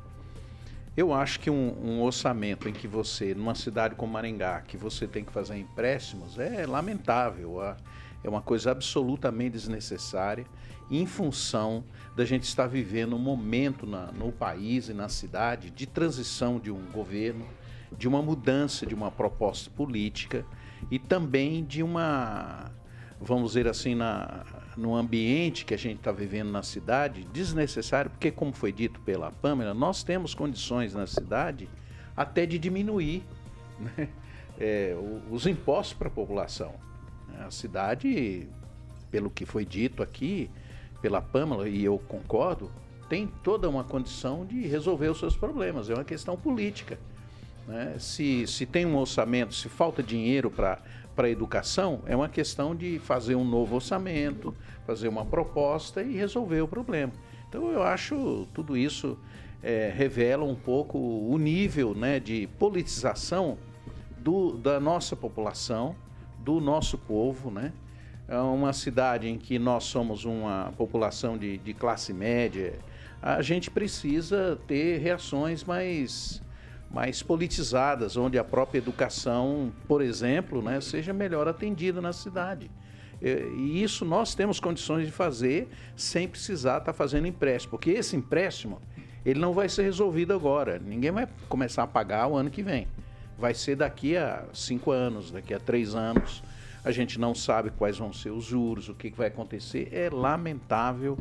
Eu 0.97 1.15
acho 1.15 1.41
que 1.41 1.49
um, 1.49 1.77
um, 1.83 2.03
orçamento 2.03 2.69
em 2.69 2.73
que 2.73 2.89
você, 2.89 3.35
numa 3.35 3.55
cidade 3.55 3.95
como 3.95 4.13
Maringá, 4.13 4.61
que 4.61 4.77
você 4.77 5.07
tem 5.07 5.25
que 5.25 5.33
fazer 5.33 5.57
empréstimos, 5.57 6.39
é 6.39 6.67
lamentável. 6.67 7.63
É 8.23 8.29
uma 8.29 8.43
coisa 8.43 8.73
absolutamente 8.73 9.53
desnecessária 9.53 10.45
em 10.91 11.07
função 11.07 11.85
da 12.17 12.25
gente 12.25 12.43
estar 12.43 12.67
vivendo 12.67 13.15
um 13.15 13.19
momento 13.19 13.87
na, 13.87 14.11
no 14.13 14.33
país 14.33 14.89
e 14.89 14.93
na 14.93 15.09
cidade 15.09 15.71
de 15.71 15.87
transição 15.87 16.59
de 16.59 16.71
um 16.71 16.91
governo, 16.91 17.47
de 17.97 18.09
uma 18.09 18.21
mudança 18.21 18.85
de 18.85 18.95
uma 18.95 19.11
proposta 19.11 19.71
política 19.71 20.45
e 20.91 20.99
também 20.99 21.65
de 21.65 21.83
uma, 21.83 22.71
vamos 23.21 23.53
dizer 23.53 23.69
assim, 23.69 23.95
na, 23.95 24.45
no 24.77 24.95
ambiente 24.95 25.65
que 25.65 25.75
a 25.75 25.77
gente 25.77 25.99
está 25.99 26.13
vivendo 26.13 26.51
na 26.51 26.63
cidade, 26.63 27.27
desnecessário, 27.33 28.11
porque, 28.11 28.31
como 28.31 28.53
foi 28.53 28.73
dito 28.73 29.01
pela 29.01 29.31
Pâmela, 29.31 29.75
nós 29.75 30.03
temos 30.03 30.35
condições 30.35 30.95
na 30.95 31.07
cidade 31.07 31.69
até 32.17 32.47
de 32.47 32.59
diminuir 32.59 33.23
né, 33.79 34.09
é, 34.59 34.97
os 35.31 35.47
impostos 35.47 35.95
para 35.95 36.09
a 36.09 36.11
população. 36.11 36.75
A 37.41 37.51
cidade, 37.51 38.49
pelo 39.11 39.31
que 39.31 39.47
foi 39.47 39.65
dito 39.65 40.03
aqui, 40.03 40.51
pela 41.01 41.23
Pâmela, 41.23 41.69
e 41.69 41.85
eu 41.85 41.99
concordo, 41.99 42.71
tem 43.09 43.27
toda 43.43 43.69
uma 43.69 43.83
condição 43.83 44.45
de 44.45 44.67
resolver 44.67 45.09
os 45.09 45.19
seus 45.19 45.37
problemas. 45.37 45.89
É 45.91 45.95
uma 45.95 46.05
questão 46.05 46.37
política. 46.37 46.99
Né? 47.67 47.97
Se, 47.99 48.47
se 48.47 48.67
tem 48.67 48.87
um 48.87 48.97
orçamento, 48.97 49.55
se 49.55 49.69
falta 49.69 50.03
dinheiro 50.03 50.51
para 50.51 50.79
a 51.27 51.31
educação, 51.31 52.03
é 52.07 52.15
uma 52.15 52.29
questão 52.29 52.75
de 52.75 52.99
fazer 52.99 53.35
um 53.35 53.45
novo 53.45 53.77
orçamento, 53.77 54.55
fazer 54.87 55.09
uma 55.09 55.25
proposta 55.25 56.03
e 56.03 56.17
resolver 56.17 56.61
o 56.61 56.69
problema. 56.69 57.13
Então 57.49 57.71
eu 57.71 57.83
acho 57.83 58.47
tudo 58.55 58.77
isso 58.77 59.19
é, 59.63 59.93
revela 59.95 60.45
um 60.45 60.55
pouco 60.55 60.99
o 60.99 61.37
nível 61.39 61.95
né, 61.95 62.21
de 62.21 62.49
politização 62.59 63.59
do, 64.19 64.57
da 64.57 64.79
nossa 64.79 65.17
população, 65.17 65.95
do 66.39 66.61
nosso 66.61 66.97
povo, 66.97 67.51
né? 67.51 67.73
é 68.31 68.39
uma 68.39 68.73
cidade 68.73 69.29
em 69.29 69.37
que 69.37 69.59
nós 69.59 69.85
somos 69.85 70.25
uma 70.25 70.73
população 70.79 71.37
de, 71.37 71.59
de 71.59 71.75
classe 71.75 72.13
média, 72.13 72.79
a 73.21 73.43
gente 73.43 73.69
precisa 73.69 74.57
ter 74.69 74.99
reações 74.99 75.65
mais, 75.65 76.41
mais 76.91 77.23
politizadas, 77.23 78.17
onde 78.17 78.37
a 78.39 78.45
própria 78.45 78.79
educação, 78.79 79.73
por 79.87 80.03
exemplo, 80.03 80.61
né, 80.61 80.81
seja 80.81 81.13
melhor 81.13 81.47
atendida 81.47 82.01
na 82.01 82.13
cidade. 82.13 82.71
E 83.23 83.83
isso 83.83 84.05
nós 84.05 84.35
temos 84.35 84.59
condições 84.59 85.07
de 85.07 85.13
fazer 85.13 85.69
sem 85.95 86.27
precisar 86.27 86.79
estar 86.79 86.93
fazendo 86.93 87.27
empréstimo, 87.27 87.73
porque 87.73 87.91
esse 87.91 88.17
empréstimo 88.17 88.81
ele 89.25 89.39
não 89.39 89.53
vai 89.53 89.69
ser 89.69 89.83
resolvido 89.83 90.33
agora. 90.33 90.79
Ninguém 90.79 91.11
vai 91.11 91.29
começar 91.49 91.83
a 91.83 91.87
pagar 91.87 92.27
o 92.27 92.35
ano 92.35 92.51
que 92.51 92.63
vem. 92.63 92.89
Vai 93.39 93.53
ser 93.55 93.77
daqui 93.77 94.17
a 94.17 94.45
cinco 94.53 94.91
anos, 94.91 95.31
daqui 95.31 95.53
a 95.53 95.61
três 95.61 95.95
anos 95.95 96.43
a 96.83 96.91
gente 96.91 97.21
não 97.21 97.35
sabe 97.35 97.71
quais 97.71 97.99
vão 97.99 98.11
ser 98.11 98.31
os 98.31 98.45
juros, 98.45 98.89
o 98.89 98.95
que 98.95 99.11
vai 99.11 99.29
acontecer. 99.29 99.91
É 99.93 100.09
lamentável 100.09 101.19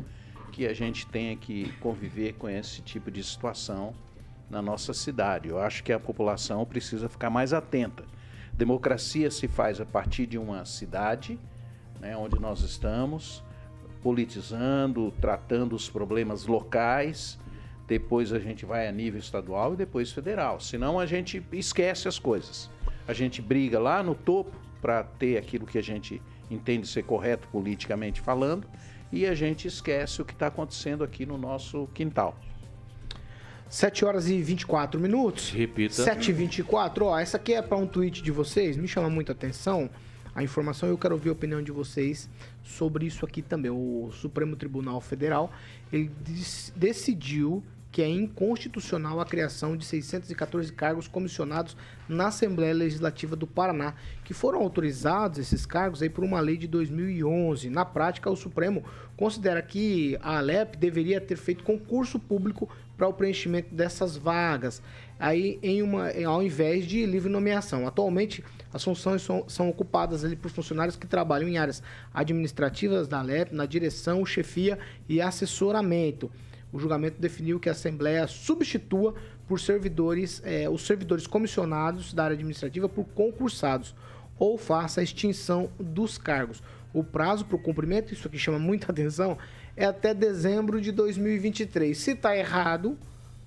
que 0.50 0.66
a 0.66 0.72
gente 0.72 1.06
tenha 1.06 1.36
que 1.36 1.70
conviver 1.80 2.32
com 2.32 2.48
esse 2.48 2.80
tipo 2.80 3.10
de 3.10 3.22
situação 3.22 3.92
na 4.50 4.60
nossa 4.60 4.92
cidade. 4.92 5.48
Eu 5.48 5.60
acho 5.60 5.84
que 5.84 5.92
a 5.92 6.00
população 6.00 6.66
precisa 6.66 7.08
ficar 7.08 7.30
mais 7.30 7.52
atenta. 7.52 8.04
Democracia 8.52 9.30
se 9.30 9.46
faz 9.46 9.80
a 9.80 9.86
partir 9.86 10.26
de 10.26 10.36
uma 10.36 10.64
cidade, 10.64 11.38
né, 12.00 12.16
onde 12.16 12.38
nós 12.38 12.60
estamos, 12.62 13.42
politizando, 14.02 15.12
tratando 15.20 15.74
os 15.74 15.88
problemas 15.88 16.46
locais. 16.46 17.38
Depois 17.86 18.32
a 18.32 18.38
gente 18.38 18.66
vai 18.66 18.88
a 18.88 18.92
nível 18.92 19.20
estadual 19.20 19.74
e 19.74 19.76
depois 19.76 20.12
federal. 20.12 20.60
Senão 20.60 20.98
a 20.98 21.06
gente 21.06 21.42
esquece 21.52 22.08
as 22.08 22.18
coisas. 22.18 22.68
A 23.06 23.12
gente 23.12 23.40
briga 23.40 23.78
lá 23.78 24.02
no 24.02 24.14
topo 24.14 24.52
para 24.80 25.04
ter 25.04 25.36
aquilo 25.36 25.66
que 25.66 25.78
a 25.78 25.82
gente 25.82 26.20
entende 26.50 26.86
ser 26.86 27.04
correto 27.04 27.46
politicamente 27.48 28.20
falando 28.20 28.66
e 29.12 29.26
a 29.26 29.34
gente 29.34 29.66
esquece 29.66 30.22
o 30.22 30.24
que 30.24 30.32
está 30.32 30.46
acontecendo 30.46 31.02
aqui 31.02 31.26
no 31.26 31.36
nosso 31.36 31.88
quintal. 31.94 32.36
7 33.70 34.04
horas 34.04 34.28
e 34.28 34.42
24 34.42 35.00
minutos. 35.00 35.50
Repita. 35.50 35.94
7 35.94 36.30
e 36.30 36.34
24. 36.34 37.06
Ó, 37.06 37.18
essa 37.18 37.38
aqui 37.38 37.54
é 37.54 37.62
para 37.62 37.78
um 37.78 37.86
tweet 37.86 38.22
de 38.22 38.30
vocês, 38.30 38.76
me 38.76 38.86
chama 38.86 39.08
muita 39.08 39.32
atenção 39.32 39.88
a 40.34 40.42
informação 40.42 40.88
eu 40.88 40.98
quero 40.98 41.14
ouvir 41.14 41.28
a 41.28 41.32
opinião 41.32 41.62
de 41.62 41.72
vocês 41.72 42.28
sobre 42.62 43.06
isso 43.06 43.24
aqui 43.24 43.42
também. 43.42 43.70
O 43.70 44.10
Supremo 44.12 44.56
Tribunal 44.56 45.00
Federal 45.00 45.52
ele 45.92 46.10
decidiu 46.76 47.62
que 47.90 48.00
é 48.00 48.08
inconstitucional 48.08 49.20
a 49.20 49.26
criação 49.26 49.76
de 49.76 49.84
614 49.84 50.72
cargos 50.72 51.08
comissionados 51.08 51.76
na 52.08 52.28
Assembleia 52.28 52.72
Legislativa 52.72 53.34
do 53.34 53.48
Paraná, 53.48 53.94
que 54.24 54.32
foram 54.32 54.60
autorizados 54.60 55.40
esses 55.40 55.66
cargos 55.66 56.00
aí 56.00 56.08
por 56.08 56.22
uma 56.22 56.38
lei 56.38 56.56
de 56.56 56.68
2011. 56.68 57.68
Na 57.68 57.84
prática, 57.84 58.30
o 58.30 58.36
Supremo 58.36 58.84
considera 59.16 59.60
que 59.60 60.16
a 60.22 60.38
Alep 60.38 60.76
deveria 60.76 61.20
ter 61.20 61.36
feito 61.36 61.64
concurso 61.64 62.16
público 62.20 62.68
para 63.00 63.08
o 63.08 63.14
preenchimento 63.14 63.74
dessas 63.74 64.14
vagas, 64.14 64.82
aí 65.18 65.58
em 65.62 65.80
uma, 65.80 66.10
ao 66.26 66.42
invés 66.42 66.84
de 66.84 67.06
livre 67.06 67.30
nomeação. 67.30 67.86
Atualmente, 67.86 68.44
as 68.74 68.84
funções 68.84 69.22
são, 69.22 69.48
são 69.48 69.70
ocupadas 69.70 70.22
ali 70.22 70.36
por 70.36 70.50
funcionários 70.50 70.96
que 70.96 71.06
trabalham 71.06 71.48
em 71.48 71.56
áreas 71.56 71.82
administrativas 72.12 73.08
da 73.08 73.20
Alep, 73.20 73.54
na 73.54 73.64
direção, 73.64 74.26
chefia 74.26 74.78
e 75.08 75.18
assessoramento 75.18 76.30
o 76.72 76.78
julgamento 76.78 77.20
definiu 77.20 77.58
que 77.58 77.68
a 77.68 77.72
Assembleia 77.72 78.28
substitua 78.28 79.14
por 79.48 79.58
servidores, 79.58 80.40
é, 80.44 80.68
os 80.68 80.82
servidores 80.86 81.26
comissionados 81.26 82.12
da 82.12 82.24
área 82.24 82.34
administrativa 82.34 82.88
por 82.88 83.04
concursados 83.06 83.92
ou 84.38 84.56
faça 84.56 85.00
a 85.00 85.04
extinção 85.04 85.68
dos 85.80 86.16
cargos. 86.16 86.62
O 86.92 87.02
prazo 87.02 87.44
para 87.44 87.56
o 87.56 87.58
cumprimento, 87.58 88.14
isso 88.14 88.28
aqui 88.28 88.38
chama 88.38 88.58
muita 88.58 88.90
atenção, 88.92 89.36
é 89.80 89.86
até 89.86 90.12
dezembro 90.12 90.80
de 90.80 90.92
2023. 90.92 91.96
Se 91.96 92.12
está 92.12 92.36
errado, 92.36 92.98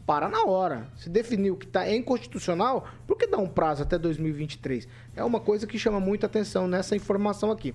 para 0.06 0.28
na 0.28 0.46
hora. 0.46 0.88
Se 0.98 1.10
definiu 1.10 1.56
que 1.56 1.65
está 1.65 1.89
inconstitucional, 1.89 2.88
por 3.08 3.17
que 3.17 3.28
dá 3.28 3.38
um 3.38 3.48
prazo 3.48 3.84
até 3.84 3.98
2023? 3.98 4.88
É 5.15 5.24
uma 5.24 5.39
coisa 5.39 5.67
que 5.67 5.78
chama 5.78 6.00
muita 6.00 6.26
atenção 6.26 6.67
nessa 6.67 6.96
informação 6.96 7.52
aqui. 7.52 7.74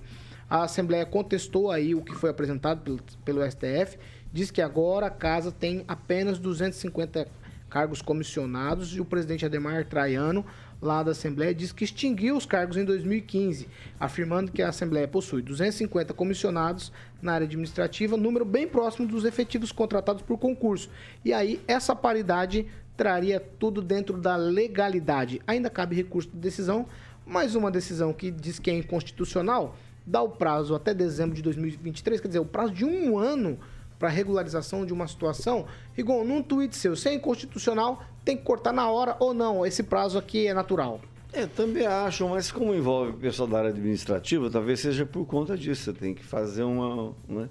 A 0.49 0.63
Assembleia 0.63 1.05
contestou 1.05 1.71
aí 1.71 1.95
o 1.95 2.01
que 2.01 2.13
foi 2.13 2.29
apresentado 2.29 2.81
pelo, 2.81 2.99
pelo 3.23 3.51
STF 3.51 3.97
diz 4.31 4.51
que 4.51 4.61
agora 4.61 5.07
a 5.07 5.11
casa 5.11 5.51
tem 5.51 5.83
apenas 5.87 6.37
250 6.37 7.27
cargos 7.69 8.01
comissionados 8.01 8.95
e 8.95 9.01
o 9.01 9.05
presidente 9.05 9.45
Ademar 9.45 9.85
Traiano, 9.85 10.45
lá 10.81 11.03
da 11.03 11.11
Assembleia, 11.11 11.53
diz 11.53 11.71
que 11.71 11.83
extinguiu 11.83 12.37
os 12.37 12.45
cargos 12.45 12.77
em 12.77 12.85
2015, 12.85 13.67
afirmando 13.99 14.51
que 14.51 14.61
a 14.61 14.69
Assembleia 14.69 15.07
possui 15.07 15.41
250 15.41 16.13
comissionados 16.13 16.91
na 17.21 17.33
área 17.33 17.45
administrativa, 17.45 18.15
número 18.15 18.45
bem 18.45 18.67
próximo 18.67 19.07
dos 19.07 19.25
efetivos 19.25 19.71
contratados 19.71 20.21
por 20.21 20.37
concurso. 20.37 20.89
E 21.23 21.33
aí, 21.33 21.61
essa 21.67 21.95
paridade 21.95 22.65
traria 22.95 23.39
tudo 23.39 23.81
dentro 23.81 24.17
da 24.17 24.35
legalidade. 24.35 25.41
Ainda 25.47 25.69
cabe 25.69 25.95
recurso 25.95 26.29
de 26.29 26.37
decisão, 26.37 26.85
mais 27.25 27.55
uma 27.55 27.69
decisão 27.69 28.11
que 28.11 28.31
diz 28.31 28.59
que 28.59 28.71
é 28.71 28.73
inconstitucional, 28.77 29.77
dá 30.05 30.21
o 30.21 30.29
prazo 30.29 30.73
até 30.73 30.93
dezembro 30.93 31.35
de 31.35 31.41
2023, 31.41 32.19
quer 32.19 32.27
dizer, 32.27 32.39
o 32.39 32.45
prazo 32.45 32.73
de 32.73 32.85
um 32.85 33.17
ano 33.17 33.59
para 33.99 34.09
regularização 34.09 34.85
de 34.85 34.93
uma 34.93 35.07
situação, 35.07 35.65
Rigon, 35.93 36.23
num 36.23 36.41
tweet 36.41 36.75
seu, 36.75 36.95
se 36.95 37.09
é 37.09 37.13
inconstitucional, 37.13 38.03
tem 38.29 38.37
que 38.37 38.43
cortar 38.43 38.71
na 38.71 38.87
hora 38.87 39.17
ou 39.19 39.33
não? 39.33 39.65
Esse 39.65 39.81
prazo 39.81 40.19
aqui 40.19 40.45
é 40.45 40.53
natural. 40.53 41.01
É, 41.33 41.47
também 41.47 41.87
acho, 41.87 42.29
mas 42.29 42.51
como 42.51 42.75
envolve 42.75 43.11
o 43.11 43.13
pessoal 43.15 43.47
da 43.47 43.57
área 43.57 43.69
administrativa, 43.71 44.51
talvez 44.51 44.79
seja 44.81 45.03
por 45.03 45.25
conta 45.25 45.57
disso. 45.57 45.85
Você 45.85 45.93
tem 45.93 46.13
que 46.13 46.23
fazer 46.23 46.61
uma. 46.61 47.15
Né? 47.27 47.49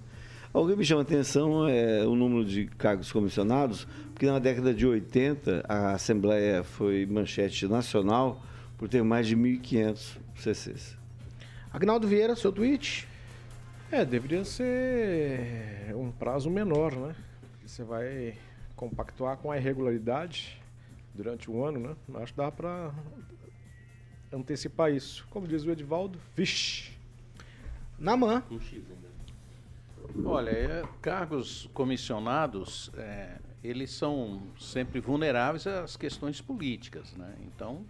Algo 0.54 0.70
que 0.70 0.76
me 0.76 0.84
chama 0.84 1.00
a 1.00 1.02
atenção 1.02 1.68
é 1.68 2.06
o 2.06 2.14
número 2.14 2.44
de 2.44 2.66
cargos 2.66 3.10
comissionados, 3.10 3.88
porque 4.12 4.26
na 4.26 4.38
década 4.38 4.72
de 4.72 4.86
80 4.86 5.64
a 5.68 5.94
Assembleia 5.94 6.62
foi 6.62 7.04
manchete 7.06 7.66
nacional 7.66 8.40
por 8.76 8.88
ter 8.88 9.02
mais 9.02 9.26
de 9.26 9.36
1.500 9.36 10.16
CCs. 10.36 10.96
Agnaldo 11.72 12.06
Vieira, 12.06 12.36
seu 12.36 12.52
tweet. 12.52 13.08
É, 13.90 14.04
deveria 14.04 14.44
ser 14.44 15.92
um 15.96 16.12
prazo 16.12 16.48
menor, 16.48 16.94
né? 16.94 17.16
Você 17.66 17.82
vai 17.82 18.34
compactuar 18.76 19.38
com 19.38 19.50
a 19.50 19.56
irregularidade 19.56 20.58
durante 21.18 21.50
um 21.50 21.64
ano, 21.64 21.80
né? 21.80 21.96
Acho 22.14 22.32
que 22.32 22.38
dá 22.38 22.50
para 22.50 22.94
antecipar 24.32 24.92
isso. 24.92 25.26
Como 25.30 25.48
diz 25.48 25.64
o 25.64 25.70
Edivaldo, 25.70 26.16
vixe. 26.36 26.92
Na 27.98 28.16
mão. 28.16 28.40
Olha, 30.24 30.50
é, 30.50 30.82
cargos 31.02 31.68
comissionados, 31.74 32.92
é, 32.96 33.38
eles 33.64 33.90
são 33.90 34.40
sempre 34.60 35.00
vulneráveis 35.00 35.66
às 35.66 35.96
questões 35.96 36.40
políticas, 36.40 37.12
né? 37.14 37.34
Então, 37.42 37.84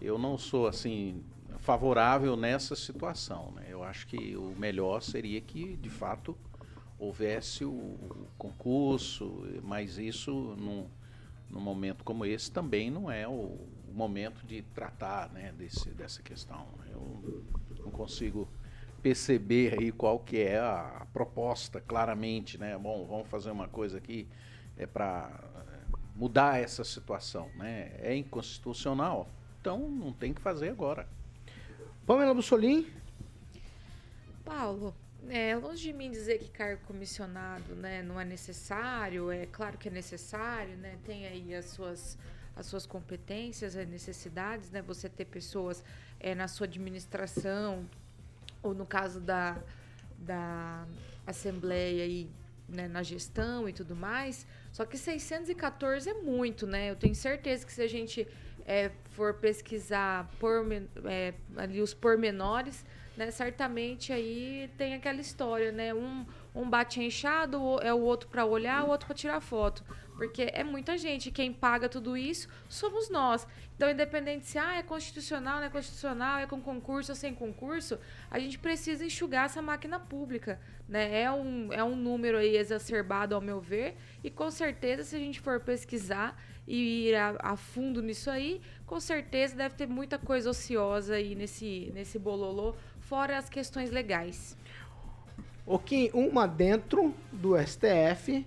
eu 0.00 0.16
não 0.16 0.38
sou 0.38 0.68
assim 0.68 1.24
favorável 1.58 2.36
nessa 2.36 2.76
situação. 2.76 3.52
Né? 3.56 3.66
Eu 3.68 3.82
acho 3.82 4.06
que 4.06 4.36
o 4.36 4.54
melhor 4.56 5.02
seria 5.02 5.40
que, 5.40 5.76
de 5.76 5.90
fato, 5.90 6.38
houvesse 6.96 7.64
o, 7.64 7.98
concurso, 8.38 9.44
mas 9.64 9.98
isso 9.98 10.54
não, 10.56 10.88
num 11.50 11.60
momento 11.60 12.04
como 12.04 12.24
esse, 12.24 12.50
também 12.50 12.90
não 12.90 13.10
é 13.10 13.26
o, 13.26 13.58
momento 13.96 14.46
de 14.46 14.60
tratar 14.74 15.30
né, 15.32 15.52
desse, 15.56 15.88
dessa 15.90 16.22
questão. 16.22 16.66
Eu 16.90 17.42
não 17.82 17.90
consigo 17.90 18.46
perceber 19.02 19.78
aí 19.78 19.90
qual 19.90 20.18
que 20.18 20.38
é 20.38 20.58
a 20.58 21.06
proposta 21.12 21.80
claramente, 21.80 22.58
né? 22.58 22.76
Bom, 22.76 23.06
vamos 23.06 23.28
fazer 23.28 23.50
uma 23.50 23.66
coisa 23.66 23.96
aqui 23.96 24.28
é 24.76 24.86
para 24.86 25.30
mudar 26.14 26.60
essa 26.60 26.84
situação, 26.84 27.50
né? 27.56 27.92
É 27.98 28.14
inconstitucional, 28.14 29.28
então 29.60 29.88
não 29.88 30.12
tem 30.12 30.34
que 30.34 30.42
fazer 30.42 30.68
agora. 30.68 31.08
Pamela 32.06 32.34
Bussolim. 32.34 32.86
Paulo, 34.44 34.94
é, 35.30 35.56
longe 35.56 35.82
de 35.82 35.92
mim 35.92 36.10
dizer 36.10 36.38
que 36.38 36.48
cargo 36.48 36.82
comissionado 36.86 37.74
né, 37.74 38.02
não 38.02 38.20
é 38.20 38.24
necessário, 38.24 39.30
é 39.30 39.46
claro 39.46 39.78
que 39.78 39.88
é 39.88 39.90
necessário, 39.90 40.76
né, 40.76 40.98
tem 41.04 41.26
aí 41.26 41.54
as 41.54 41.66
suas, 41.66 42.18
as 42.54 42.66
suas 42.66 42.86
competências, 42.86 43.76
as 43.76 43.88
necessidades, 43.88 44.70
né, 44.70 44.82
você 44.82 45.08
ter 45.08 45.24
pessoas 45.24 45.82
é, 46.20 46.34
na 46.34 46.48
sua 46.48 46.66
administração 46.66 47.88
ou 48.62 48.74
no 48.74 48.86
caso 48.86 49.20
da, 49.20 49.56
da 50.18 50.86
Assembleia 51.26 52.06
e 52.06 52.28
né, 52.68 52.88
na 52.88 53.02
gestão 53.02 53.68
e 53.68 53.72
tudo 53.72 53.94
mais. 53.94 54.46
Só 54.72 54.84
que 54.84 54.98
614 54.98 56.10
é 56.10 56.14
muito, 56.14 56.66
né? 56.66 56.90
Eu 56.90 56.96
tenho 56.96 57.14
certeza 57.14 57.64
que 57.64 57.72
se 57.72 57.80
a 57.80 57.88
gente 57.88 58.26
é, 58.66 58.90
for 59.10 59.34
pesquisar 59.34 60.28
por, 60.38 60.66
é, 61.04 61.34
ali 61.56 61.80
os 61.80 61.94
pormenores, 61.94 62.84
né, 63.16 63.30
certamente 63.30 64.12
aí 64.12 64.70
tem 64.76 64.94
aquela 64.94 65.20
história, 65.20 65.72
né? 65.72 65.94
Um, 65.94 66.26
um 66.54 66.68
bate 66.68 67.00
enxado, 67.02 67.80
é 67.82 67.92
o 67.92 68.00
outro 68.00 68.28
para 68.28 68.44
olhar, 68.44 68.84
o 68.84 68.88
outro 68.88 69.06
para 69.06 69.16
tirar 69.16 69.40
foto. 69.40 69.82
Porque 70.16 70.50
é 70.52 70.64
muita 70.64 70.96
gente. 70.96 71.30
Quem 71.30 71.52
paga 71.52 71.88
tudo 71.88 72.16
isso 72.16 72.48
somos 72.68 73.10
nós. 73.10 73.46
Então, 73.76 73.90
independente 73.90 74.46
se 74.46 74.58
ah, 74.58 74.76
é 74.76 74.82
constitucional, 74.82 75.58
não 75.58 75.66
é 75.66 75.68
constitucional, 75.68 76.38
é 76.38 76.46
com 76.46 76.60
concurso 76.60 77.12
ou 77.12 77.16
sem 77.16 77.34
concurso, 77.34 77.98
a 78.30 78.38
gente 78.38 78.58
precisa 78.58 79.04
enxugar 79.04 79.44
essa 79.44 79.60
máquina 79.60 80.00
pública. 80.00 80.58
Né? 80.88 81.22
É, 81.22 81.30
um, 81.30 81.70
é 81.70 81.84
um 81.84 81.94
número 81.94 82.38
aí 82.38 82.56
exacerbado, 82.56 83.34
ao 83.34 83.40
meu 83.40 83.60
ver, 83.60 83.96
e 84.24 84.30
com 84.30 84.50
certeza, 84.50 85.04
se 85.04 85.16
a 85.16 85.18
gente 85.18 85.40
for 85.40 85.60
pesquisar 85.60 86.40
e 86.66 87.08
ir 87.08 87.14
a, 87.14 87.36
a 87.38 87.56
fundo 87.56 88.00
nisso 88.00 88.30
aí, 88.30 88.62
com 88.86 88.98
certeza 88.98 89.54
deve 89.54 89.74
ter 89.74 89.86
muita 89.86 90.18
coisa 90.18 90.48
ociosa 90.48 91.14
aí 91.14 91.34
nesse, 91.34 91.90
nesse 91.94 92.18
bololô, 92.18 92.74
fora 93.08 93.38
as 93.38 93.48
questões 93.48 93.90
legais. 93.90 94.56
O 95.64 95.78
que 95.78 96.10
uma 96.14 96.46
dentro 96.46 97.14
do 97.32 97.56
STF 97.58 98.46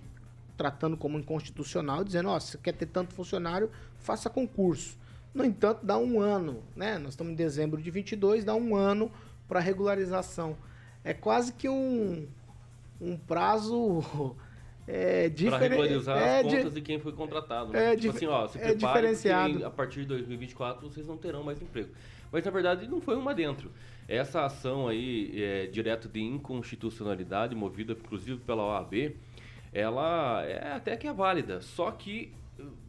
tratando 0.56 0.94
como 0.94 1.18
inconstitucional, 1.18 2.04
dizendo, 2.04 2.28
ó, 2.28 2.36
oh, 2.36 2.40
se 2.40 2.58
quer 2.58 2.74
ter 2.74 2.84
tanto 2.84 3.14
funcionário, 3.14 3.70
faça 3.98 4.28
concurso. 4.28 4.98
No 5.32 5.42
entanto, 5.42 5.86
dá 5.86 5.96
um 5.96 6.20
ano, 6.20 6.62
né? 6.76 6.98
Nós 6.98 7.14
estamos 7.14 7.32
em 7.32 7.34
dezembro 7.34 7.80
de 7.80 7.90
22, 7.90 8.44
dá 8.44 8.54
um 8.54 8.76
ano 8.76 9.10
para 9.48 9.58
regularização. 9.58 10.54
É 11.02 11.14
quase 11.14 11.54
que 11.54 11.66
um, 11.66 12.28
um 13.00 13.16
prazo 13.16 14.36
é, 14.86 15.30
Para 15.30 15.56
regularizar 15.56 16.18
é, 16.18 16.40
as 16.40 16.42
contas 16.42 16.64
de, 16.64 16.70
de 16.72 16.82
quem 16.82 17.00
foi 17.00 17.12
contratado. 17.12 17.72
Né? 17.72 17.94
É, 17.94 17.96
tipo 17.96 18.14
assim, 18.14 18.26
ó, 18.26 18.46
se 18.46 18.58
é 18.58 18.74
diferenciado. 18.74 19.64
a 19.64 19.70
partir 19.70 20.00
de 20.00 20.08
2024 20.08 20.90
vocês 20.90 21.06
não 21.06 21.16
terão 21.16 21.42
mais 21.42 21.62
emprego. 21.62 21.88
Mas 22.30 22.44
na 22.44 22.50
verdade 22.50 22.86
não 22.86 23.00
foi 23.00 23.16
uma 23.16 23.32
dentro. 23.32 23.70
Essa 24.10 24.44
ação 24.44 24.88
aí, 24.88 25.40
é, 25.40 25.66
direto 25.68 26.08
de 26.08 26.20
inconstitucionalidade, 26.20 27.54
movida 27.54 27.92
inclusive 27.92 28.40
pela 28.40 28.64
OAB, 28.64 29.14
ela 29.72 30.44
é 30.44 30.72
até 30.72 30.96
que 30.96 31.06
é 31.06 31.12
válida. 31.12 31.60
Só 31.60 31.92
que, 31.92 32.32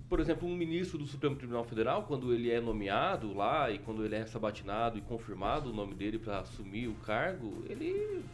por 0.10 0.20
exemplo, 0.20 0.50
um 0.50 0.56
ministro 0.56 0.98
do 0.98 1.06
Supremo 1.06 1.36
Tribunal 1.36 1.64
Federal, 1.64 2.06
quando 2.06 2.34
ele 2.34 2.50
é 2.50 2.60
nomeado 2.60 3.36
lá 3.36 3.70
e 3.70 3.78
quando 3.78 4.04
ele 4.04 4.16
é 4.16 4.26
sabatinado 4.26 4.98
e 4.98 5.02
confirmado 5.02 5.70
o 5.70 5.74
nome 5.74 5.94
dele 5.94 6.18
para 6.18 6.40
assumir 6.40 6.88
o 6.88 6.96
cargo, 6.96 7.64
ele 7.70 8.26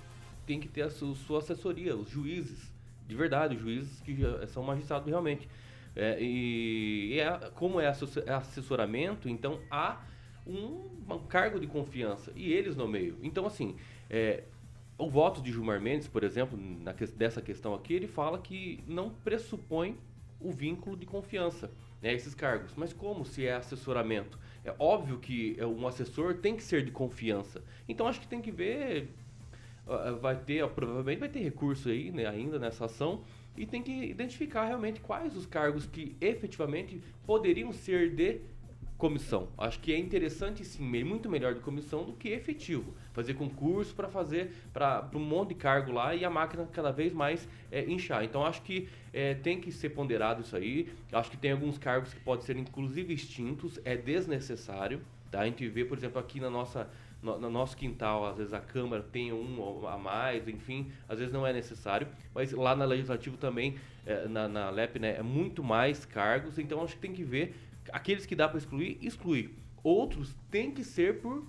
tem 0.45 0.57
que 0.57 0.69
ter 0.69 0.83
a 0.83 0.89
sua 0.89 1.39
assessoria, 1.39 1.93
os 1.93 2.09
juízes, 2.09 2.71
de 3.05 3.15
verdade, 3.17 3.57
os 3.57 3.61
juízes 3.61 3.99
que 3.99 4.15
são 4.47 4.63
magistrados 4.63 5.09
realmente. 5.09 5.45
É, 5.93 6.17
e, 6.21 7.15
e 7.15 7.19
é, 7.19 7.51
como 7.53 7.81
é, 7.81 7.93
é 8.25 8.33
assessoramento, 8.33 9.27
então 9.27 9.59
há 9.69 10.05
um, 10.47 10.96
um, 11.15 11.19
cargo 11.19 11.59
de 11.59 11.67
confiança 11.67 12.31
e 12.35 12.51
eles 12.51 12.75
nomeiam. 12.75 13.17
Então, 13.21 13.45
assim, 13.45 13.75
é, 14.09 14.43
o 14.97 15.09
voto 15.09 15.41
de 15.41 15.51
Gilmar 15.51 15.81
Mendes, 15.81 16.07
por 16.07 16.23
exemplo, 16.23 16.57
na, 16.57 16.91
dessa 17.15 17.41
questão 17.41 17.73
aqui, 17.73 17.93
ele 17.93 18.07
fala 18.07 18.39
que 18.39 18.83
não 18.87 19.09
pressupõe 19.09 19.97
o 20.39 20.51
vínculo 20.51 20.95
de 20.95 21.05
confiança, 21.05 21.71
né, 22.01 22.13
esses 22.13 22.33
cargos. 22.33 22.73
Mas 22.75 22.93
como 22.93 23.25
se 23.25 23.45
é 23.45 23.53
assessoramento? 23.53 24.39
É 24.63 24.73
óbvio 24.77 25.17
que 25.19 25.55
é, 25.57 25.65
um 25.65 25.87
assessor 25.87 26.35
tem 26.35 26.55
que 26.55 26.63
ser 26.63 26.83
de 26.83 26.91
confiança. 26.91 27.63
Então 27.87 28.07
acho 28.07 28.19
que 28.19 28.27
tem 28.27 28.41
que 28.41 28.51
ver, 28.51 29.09
vai 30.19 30.35
ter, 30.35 30.67
provavelmente 30.69 31.19
vai 31.19 31.29
ter 31.29 31.39
recurso 31.39 31.89
aí 31.89 32.11
né, 32.11 32.27
ainda 32.27 32.59
nessa 32.59 32.85
ação 32.85 33.21
e 33.55 33.65
tem 33.65 33.81
que 33.81 33.91
identificar 33.91 34.65
realmente 34.65 34.99
quais 34.99 35.35
os 35.35 35.45
cargos 35.45 35.87
que 35.87 36.15
efetivamente 36.21 37.01
poderiam 37.25 37.71
ser 37.71 38.13
de 38.13 38.41
comissão. 38.97 39.49
Acho 39.57 39.79
que 39.79 39.93
é 39.93 39.97
interessante 39.97 40.65
sim, 40.65 40.83
muito 41.03 41.29
melhor 41.29 41.53
de 41.53 41.59
comissão 41.59 42.03
do 42.03 42.13
que 42.13 42.29
efetivo. 42.29 42.93
Fazer 43.13 43.35
concurso 43.35 43.93
para 43.95 44.07
fazer 44.07 44.51
para 44.73 45.07
um 45.13 45.19
monte 45.19 45.49
de 45.49 45.55
cargo 45.55 45.91
lá 45.91 46.15
e 46.15 46.25
a 46.25 46.29
máquina 46.29 46.67
cada 46.71 46.91
vez 46.91 47.13
mais 47.13 47.47
é, 47.71 47.85
inchar. 47.85 48.23
Então 48.23 48.45
acho 48.45 48.61
que 48.63 48.89
é, 49.13 49.35
tem 49.35 49.61
que 49.61 49.71
ser 49.71 49.89
ponderado 49.89 50.41
isso 50.41 50.55
aí. 50.55 50.89
Acho 51.11 51.29
que 51.29 51.37
tem 51.37 51.51
alguns 51.51 51.77
cargos 51.77 52.13
que 52.13 52.19
podem 52.21 52.45
ser 52.45 52.57
inclusive 52.57 53.13
extintos, 53.13 53.79
é 53.85 53.95
desnecessário. 53.95 55.01
Tá? 55.29 55.41
A 55.41 55.45
gente 55.45 55.67
vê, 55.67 55.85
por 55.85 55.97
exemplo, 55.97 56.19
aqui 56.19 56.39
na 56.39 56.49
nossa 56.49 56.89
no, 57.21 57.39
no, 57.39 57.49
nosso 57.49 57.75
quintal, 57.75 58.25
às 58.27 58.37
vezes 58.37 58.53
a 58.53 58.59
Câmara 58.59 59.01
tem 59.01 59.33
um 59.33 59.87
a 59.87 59.97
mais, 59.97 60.47
enfim, 60.47 60.91
às 61.09 61.17
vezes 61.17 61.33
não 61.33 61.47
é 61.47 61.51
necessário, 61.51 62.07
mas 62.33 62.51
lá 62.51 62.75
na 62.75 62.85
Legislativo 62.85 63.37
também, 63.37 63.75
é, 64.05 64.27
na, 64.27 64.47
na 64.47 64.69
LEP, 64.69 64.99
né, 64.99 65.15
é 65.17 65.23
muito 65.23 65.63
mais 65.63 66.05
cargos, 66.05 66.59
então 66.59 66.83
acho 66.83 66.93
que 66.93 67.01
tem 67.01 67.13
que 67.13 67.23
ver 67.23 67.55
aqueles 67.91 68.25
que 68.25 68.35
dá 68.35 68.47
para 68.47 68.57
excluir, 68.57 68.97
excluir. 69.01 69.55
Outros 69.83 70.35
têm 70.49 70.71
que 70.71 70.83
ser 70.83 71.21
por 71.21 71.45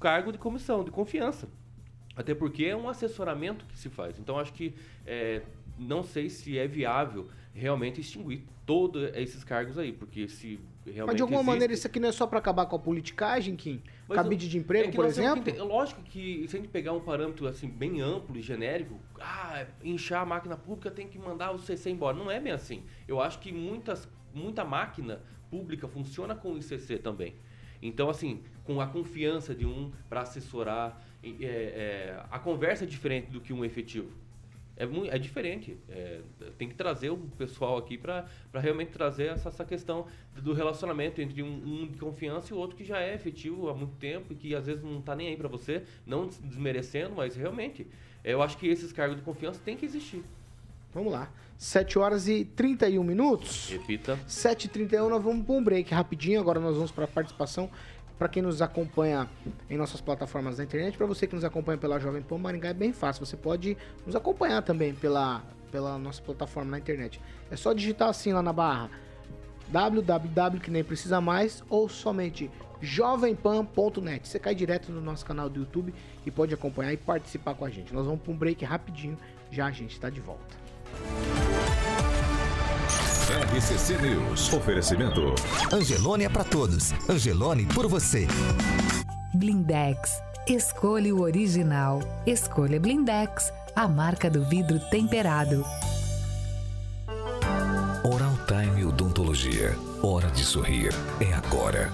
cargo 0.00 0.32
de 0.32 0.38
comissão, 0.38 0.84
de 0.84 0.90
confiança. 0.90 1.48
Até 2.14 2.34
porque 2.34 2.64
é 2.64 2.76
um 2.76 2.88
assessoramento 2.88 3.64
que 3.66 3.78
se 3.78 3.88
faz. 3.88 4.18
Então 4.18 4.38
acho 4.38 4.52
que 4.52 4.74
é, 5.06 5.42
não 5.78 6.02
sei 6.02 6.28
se 6.28 6.58
é 6.58 6.66
viável 6.66 7.28
realmente 7.54 8.00
extinguir 8.00 8.44
todos 8.64 9.10
esses 9.14 9.44
cargos 9.44 9.78
aí, 9.78 9.92
porque 9.92 10.28
se 10.28 10.58
realmente. 10.84 11.06
Mas 11.06 11.16
de 11.16 11.22
alguma 11.22 11.40
existe... 11.40 11.50
maneira 11.50 11.72
isso 11.72 11.86
aqui 11.86 12.00
não 12.00 12.08
é 12.08 12.12
só 12.12 12.26
para 12.26 12.38
acabar 12.38 12.66
com 12.66 12.76
a 12.76 12.78
politicagem, 12.78 13.56
Kim? 13.56 13.82
Mas 14.08 14.16
Cabide 14.16 14.48
de 14.48 14.58
emprego, 14.58 14.88
é 14.88 14.92
por 14.92 15.04
exemplo? 15.04 15.42
Ter, 15.42 15.60
lógico 15.62 16.02
que 16.02 16.46
se 16.48 16.56
a 16.56 16.60
gente 16.60 16.70
pegar 16.70 16.92
um 16.92 17.00
parâmetro 17.00 17.46
assim 17.46 17.68
bem 17.68 18.00
amplo 18.00 18.36
e 18.36 18.42
genérico, 18.42 18.98
ah, 19.20 19.66
inchar 19.82 20.22
a 20.22 20.26
máquina 20.26 20.56
pública 20.56 20.90
tem 20.90 21.08
que 21.08 21.18
mandar 21.18 21.52
o 21.52 21.58
CC 21.58 21.90
embora. 21.90 22.16
Não 22.16 22.30
é 22.30 22.40
bem 22.40 22.52
assim. 22.52 22.82
Eu 23.06 23.20
acho 23.20 23.38
que 23.38 23.52
muitas, 23.52 24.08
muita 24.34 24.64
máquina 24.64 25.20
pública 25.52 25.86
funciona 25.86 26.34
com 26.34 26.54
o 26.54 26.56
ICC 26.56 26.96
também. 26.96 27.34
Então, 27.82 28.08
assim, 28.08 28.42
com 28.64 28.80
a 28.80 28.86
confiança 28.86 29.54
de 29.54 29.66
um 29.66 29.92
para 30.08 30.22
assessorar, 30.22 31.04
é, 31.22 31.28
é, 31.42 32.24
a 32.30 32.38
conversa 32.38 32.84
é 32.84 32.86
diferente 32.86 33.30
do 33.30 33.38
que 33.38 33.52
um 33.52 33.62
efetivo. 33.62 34.10
É, 34.74 34.84
é 35.14 35.18
diferente. 35.18 35.76
É, 35.90 36.22
tem 36.56 36.70
que 36.70 36.74
trazer 36.74 37.10
o 37.10 37.18
pessoal 37.36 37.76
aqui 37.76 37.98
para 37.98 38.26
realmente 38.54 38.92
trazer 38.92 39.26
essa, 39.26 39.50
essa, 39.50 39.64
questão 39.64 40.06
do 40.34 40.54
relacionamento 40.54 41.20
entre 41.20 41.42
um, 41.42 41.82
um, 41.82 41.86
de 41.86 41.98
confiança 41.98 42.54
e 42.54 42.56
outro 42.56 42.74
que 42.74 42.84
já 42.84 43.02
é 43.02 43.14
efetivo 43.14 43.68
há 43.68 43.74
muito 43.74 43.96
tempo 43.96 44.32
e 44.32 44.36
que 44.36 44.54
às 44.54 44.64
vezes 44.64 44.82
não 44.82 45.00
está 45.00 45.14
nem 45.14 45.28
aí 45.28 45.36
para 45.36 45.48
você, 45.48 45.82
não 46.06 46.28
desmerecendo, 46.28 47.14
mas 47.14 47.36
realmente, 47.36 47.86
eu 48.24 48.40
acho 48.40 48.56
que 48.56 48.66
esses 48.68 48.90
cargos 48.90 49.18
de 49.18 49.22
confiança 49.22 49.60
têm 49.62 49.76
que 49.76 49.84
existir. 49.84 50.24
Vamos 50.94 51.12
lá. 51.12 51.28
7 51.56 51.98
horas 51.98 52.26
e 52.26 52.44
31 52.44 53.04
minutos. 53.04 53.68
Repita. 53.70 54.18
7h31, 54.28 55.08
nós 55.08 55.22
vamos 55.22 55.46
para 55.46 55.54
um 55.54 55.62
break 55.62 55.94
rapidinho. 55.94 56.40
Agora 56.40 56.58
nós 56.58 56.74
vamos 56.74 56.90
para 56.90 57.04
a 57.04 57.08
participação. 57.08 57.70
Para 58.18 58.28
quem 58.28 58.42
nos 58.42 58.60
acompanha 58.60 59.28
em 59.68 59.76
nossas 59.76 60.00
plataformas 60.00 60.56
da 60.56 60.64
internet, 60.64 60.96
para 60.96 61.06
você 61.06 61.26
que 61.26 61.34
nos 61.34 61.44
acompanha 61.44 61.78
pela 61.78 61.98
Jovem 61.98 62.22
Pan 62.22 62.38
Maringá, 62.38 62.68
é 62.68 62.74
bem 62.74 62.92
fácil. 62.92 63.24
Você 63.24 63.36
pode 63.36 63.76
nos 64.06 64.14
acompanhar 64.14 64.62
também 64.62 64.94
pela, 64.94 65.42
pela 65.70 65.98
nossa 65.98 66.20
plataforma 66.20 66.72
na 66.72 66.78
internet. 66.78 67.20
É 67.50 67.56
só 67.56 67.72
digitar 67.72 68.08
assim 68.08 68.32
lá 68.32 68.42
na 68.42 68.52
barra 68.52 68.90
www 69.68 70.60
que 70.60 70.70
nem 70.70 70.84
precisa 70.84 71.20
mais 71.20 71.64
ou 71.68 71.88
somente 71.88 72.50
jovempan.net. 72.80 74.28
Você 74.28 74.38
cai 74.38 74.54
direto 74.54 74.92
no 74.92 75.00
nosso 75.00 75.24
canal 75.24 75.48
do 75.48 75.60
YouTube 75.60 75.94
e 76.26 76.30
pode 76.30 76.52
acompanhar 76.52 76.92
e 76.92 76.96
participar 76.96 77.54
com 77.54 77.64
a 77.64 77.70
gente. 77.70 77.94
Nós 77.94 78.04
vamos 78.04 78.20
para 78.20 78.32
um 78.32 78.36
break 78.36 78.64
rapidinho, 78.64 79.16
já 79.50 79.66
a 79.66 79.70
gente 79.70 79.92
está 79.92 80.10
de 80.10 80.20
volta. 80.20 80.61
RCC 83.32 83.96
News. 83.98 84.52
Oferecimento. 84.52 85.34
Angelone 85.72 86.24
é 86.24 86.28
para 86.28 86.44
todos. 86.44 86.92
Angelone 87.08 87.64
por 87.66 87.86
você. 87.86 88.26
Blindex. 89.34 90.20
Escolha 90.46 91.14
o 91.14 91.20
original. 91.20 92.00
Escolha 92.26 92.80
Blindex, 92.80 93.52
a 93.76 93.86
marca 93.86 94.28
do 94.28 94.44
vidro 94.44 94.80
temperado. 94.90 95.64
Oral 98.04 98.36
Time 98.46 98.84
Odontologia. 98.84 99.76
Hora 100.02 100.28
de 100.30 100.44
sorrir. 100.44 100.92
É 101.20 101.32
agora. 101.32 101.92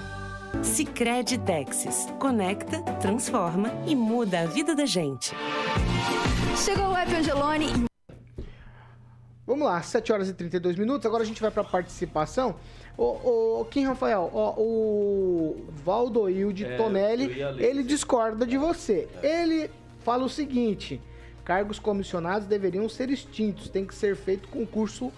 Sicredi 0.63 1.39
Texas. 1.39 2.07
Conecta, 2.19 2.81
transforma 3.01 3.71
e 3.87 3.95
muda 3.95 4.41
a 4.41 4.47
vida 4.47 4.75
da 4.75 4.87
gente. 4.87 5.35
Chegou 6.57 6.93
o 6.93 6.97
app 6.97 7.15
Angelone. 7.15 7.89
Vamos 9.49 9.67
lá, 9.67 9.81
7 9.81 10.13
horas 10.13 10.29
e 10.29 10.35
32 10.35 10.77
minutos. 10.77 11.07
Agora 11.07 11.23
a 11.23 11.27
gente 11.27 11.41
vai 11.41 11.51
para 11.51 11.65
participação. 11.65 12.57
O, 12.99 13.61
o 13.61 13.65
Kim 13.65 13.85
Rafael, 13.85 14.31
o 14.35 15.65
Valdoil 15.83 16.53
de 16.53 16.67
É, 16.67 16.77
Tonelli, 16.77 17.41
ele 17.59 17.83
discorda 17.83 18.45
de 18.45 18.59
você. 18.59 19.09
Ele 19.23 19.71
fala 20.05 20.23
o 20.25 20.29
seguinte: 20.29 21.01
cargos 21.47 21.79
comissionados 21.79 22.47
deveriam 22.47 22.87
ser 22.91 23.09
extintos, 23.09 23.71
tem 23.71 23.87
que 23.87 23.95
ser 23.95 24.17
feito 24.17 24.49
concurso 24.49 25.11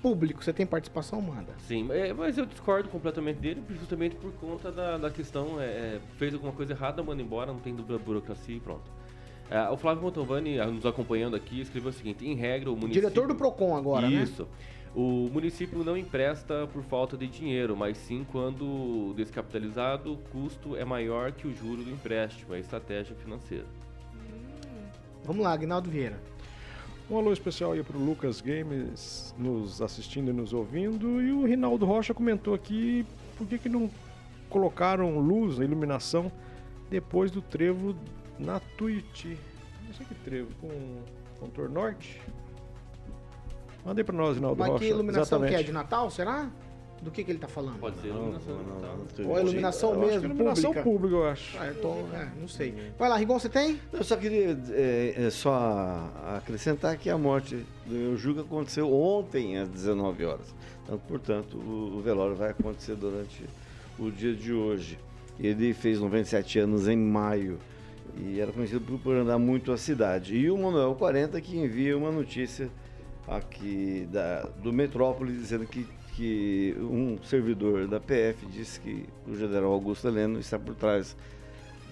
público. 0.00 0.42
Você 0.42 0.54
tem 0.54 0.64
participação, 0.64 1.20
manda. 1.20 1.52
Sim, 1.66 1.88
é, 1.90 2.10
mas 2.14 2.38
eu 2.38 2.46
discordo 2.46 2.88
completamente 2.88 3.36
dele, 3.36 3.62
justamente 3.78 4.16
por 4.16 4.32
conta 4.40 4.72
da, 4.72 4.96
da 4.96 5.10
questão, 5.10 5.60
é, 5.60 5.66
é, 5.66 6.00
fez 6.16 6.32
alguma 6.32 6.52
coisa 6.54 6.72
errada, 6.72 7.02
manda 7.02 7.20
embora, 7.20 7.52
não 7.52 7.60
tem 7.60 7.74
dúvida 7.74 7.98
burocracia 7.98 8.56
e 8.56 8.60
pronto. 8.60 8.90
É, 9.50 9.68
o 9.70 9.76
Flávio 9.76 10.02
Montalbani, 10.02 10.60
ah, 10.60 10.66
nos 10.66 10.84
acompanhando 10.84 11.34
aqui, 11.34 11.60
escreveu 11.60 11.90
o 11.90 11.92
seguinte, 11.92 12.26
em 12.26 12.34
regra 12.34 12.70
o 12.70 12.74
município... 12.74 13.00
Diretor 13.00 13.26
do 13.28 13.34
PROCON 13.34 13.76
agora, 13.76 14.08
né? 14.08 14.22
Isso. 14.22 14.46
O 14.94 15.28
município 15.32 15.82
não 15.84 15.96
empresta 15.96 16.68
por 16.72 16.82
falta 16.82 17.16
de 17.16 17.26
dinheiro, 17.26 17.76
mas 17.76 17.96
sim 17.96 18.26
quando 18.30 19.14
descapitalizado, 19.16 20.12
o 20.12 20.16
custo 20.16 20.76
é 20.76 20.84
maior 20.84 21.32
que 21.32 21.46
o 21.46 21.54
juro 21.54 21.82
do 21.82 21.90
empréstimo, 21.90 22.54
é 22.54 22.58
estratégia 22.58 23.14
financeira. 23.16 23.66
Vamos 25.24 25.42
lá, 25.42 25.52
Agnaldo 25.52 25.90
Vieira. 25.90 26.18
Um 27.10 27.16
alô 27.16 27.32
especial 27.32 27.72
aí 27.72 27.82
pro 27.82 27.98
Lucas 27.98 28.40
Games 28.42 29.34
nos 29.38 29.80
assistindo 29.80 30.30
e 30.30 30.32
nos 30.32 30.52
ouvindo. 30.52 31.22
E 31.22 31.32
o 31.32 31.46
Rinaldo 31.46 31.86
Rocha 31.86 32.12
comentou 32.12 32.52
aqui 32.52 33.06
por 33.36 33.46
que, 33.46 33.58
que 33.58 33.68
não 33.68 33.90
colocaram 34.50 35.18
luz, 35.18 35.58
iluminação, 35.58 36.30
depois 36.90 37.30
do 37.30 37.40
trevo 37.40 37.94
na 38.38 38.60
Tuiuti. 38.76 39.38
Não 39.86 39.94
sei 39.94 40.06
que 40.06 40.14
trevo, 40.16 40.48
com 40.60 41.02
contorno 41.40 41.74
norte? 41.74 42.20
Manda 43.84 44.00
aí 44.00 44.04
pra 44.04 44.14
nós, 44.14 44.36
Rinaldo 44.36 44.58
Mas 44.58 44.68
Rocha. 44.68 44.84
que 44.84 44.90
iluminação 44.90 45.38
que 45.40 45.44
é? 45.46 45.48
Exatamente. 45.48 45.66
De 45.66 45.72
Natal, 45.72 46.10
será? 46.10 46.50
Do 47.00 47.12
que, 47.12 47.22
que 47.22 47.30
ele 47.30 47.38
tá 47.38 47.46
falando? 47.46 47.78
Pode 47.78 47.96
ser 48.00 48.08
iluminação. 48.08 48.58
Ou 49.24 49.36
a 49.36 49.40
iluminação 49.40 49.90
Eu 49.90 50.00
acho 50.00 50.04
que 50.04 50.12
mesmo, 50.12 50.26
iluminação 50.26 50.72
pública? 50.72 50.82
pública, 50.82 51.14
eu 51.14 51.28
acho. 51.28 51.58
Ah, 51.58 51.66
eu 51.66 51.80
tô, 51.80 51.92
é, 52.12 52.28
não 52.40 52.48
sei. 52.48 52.92
Vai 52.98 53.08
lá, 53.08 53.16
Rigon, 53.16 53.38
você 53.38 53.48
tem? 53.48 53.80
Eu 53.92 54.02
só 54.02 54.16
queria 54.16 54.58
é, 54.70 55.14
é, 55.16 55.30
só 55.30 56.12
acrescentar 56.36 56.96
que 56.96 57.08
a 57.08 57.16
morte 57.16 57.64
do 57.86 57.94
Eujuca 57.94 58.40
aconteceu 58.40 58.92
ontem 58.92 59.58
às 59.58 59.68
19 59.68 60.24
horas. 60.24 60.52
Então, 60.84 60.98
portanto, 60.98 61.56
o, 61.56 61.98
o 61.98 62.00
velório 62.02 62.34
vai 62.34 62.50
acontecer 62.50 62.96
durante 62.96 63.44
o 63.96 64.10
dia 64.10 64.34
de 64.34 64.52
hoje. 64.52 64.98
Ele 65.38 65.72
fez 65.72 66.00
97 66.00 66.58
anos 66.58 66.88
em 66.88 66.96
maio 66.96 67.60
e 68.16 68.40
era 68.40 68.52
conhecido 68.52 68.80
por, 68.80 68.98
por 68.98 69.16
andar 69.16 69.38
muito 69.38 69.72
a 69.72 69.76
cidade. 69.76 70.36
E 70.36 70.50
o 70.50 70.56
Manuel 70.56 70.94
40 70.94 71.40
que 71.40 71.56
envia 71.56 71.96
uma 71.96 72.10
notícia 72.10 72.70
aqui 73.26 74.08
da, 74.10 74.42
do 74.62 74.72
Metrópole 74.72 75.32
dizendo 75.32 75.66
que, 75.66 75.86
que 76.14 76.74
um 76.80 77.18
servidor 77.22 77.86
da 77.86 78.00
PF 78.00 78.46
disse 78.46 78.80
que 78.80 79.06
o 79.26 79.36
general 79.36 79.72
Augusto 79.72 80.08
Heleno 80.08 80.38
está 80.38 80.58
por 80.58 80.74
trás 80.74 81.16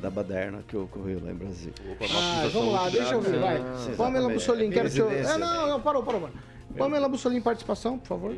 da 0.01 0.11
baderna 0.11 0.63
que 0.67 0.77
ocorreu 0.77 1.21
lá 1.25 1.31
em 1.31 1.35
Brasília. 1.35 1.75
Ah, 2.15 2.49
vamos 2.53 2.73
lá, 2.73 2.89
deixa 2.89 3.15
eu 3.15 3.21
ver, 3.21 3.39
vai. 3.39 3.63
Pamela 3.97 4.29
Bussolini, 4.29 4.73
quero 4.73 4.91
que 4.91 4.99
eu... 4.99 5.11
É, 5.11 5.39
não, 5.39 5.69
não, 5.69 5.81
parou, 5.81 6.03
parou, 6.03 6.21
parou. 6.21 6.37
Pamela 6.77 7.09
Bussolini, 7.09 7.41
participação, 7.41 7.99
por 7.99 8.09
favor. 8.09 8.35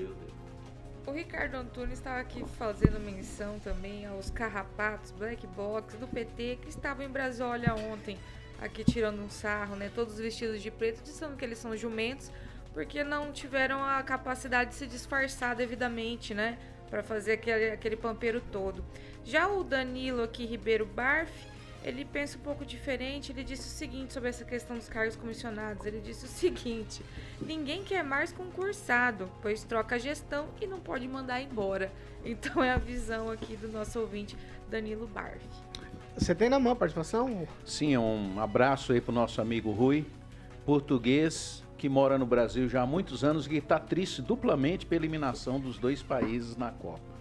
O 1.09 1.11
Ricardo 1.11 1.55
Antunes 1.55 1.95
estava 1.95 2.21
aqui 2.21 2.45
fazendo 2.59 3.01
menção 3.01 3.59
também 3.61 4.05
aos 4.05 4.29
carrapatos, 4.29 5.11
black 5.11 5.47
box 5.47 5.97
do 5.97 6.07
PT 6.07 6.59
que 6.61 6.69
estavam 6.69 7.03
em 7.03 7.09
Brasília 7.09 7.75
ontem, 7.91 8.19
aqui 8.61 8.85
tirando 8.85 9.19
um 9.23 9.31
sarro, 9.31 9.75
né? 9.75 9.91
Todos 9.95 10.19
vestidos 10.19 10.61
de 10.61 10.71
preto, 10.71 11.03
dizendo 11.03 11.35
que 11.35 11.43
eles 11.43 11.57
são 11.57 11.75
jumentos, 11.75 12.31
porque 12.75 13.03
não 13.03 13.33
tiveram 13.33 13.83
a 13.83 14.03
capacidade 14.03 14.69
de 14.69 14.77
se 14.77 14.87
disfarçar 14.87 15.57
devidamente, 15.57 16.35
né? 16.35 16.59
Para 16.91 17.03
fazer 17.03 17.33
aquele, 17.33 17.71
aquele 17.71 17.97
pampeiro 17.97 18.43
todo. 18.53 18.85
Já 19.25 19.49
o 19.49 19.65
Danilo 19.65 20.23
aqui, 20.23 20.45
Ribeiro 20.45 20.85
Barf, 20.85 21.33
ele 21.85 22.05
pensa 22.05 22.37
um 22.37 22.41
pouco 22.41 22.65
diferente. 22.65 23.33
Ele 23.33 23.45
disse 23.45 23.67
o 23.67 23.71
seguinte 23.71 24.13
sobre 24.13 24.29
essa 24.29 24.45
questão 24.45 24.77
dos 24.77 24.89
cargos 24.89 25.17
comissionados. 25.17 25.87
Ele 25.87 26.01
disse 26.01 26.25
o 26.25 26.29
seguinte: 26.29 27.03
ninguém 27.41 27.83
quer 27.83 28.03
mais 28.03 28.33
concursado, 28.33 29.31
pois 29.41 29.65
troca 29.65 29.97
a 29.97 29.99
gestão 29.99 30.49
e 30.61 30.67
não 30.67 30.81
pode 30.81 31.07
mandar 31.07 31.41
embora. 31.41 31.91
Então 32.25 32.63
é 32.63 32.71
a 32.71 32.79
visão 32.79 33.31
aqui 33.31 33.57
do 33.57 33.69
nosso 33.69 34.01
ouvinte, 34.01 34.37
Danilo 34.69 35.07
Barf. 35.07 35.43
Você 36.17 36.35
tem 36.35 36.49
na 36.49 36.59
mão 36.59 36.73
a 36.73 36.77
participação? 36.77 37.47
Sim, 37.65 37.97
um 37.97 38.41
abraço 38.41 38.93
aí 38.93 39.01
pro 39.01 39.13
nosso 39.13 39.41
amigo 39.41 39.71
Rui, 39.71 40.05
português 40.67 41.63
que 41.79 41.89
mora 41.89 42.19
no 42.19 42.27
Brasil 42.27 42.69
já 42.69 42.83
há 42.83 42.87
muitos 42.87 43.23
anos 43.23 43.47
e 43.47 43.51
que 43.51 43.57
está 43.59 43.79
triste 43.79 44.21
duplamente 44.21 44.85
pela 44.85 45.01
eliminação 45.01 45.61
dos 45.61 45.79
dois 45.79 46.03
países 46.03 46.57
na 46.57 46.73
Copa. 46.73 47.18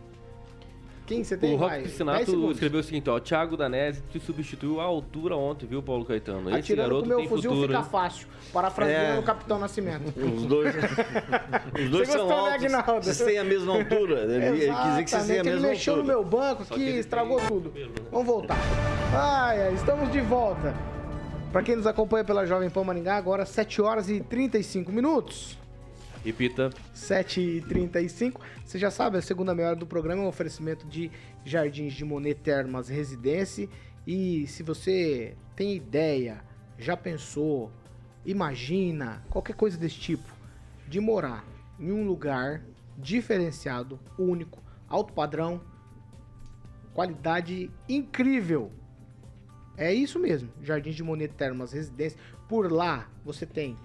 Quem 1.08 1.24
você 1.24 1.36
O 1.36 1.38
tem? 1.39 1.52
Rock 1.56 1.70
Vai, 1.70 1.78
10 1.80 1.91
Piscinato 1.91 2.52
escreveu 2.52 2.80
o 2.82 2.84
seguinte, 2.84 3.10
ó, 3.10 3.20
Thiago 3.20 3.58
Danese 3.58 4.04
te 4.12 4.20
substituiu 4.20 4.80
à 4.80 4.84
altura 4.84 5.36
ontem, 5.36 5.65
viu, 5.65 5.82
Paulo 5.82 6.04
Caetano? 6.06 6.50
Esse 6.50 6.60
Atirando 6.60 6.84
com 6.89 6.91
garoto 6.96 7.08
meu 7.08 7.17
tem 7.20 7.28
fuzil 7.30 7.50
futuro, 7.52 7.67
fica 7.70 7.80
hein? 7.80 7.88
fácil. 7.89 8.28
Parafraseando 8.54 9.15
É. 9.15 9.20
o 9.20 9.24
Capitão 9.24 9.58
Nascimento. 9.58 10.13
Os 10.20 10.46
dois, 10.46 10.76
os 11.80 11.89
dois 11.89 12.08
Você 12.08 12.17
são 12.17 12.28
gostou, 12.28 12.28
né, 12.28 12.52
altos, 12.52 12.63
Aguinaldo? 12.65 13.06
vocês 13.06 13.17
têm 13.28 13.38
a 13.39 13.43
mesma 13.43 13.74
altura. 13.74 14.20
Ele, 14.22 14.34
ele 14.36 14.74
quis 14.74 14.84
dizer 14.84 15.04
que 15.04 15.10
vocês 15.10 15.26
têm 15.26 15.36
Exatamente, 15.36 15.39
a 15.39 15.39
ele 15.39 15.50
mesma 15.52 15.67
mexeu 15.70 15.93
no 15.96 16.02
altura. 16.02 16.17
meu 16.17 16.26
banco 16.30 16.63
aqui, 16.63 16.84
estragou 17.00 17.39
tudo. 17.48 17.74
Vamos 18.12 18.28
voltar. 18.28 18.58
Ai, 19.13 19.62
ai, 19.67 19.74
estamos 19.74 20.12
de 20.12 20.20
volta. 20.22 20.76
Pra 21.52 21.63
quem 21.63 21.78
nos 21.78 21.88
acompanha 21.88 22.26
pela 22.26 22.46
Jovem 22.46 22.70
Pan 22.70 22.84
Maringá, 22.84 23.15
agora 23.15 23.46
7 23.46 23.82
horas 23.82 24.10
e 24.10 24.20
35 24.20 24.91
minutos. 24.91 25.58
Repita. 26.27 26.71
7h35. 26.93 28.41
Você 28.65 28.77
já 28.77 28.91
sabe, 28.91 29.17
a 29.17 29.21
segunda 29.21 29.55
meia 29.55 29.69
hora 29.69 29.77
do 29.77 29.87
programa 29.87 30.23
é 30.23 30.25
um 30.25 30.27
oferecimento 30.27 30.85
de 30.85 31.09
Jardins 31.45 31.93
de 31.93 32.03
Monet 32.03 32.35
Termas 32.41 32.89
Residência. 32.89 33.69
E 34.05 34.45
se 34.45 34.61
você 34.61 35.37
tem 35.55 35.73
ideia, 35.73 36.43
já 36.77 36.97
pensou, 36.97 37.71
imagina, 38.25 39.23
qualquer 39.29 39.55
coisa 39.55 39.77
desse 39.77 39.95
tipo, 39.95 40.29
de 40.85 40.99
morar 40.99 41.45
em 41.79 41.93
um 41.93 42.05
lugar 42.05 42.61
diferenciado, 42.97 43.97
único, 44.19 44.61
alto 44.89 45.13
padrão, 45.13 45.61
qualidade 46.93 47.71
incrível. 47.87 48.69
É 49.77 49.93
isso 49.93 50.19
mesmo, 50.19 50.49
Jardins 50.61 50.95
de 50.95 51.03
Monet 51.03 51.33
Termas 51.33 51.71
Residência. 51.71 52.19
Por 52.49 52.69
lá 52.69 53.09
você 53.23 53.45
tem 53.45 53.77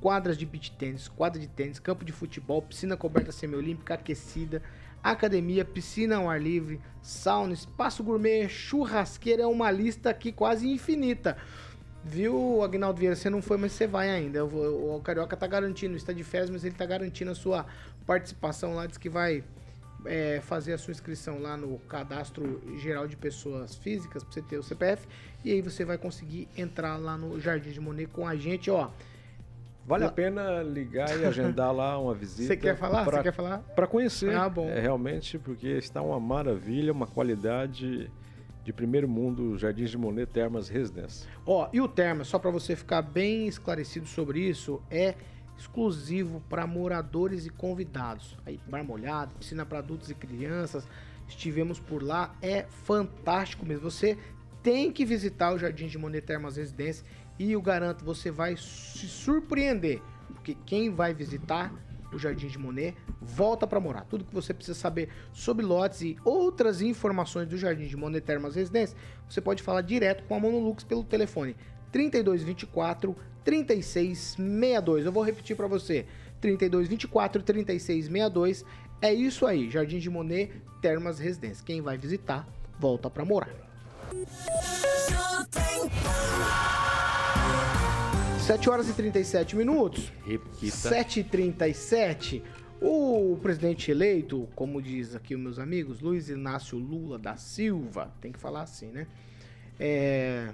quadras 0.00 0.36
de 0.36 0.46
beach 0.46 0.70
tênis, 0.72 1.08
quadra 1.08 1.40
de 1.40 1.48
tênis, 1.48 1.78
campo 1.78 2.04
de 2.04 2.12
futebol, 2.12 2.62
piscina 2.62 2.96
coberta 2.96 3.32
semiolímpica 3.32 3.94
aquecida, 3.94 4.62
academia, 5.02 5.64
piscina 5.64 6.16
ao 6.16 6.28
ar 6.28 6.40
livre, 6.40 6.80
sauna, 7.02 7.52
espaço 7.52 8.02
gourmet, 8.02 8.48
churrasqueira, 8.48 9.42
é 9.42 9.46
uma 9.46 9.70
lista 9.70 10.10
aqui 10.10 10.32
quase 10.32 10.68
infinita. 10.68 11.36
Viu, 12.04 12.62
Agnaldo 12.62 12.98
Vieira, 13.00 13.16
você 13.16 13.28
não 13.28 13.42
foi, 13.42 13.58
mas 13.58 13.72
você 13.72 13.86
vai 13.86 14.08
ainda. 14.08 14.44
Vou- 14.44 14.96
o 14.96 15.00
Carioca 15.00 15.36
tá 15.36 15.46
garantindo, 15.46 15.96
está 15.96 16.12
de 16.12 16.22
férias, 16.24 16.48
mas 16.48 16.64
ele 16.64 16.74
tá 16.74 16.86
garantindo 16.86 17.30
a 17.30 17.34
sua 17.34 17.66
participação 18.06 18.74
lá, 18.74 18.86
diz 18.86 18.96
que 18.96 19.08
vai 19.08 19.44
é, 20.04 20.40
fazer 20.44 20.72
a 20.72 20.78
sua 20.78 20.92
inscrição 20.92 21.42
lá 21.42 21.56
no 21.56 21.76
cadastro 21.80 22.62
geral 22.78 23.08
de 23.08 23.16
pessoas 23.16 23.74
físicas, 23.74 24.22
pra 24.22 24.32
você 24.32 24.40
ter 24.40 24.56
o 24.56 24.62
CPF, 24.62 25.08
e 25.44 25.50
aí 25.50 25.60
você 25.60 25.84
vai 25.84 25.98
conseguir 25.98 26.46
entrar 26.56 26.96
lá 26.96 27.18
no 27.18 27.38
Jardim 27.40 27.72
de 27.72 27.80
Monet 27.80 28.06
com 28.06 28.24
a 28.26 28.36
gente, 28.36 28.70
ó. 28.70 28.90
Vale 29.88 30.04
a 30.04 30.10
pena 30.10 30.62
ligar 30.62 31.18
e 31.18 31.24
agendar 31.24 31.72
lá 31.72 31.98
uma 31.98 32.12
visita. 32.14 32.48
Você 32.48 32.56
quer 32.58 32.76
falar? 32.76 33.04
Você 33.04 33.22
quer 33.22 33.32
falar? 33.32 33.58
Para 33.74 33.86
conhecer. 33.86 34.34
Ah, 34.34 34.46
bom. 34.46 34.68
É, 34.68 34.78
realmente, 34.78 35.38
porque 35.38 35.66
está 35.68 36.02
uma 36.02 36.20
maravilha, 36.20 36.92
uma 36.92 37.06
qualidade 37.06 38.10
de 38.62 38.72
primeiro 38.72 39.08
mundo, 39.08 39.56
Jardins 39.56 39.90
de 39.90 39.96
Monet 39.96 40.26
Termas 40.30 40.68
Residência. 40.68 41.26
Ó, 41.46 41.70
e 41.72 41.80
o 41.80 41.88
Termas, 41.88 42.28
só 42.28 42.38
para 42.38 42.50
você 42.50 42.76
ficar 42.76 43.00
bem 43.00 43.46
esclarecido 43.46 44.06
sobre 44.06 44.40
isso, 44.40 44.82
é 44.90 45.14
exclusivo 45.56 46.42
para 46.50 46.66
moradores 46.66 47.46
e 47.46 47.50
convidados. 47.50 48.36
Aí, 48.44 48.60
bar 48.68 48.84
molhado, 48.84 49.34
piscina 49.38 49.64
para 49.64 49.78
adultos 49.78 50.10
e 50.10 50.14
crianças. 50.14 50.86
Estivemos 51.26 51.80
por 51.80 52.02
lá, 52.02 52.34
é 52.42 52.66
fantástico 52.84 53.64
mesmo. 53.64 53.90
Você 53.90 54.18
tem 54.62 54.92
que 54.92 55.04
visitar 55.04 55.54
o 55.54 55.58
Jardim 55.58 55.86
de 55.86 55.96
Monet 55.96 56.26
Termas 56.26 56.56
Residência 56.58 57.06
e 57.38 57.52
eu 57.52 57.62
garanto, 57.62 58.04
você 58.04 58.30
vai 58.30 58.56
se 58.56 59.06
surpreender, 59.06 60.02
porque 60.34 60.56
quem 60.66 60.90
vai 60.90 61.14
visitar 61.14 61.72
o 62.12 62.18
Jardim 62.18 62.48
de 62.48 62.58
Monet 62.58 62.96
volta 63.20 63.66
para 63.66 63.80
morar. 63.80 64.04
Tudo 64.04 64.24
que 64.24 64.34
você 64.34 64.54
precisa 64.54 64.78
saber 64.78 65.08
sobre 65.32 65.64
lotes 65.64 66.00
e 66.02 66.16
outras 66.24 66.80
informações 66.80 67.46
do 67.46 67.56
Jardim 67.56 67.86
de 67.86 67.96
Monet 67.96 68.24
Termas 68.24 68.54
Residência, 68.54 68.96
você 69.28 69.40
pode 69.40 69.62
falar 69.62 69.82
direto 69.82 70.24
com 70.24 70.34
a 70.34 70.40
Monolux 70.40 70.84
pelo 70.84 71.04
telefone 71.04 71.54
3224 71.92 73.16
3662. 73.44 75.06
Eu 75.06 75.12
vou 75.12 75.22
repetir 75.22 75.56
para 75.56 75.66
você. 75.66 76.06
3224 76.40 77.42
3662 77.42 78.64
É 79.00 79.12
isso 79.12 79.46
aí, 79.46 79.70
Jardim 79.70 79.98
de 79.98 80.10
Monet, 80.10 80.52
Termas 80.80 81.18
Residência. 81.18 81.64
Quem 81.64 81.80
vai 81.80 81.98
visitar, 81.98 82.48
volta 82.78 83.10
para 83.10 83.24
morar. 83.24 83.50
7 88.48 88.70
horas 88.70 88.88
e 88.88 88.94
37 88.94 89.54
minutos. 89.56 90.10
Repita. 90.24 90.74
7 90.74 91.20
e 91.20 91.24
37 91.24 92.42
O 92.80 93.38
presidente 93.42 93.90
eleito, 93.90 94.48
como 94.54 94.80
diz 94.80 95.14
aqui 95.14 95.34
os 95.34 95.40
meus 95.40 95.58
amigos, 95.58 96.00
Luiz 96.00 96.30
Inácio 96.30 96.78
Lula 96.78 97.18
da 97.18 97.36
Silva, 97.36 98.10
tem 98.22 98.32
que 98.32 98.38
falar 98.38 98.62
assim, 98.62 98.86
né? 98.86 99.06
É, 99.78 100.48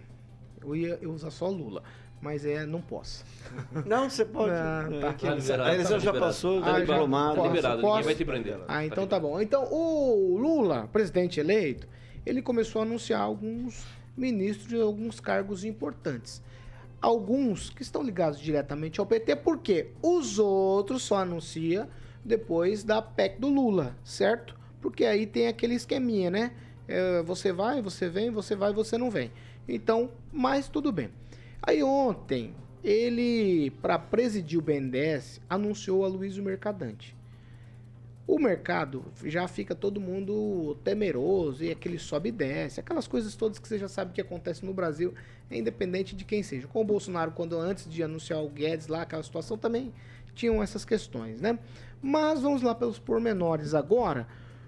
eu 0.60 0.74
ia 0.74 0.98
eu 1.00 1.12
usar 1.12 1.30
só 1.30 1.48
Lula, 1.48 1.84
mas 2.20 2.44
é, 2.44 2.66
não 2.66 2.80
posso. 2.80 3.24
Não, 3.86 4.10
você 4.10 4.24
pode. 4.24 4.50
Ah, 4.50 4.88
É, 4.90 5.00
tá. 5.00 5.10
aqui, 5.10 5.26
a 5.28 5.74
eleição 5.74 6.00
já 6.00 6.12
passou, 6.12 6.60
tá 6.62 6.70
Ah, 6.70 6.72
já- 6.72 6.80
diplomado. 6.80 7.36
posso, 7.36 7.48
liberado, 7.48 7.80
posso? 7.80 7.92
ninguém 7.98 8.04
vai 8.06 8.14
te 8.16 8.24
prender. 8.24 8.58
Ah, 8.66 8.84
então 8.84 9.06
tá 9.06 9.20
bom. 9.20 9.40
Então, 9.40 9.68
o 9.72 10.36
Lula, 10.36 10.88
presidente 10.92 11.38
eleito, 11.38 11.86
ele 12.26 12.42
começou 12.42 12.80
a 12.82 12.84
anunciar 12.84 13.20
alguns 13.20 13.86
ministros 14.16 14.66
de 14.66 14.80
alguns 14.80 15.20
cargos 15.20 15.64
importantes. 15.64 16.42
Alguns 17.04 17.68
que 17.68 17.82
estão 17.82 18.02
ligados 18.02 18.40
diretamente 18.40 18.98
ao 18.98 19.04
PT, 19.04 19.36
porque 19.36 19.88
os 20.00 20.38
outros 20.38 21.02
só 21.02 21.16
anuncia 21.16 21.86
depois 22.24 22.82
da 22.82 23.02
PEC 23.02 23.38
do 23.38 23.46
Lula, 23.50 23.94
certo? 24.02 24.58
Porque 24.80 25.04
aí 25.04 25.26
tem 25.26 25.46
aquele 25.46 25.74
esqueminha, 25.74 26.30
né? 26.30 26.52
É, 26.88 27.22
você 27.22 27.52
vai, 27.52 27.82
você 27.82 28.08
vem, 28.08 28.30
você 28.30 28.56
vai, 28.56 28.72
você 28.72 28.96
não 28.96 29.10
vem. 29.10 29.30
Então, 29.68 30.12
mas 30.32 30.66
tudo 30.66 30.90
bem. 30.90 31.10
Aí 31.62 31.82
ontem, 31.82 32.54
ele, 32.82 33.70
para 33.82 33.98
presidir 33.98 34.58
o 34.58 34.62
BNDES, 34.62 35.42
anunciou 35.46 36.06
a 36.06 36.08
Luísio 36.08 36.42
Mercadante. 36.42 37.14
O 38.26 38.38
mercado 38.38 39.04
já 39.22 39.46
fica 39.46 39.74
todo 39.74 40.00
mundo 40.00 40.76
temeroso 40.82 41.62
e 41.62 41.70
aquele 41.70 41.98
sobe 41.98 42.30
e 42.30 42.32
desce, 42.32 42.80
aquelas 42.80 43.06
coisas 43.06 43.36
todas 43.36 43.58
que 43.58 43.68
você 43.68 43.78
já 43.78 43.86
sabe 43.86 44.12
que 44.12 44.20
acontecem 44.20 44.66
no 44.66 44.74
Brasil, 44.74 45.12
independente 45.50 46.16
de 46.16 46.24
quem 46.24 46.42
seja. 46.42 46.66
Com 46.66 46.80
o 46.80 46.84
Bolsonaro, 46.84 47.32
quando 47.32 47.58
antes 47.58 47.88
de 47.88 48.02
anunciar 48.02 48.42
o 48.42 48.48
Guedes 48.48 48.86
lá, 48.86 49.02
aquela 49.02 49.22
situação 49.22 49.58
também 49.58 49.92
tinham 50.34 50.62
essas 50.62 50.86
questões, 50.86 51.38
né? 51.40 51.58
Mas 52.00 52.40
vamos 52.40 52.62
lá 52.62 52.74
pelos 52.74 52.98
pormenores 52.98 53.74
agora, 53.74 54.26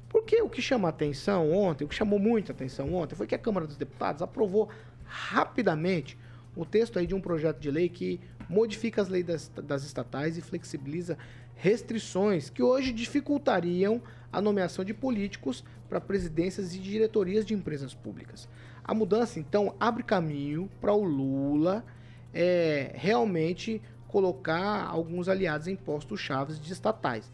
porque 0.09 0.40
o 0.42 0.50
que 0.50 0.61
chama 0.61 0.90
atenção 0.90 1.50
ontem, 1.50 1.84
o 1.84 1.88
que 1.88 1.94
chamou 1.94 2.18
muita 2.18 2.52
atenção 2.52 2.92
ontem, 2.94 3.14
foi 3.14 3.26
que 3.26 3.34
a 3.34 3.38
Câmara 3.38 3.66
dos 3.66 3.76
Deputados 3.76 4.20
aprovou 4.20 4.68
rapidamente 5.04 6.18
o 6.54 6.64
texto 6.64 6.98
aí 6.98 7.07
de 7.07 7.14
um 7.14 7.20
projeto 7.20 7.59
de 7.59 7.70
lei 7.70 7.88
que 7.88 8.20
modifica 8.48 9.02
as 9.02 9.09
leis 9.09 9.24
das, 9.24 9.48
das 9.48 9.84
estatais 9.84 10.38
e 10.38 10.40
flexibiliza 10.40 11.18
restrições 11.57 12.50
que 12.50 12.62
hoje 12.62 12.92
dificultariam 12.92 14.00
a 14.32 14.40
nomeação 14.40 14.84
de 14.84 14.94
políticos 14.94 15.64
para 15.88 16.00
presidências 16.00 16.74
e 16.74 16.78
diretorias 16.78 17.44
de 17.44 17.54
empresas 17.54 17.94
públicas. 17.94 18.48
A 18.84 18.94
mudança, 18.94 19.40
então, 19.40 19.74
abre 19.80 20.02
caminho 20.02 20.70
para 20.80 20.92
o 20.92 21.02
Lula 21.02 21.84
é, 22.32 22.92
realmente 22.94 23.80
colocar 24.07 24.86
alguns 24.86 25.28
aliados 25.28 25.66
em 25.66 25.74
postos 25.74 26.20
chaves 26.20 26.61
de 26.61 26.72
estatais. 26.72 27.32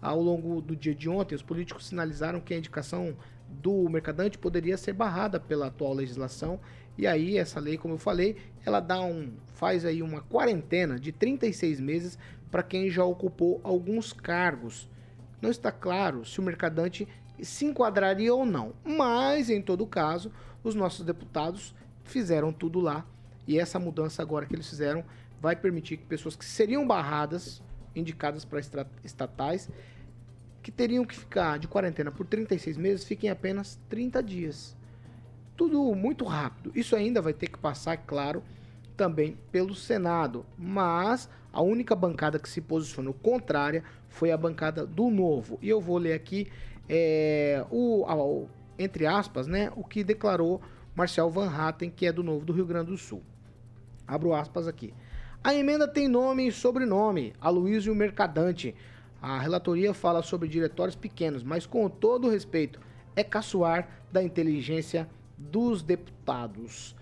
Ao 0.00 0.20
longo 0.20 0.60
do 0.60 0.74
dia 0.74 0.94
de 0.94 1.08
ontem, 1.08 1.34
os 1.34 1.42
políticos 1.42 1.86
sinalizaram 1.86 2.40
que 2.40 2.54
a 2.54 2.58
indicação 2.58 3.16
do 3.48 3.88
mercadante 3.88 4.38
poderia 4.38 4.76
ser 4.76 4.92
barrada 4.92 5.38
pela 5.38 5.66
atual 5.68 5.94
legislação 5.94 6.60
e 6.98 7.06
aí 7.06 7.38
essa 7.38 7.60
lei, 7.60 7.78
como 7.78 7.94
eu 7.94 7.98
falei, 7.98 8.36
ela 8.66 8.80
dá 8.80 9.00
um 9.00 9.32
faz 9.54 9.84
aí 9.84 10.02
uma 10.02 10.20
quarentena 10.20 10.98
de 10.98 11.12
36 11.12 11.78
meses 11.78 12.18
para 12.50 12.62
quem 12.62 12.90
já 12.90 13.04
ocupou 13.04 13.60
alguns 13.62 14.12
cargos. 14.12 14.88
Não 15.40 15.50
está 15.50 15.70
claro 15.70 16.24
se 16.24 16.40
o 16.40 16.42
mercadante 16.42 17.06
se 17.40 17.64
enquadraria 17.64 18.34
ou 18.34 18.44
não, 18.44 18.72
mas 18.84 19.48
em 19.50 19.62
todo 19.62 19.86
caso, 19.86 20.32
os 20.62 20.74
nossos 20.74 21.04
deputados 21.04 21.74
fizeram 22.04 22.52
tudo 22.52 22.80
lá 22.80 23.06
e 23.46 23.58
essa 23.58 23.78
mudança 23.78 24.22
agora 24.22 24.46
que 24.46 24.54
eles 24.54 24.68
fizeram 24.68 25.04
vai 25.40 25.54
permitir 25.54 25.96
que 25.96 26.04
pessoas 26.04 26.36
que 26.36 26.44
seriam 26.44 26.86
barradas, 26.86 27.62
indicadas 27.94 28.44
para 28.44 28.60
estatais, 29.04 29.70
que 30.62 30.70
teriam 30.70 31.04
que 31.04 31.16
ficar 31.16 31.58
de 31.58 31.68
quarentena 31.68 32.10
por 32.10 32.26
36 32.26 32.76
meses, 32.76 33.04
fiquem 33.06 33.30
apenas 33.30 33.78
30 33.88 34.22
dias. 34.22 34.76
Tudo 35.56 35.94
muito 35.94 36.24
rápido. 36.24 36.72
Isso 36.74 36.94
ainda 36.94 37.22
vai 37.22 37.32
ter 37.32 37.48
que 37.48 37.58
passar, 37.58 37.94
é 37.94 37.96
claro, 37.96 38.42
também 38.96 39.38
pelo 39.50 39.74
Senado. 39.74 40.44
Mas 40.58 41.28
a 41.58 41.60
única 41.60 41.96
bancada 41.96 42.38
que 42.38 42.48
se 42.48 42.60
posicionou 42.60 43.12
contrária 43.12 43.82
foi 44.08 44.30
a 44.30 44.36
bancada 44.36 44.86
do 44.86 45.10
Novo. 45.10 45.58
E 45.60 45.68
eu 45.68 45.80
vou 45.80 45.98
ler 45.98 46.12
aqui, 46.12 46.46
é, 46.88 47.66
o, 47.68 48.04
o, 48.04 48.48
entre 48.78 49.06
aspas, 49.06 49.48
né, 49.48 49.68
o 49.74 49.82
que 49.82 50.04
declarou 50.04 50.62
Marcel 50.94 51.28
Van 51.28 51.50
Hatten, 51.50 51.90
que 51.90 52.06
é 52.06 52.12
do 52.12 52.22
Novo 52.22 52.44
do 52.44 52.52
Rio 52.52 52.64
Grande 52.64 52.92
do 52.92 52.96
Sul. 52.96 53.24
Abro 54.06 54.32
aspas 54.32 54.68
aqui. 54.68 54.94
A 55.42 55.52
emenda 55.52 55.88
tem 55.88 56.06
nome 56.06 56.46
e 56.46 56.52
sobrenome, 56.52 57.32
Aloysio 57.40 57.92
Mercadante. 57.92 58.72
A 59.20 59.40
relatoria 59.40 59.92
fala 59.92 60.22
sobre 60.22 60.48
diretórios 60.48 60.94
pequenos, 60.94 61.42
mas 61.42 61.66
com 61.66 61.88
todo 61.88 62.30
respeito, 62.30 62.78
é 63.16 63.24
caçoar 63.24 63.88
da 64.12 64.22
inteligência 64.22 65.10
dos 65.36 65.82
deputados. 65.82 66.94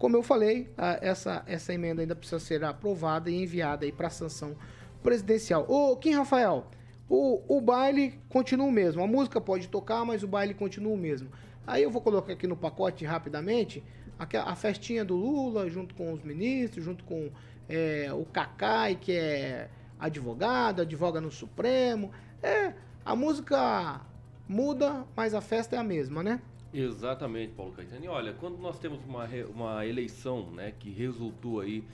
Como 0.00 0.16
eu 0.16 0.22
falei, 0.22 0.72
essa, 1.02 1.42
essa 1.46 1.74
emenda 1.74 2.00
ainda 2.00 2.16
precisa 2.16 2.40
ser 2.40 2.64
aprovada 2.64 3.30
e 3.30 3.42
enviada 3.42 3.84
aí 3.84 3.92
para 3.92 4.08
sanção 4.08 4.56
presidencial. 5.02 5.66
Ô, 5.68 5.94
Kim 5.98 6.14
Rafael, 6.14 6.64
o, 7.06 7.42
o 7.46 7.60
baile 7.60 8.18
continua 8.30 8.66
o 8.66 8.72
mesmo. 8.72 9.02
A 9.02 9.06
música 9.06 9.38
pode 9.42 9.68
tocar, 9.68 10.02
mas 10.06 10.22
o 10.22 10.26
baile 10.26 10.54
continua 10.54 10.94
o 10.94 10.96
mesmo. 10.96 11.28
Aí 11.66 11.82
eu 11.82 11.90
vou 11.90 12.00
colocar 12.00 12.32
aqui 12.32 12.46
no 12.46 12.56
pacote 12.56 13.04
rapidamente 13.04 13.84
a, 14.18 14.50
a 14.50 14.56
festinha 14.56 15.04
do 15.04 15.14
Lula, 15.14 15.68
junto 15.68 15.94
com 15.94 16.14
os 16.14 16.22
ministros, 16.22 16.82
junto 16.82 17.04
com 17.04 17.30
é, 17.68 18.10
o 18.10 18.24
Cacai, 18.24 18.96
que 18.96 19.12
é 19.12 19.68
advogado, 19.98 20.80
advoga 20.80 21.20
no 21.20 21.30
Supremo. 21.30 22.10
É, 22.42 22.72
a 23.04 23.14
música 23.14 24.00
muda, 24.48 25.04
mas 25.14 25.34
a 25.34 25.42
festa 25.42 25.76
é 25.76 25.78
a 25.78 25.84
mesma, 25.84 26.22
né? 26.22 26.40
Exatamente, 26.72 27.52
Paulo 27.52 27.72
Caetano. 27.72 28.04
E 28.04 28.08
olha, 28.08 28.32
quando 28.34 28.58
nós 28.58 28.78
temos 28.78 29.04
uma, 29.04 29.26
uma 29.52 29.86
eleição 29.86 30.50
né, 30.52 30.72
que 30.78 30.88
resultou 30.90 31.60
aí 31.60 31.84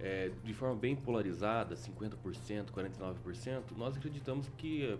é, 0.00 0.30
de 0.42 0.54
forma 0.54 0.76
bem 0.76 0.96
polarizada, 0.96 1.74
50%, 1.74 2.70
49%, 2.70 3.62
nós 3.76 3.96
acreditamos 3.96 4.48
que 4.56 4.98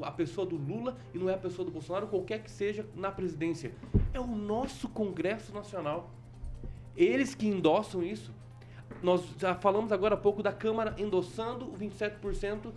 a 0.01 0.11
pessoa 0.11 0.45
do 0.45 0.55
Lula 0.55 0.97
e 1.13 1.19
não 1.19 1.29
é 1.29 1.35
a 1.35 1.37
pessoa 1.37 1.65
do 1.65 1.71
Bolsonaro, 1.71 2.07
qualquer 2.07 2.41
que 2.41 2.49
seja 2.49 2.85
na 2.95 3.11
presidência. 3.11 3.71
É 4.13 4.19
o 4.19 4.27
nosso 4.27 4.89
Congresso 4.89 5.53
Nacional. 5.53 6.11
Eles 6.97 7.35
que 7.35 7.47
endossam 7.47 8.03
isso. 8.03 8.33
Nós 9.03 9.23
já 9.37 9.53
falamos 9.55 9.91
agora 9.91 10.15
há 10.15 10.17
pouco 10.17 10.41
da 10.41 10.51
Câmara 10.51 10.95
endossando 10.97 11.65
o 11.65 11.77
27% 11.77 12.71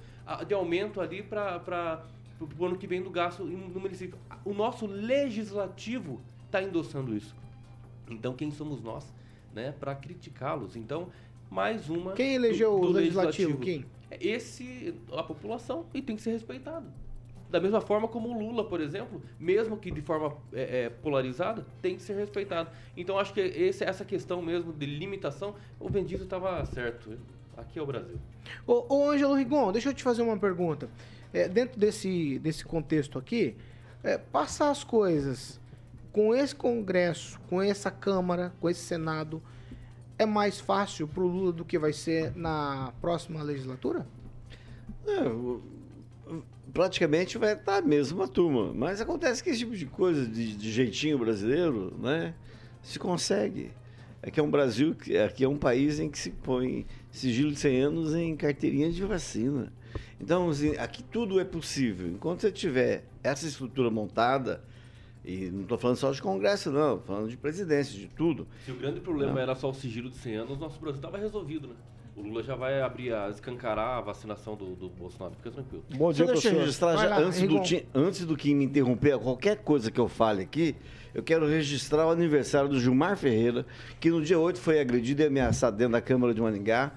de 0.46 0.54
aumento 0.54 1.00
ali 1.00 1.22
para 1.22 2.04
o 2.58 2.64
ano 2.64 2.76
que 2.76 2.86
vem 2.86 3.02
do 3.02 3.10
gasto 3.10 3.44
no 3.44 3.80
município. 3.80 4.18
O 4.44 4.52
nosso 4.52 4.86
legislativo 4.86 6.20
está 6.46 6.62
endossando 6.62 7.16
isso. 7.16 7.34
Então, 8.10 8.34
quem 8.34 8.50
somos 8.50 8.82
nós 8.82 9.12
né, 9.54 9.72
para 9.78 9.94
criticá-los? 9.94 10.76
Então, 10.76 11.08
mais 11.50 11.88
uma. 11.88 12.12
Quem 12.12 12.34
elegeu 12.34 12.74
do, 12.74 12.80
do 12.80 12.88
o 12.88 12.92
legislativo? 12.92 13.58
legislativo? 13.58 13.86
Quem? 14.10 14.20
Esse, 14.20 14.94
a 15.12 15.22
população, 15.22 15.86
e 15.92 16.00
tem 16.00 16.16
que 16.16 16.22
ser 16.22 16.32
respeitado. 16.32 16.86
Da 17.50 17.58
mesma 17.60 17.80
forma 17.80 18.06
como 18.06 18.28
o 18.28 18.38
Lula, 18.38 18.64
por 18.64 18.80
exemplo, 18.80 19.22
mesmo 19.38 19.76
que 19.78 19.90
de 19.90 20.02
forma 20.02 20.36
é, 20.52 20.84
é, 20.84 20.90
polarizada, 20.90 21.66
tem 21.80 21.96
que 21.96 22.02
ser 22.02 22.14
respeitado. 22.14 22.70
Então 22.96 23.18
acho 23.18 23.32
que 23.32 23.40
esse, 23.40 23.82
essa 23.84 24.04
questão 24.04 24.42
mesmo 24.42 24.72
de 24.72 24.84
limitação, 24.84 25.54
o 25.80 25.88
Bendito 25.88 26.24
estava 26.24 26.64
certo. 26.66 27.18
Aqui 27.56 27.78
é 27.78 27.82
o 27.82 27.86
Brasil. 27.86 28.18
Ô, 28.66 28.84
ô 28.88 29.10
Ângelo 29.10 29.34
Rigon, 29.34 29.72
deixa 29.72 29.88
eu 29.88 29.94
te 29.94 30.02
fazer 30.02 30.22
uma 30.22 30.38
pergunta. 30.38 30.88
É, 31.32 31.48
dentro 31.48 31.78
desse, 31.78 32.38
desse 32.38 32.64
contexto 32.64 33.18
aqui, 33.18 33.56
é, 34.02 34.18
passar 34.18 34.70
as 34.70 34.84
coisas 34.84 35.60
com 36.12 36.34
esse 36.34 36.54
Congresso, 36.54 37.40
com 37.48 37.60
essa 37.62 37.90
Câmara, 37.90 38.52
com 38.60 38.68
esse 38.68 38.80
Senado, 38.80 39.42
é 40.18 40.26
mais 40.26 40.60
fácil 40.60 41.06
para 41.06 41.22
o 41.22 41.26
Lula 41.26 41.52
do 41.52 41.64
que 41.64 41.78
vai 41.78 41.92
ser 41.92 42.34
na 42.36 42.92
próxima 43.00 43.42
legislatura? 43.42 44.06
É, 45.06 45.22
praticamente 46.72 47.38
vai 47.38 47.54
estar 47.54 47.78
a 47.78 47.82
mesma 47.82 48.28
turma. 48.28 48.72
Mas 48.74 49.00
acontece 49.00 49.42
que 49.42 49.50
esse 49.50 49.60
tipo 49.60 49.76
de 49.76 49.86
coisa, 49.86 50.26
de, 50.26 50.56
de 50.56 50.70
jeitinho 50.70 51.18
brasileiro, 51.18 51.94
né, 51.98 52.34
se 52.82 52.98
consegue. 52.98 53.70
É 54.20 54.30
que 54.30 54.40
é 54.40 54.42
um 54.42 54.50
Brasil, 54.50 54.96
aqui 55.24 55.44
é 55.44 55.48
um 55.48 55.56
país 55.56 56.00
em 56.00 56.10
que 56.10 56.18
se 56.18 56.30
põe 56.30 56.86
sigilo 57.10 57.52
de 57.52 57.58
100 57.58 57.80
anos 57.80 58.14
em 58.14 58.36
carteirinha 58.36 58.90
de 58.90 59.02
vacina. 59.04 59.72
Então, 60.20 60.50
assim, 60.50 60.76
aqui 60.76 61.02
tudo 61.02 61.38
é 61.38 61.44
possível. 61.44 62.08
Enquanto 62.08 62.40
você 62.40 62.50
tiver 62.50 63.04
essa 63.22 63.46
estrutura 63.46 63.90
montada, 63.90 64.64
e 65.24 65.50
não 65.50 65.62
estou 65.62 65.78
falando 65.78 65.96
só 65.96 66.10
de 66.10 66.20
Congresso, 66.20 66.70
não, 66.70 66.96
estou 66.96 67.14
falando 67.14 67.28
de 67.28 67.36
presidência, 67.36 67.98
de 67.98 68.08
tudo. 68.08 68.48
Se 68.64 68.72
o 68.72 68.76
grande 68.76 69.00
problema 69.00 69.34
não. 69.34 69.40
era 69.40 69.54
só 69.54 69.70
o 69.70 69.74
sigilo 69.74 70.10
de 70.10 70.16
100 70.16 70.36
anos, 70.36 70.58
nosso 70.58 70.80
Brasil 70.80 70.96
estava 70.96 71.18
resolvido, 71.18 71.68
né? 71.68 71.74
O 72.18 72.22
Lula 72.22 72.42
já 72.42 72.56
vai 72.56 72.82
abrir, 72.82 73.14
a, 73.14 73.30
escancarar 73.30 73.98
a 73.98 74.00
vacinação 74.00 74.56
do, 74.56 74.74
do 74.74 74.88
Bolsonaro, 74.88 75.36
fica 75.36 75.52
tranquilo. 75.52 75.84
Bom 75.96 76.12
dia, 76.12 76.26
Deixa 76.26 76.48
eu 76.48 76.58
registrar 76.58 76.96
já, 76.96 77.08
lá, 77.10 77.20
antes, 77.20 77.40
do, 77.42 77.60
antes 77.94 78.26
do 78.26 78.36
que 78.36 78.52
me 78.52 78.64
interromper, 78.64 79.16
qualquer 79.18 79.58
coisa 79.58 79.88
que 79.88 80.00
eu 80.00 80.08
fale 80.08 80.42
aqui, 80.42 80.74
eu 81.14 81.22
quero 81.22 81.46
registrar 81.46 82.08
o 82.08 82.10
aniversário 82.10 82.68
do 82.68 82.80
Gilmar 82.80 83.16
Ferreira, 83.16 83.64
que 84.00 84.10
no 84.10 84.20
dia 84.20 84.36
8 84.36 84.58
foi 84.58 84.80
agredido 84.80 85.22
e 85.22 85.26
ameaçado 85.26 85.76
dentro 85.76 85.92
da 85.92 86.00
Câmara 86.00 86.34
de 86.34 86.40
Maningá. 86.40 86.90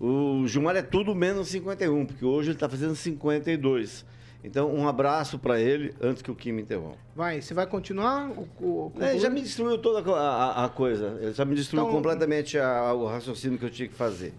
O 0.00 0.44
Gilmar 0.48 0.74
é 0.74 0.82
tudo 0.82 1.14
menos 1.14 1.48
51, 1.48 2.06
porque 2.06 2.24
hoje 2.24 2.48
ele 2.48 2.56
está 2.56 2.68
fazendo 2.68 2.96
52. 2.96 4.04
Então, 4.42 4.74
um 4.74 4.88
abraço 4.88 5.38
para 5.38 5.58
ele 5.58 5.94
antes 6.02 6.20
que 6.20 6.30
o 6.30 6.34
Kim 6.34 6.52
me 6.52 6.62
interrompa. 6.62 6.98
Vai, 7.14 7.40
você 7.40 7.54
vai 7.54 7.66
continuar? 7.66 8.28
O, 8.28 8.48
o, 8.60 8.92
o... 8.94 9.02
É, 9.02 9.18
já 9.18 9.30
me 9.30 9.40
destruiu 9.40 9.78
toda 9.78 10.10
a, 10.12 10.20
a, 10.20 10.64
a, 10.66 10.68
coisa. 10.68 11.16
Ele 11.20 11.32
já 11.32 11.44
me 11.44 11.54
destruiu 11.54 11.84
então... 11.84 11.94
completamente 11.94 12.58
a, 12.58 12.92
o 12.92 13.06
raciocínio 13.06 13.56
que 13.56 13.64
eu 13.64 13.70
tinha 13.70 13.88
que 13.88 13.94
fazer. 13.94 14.34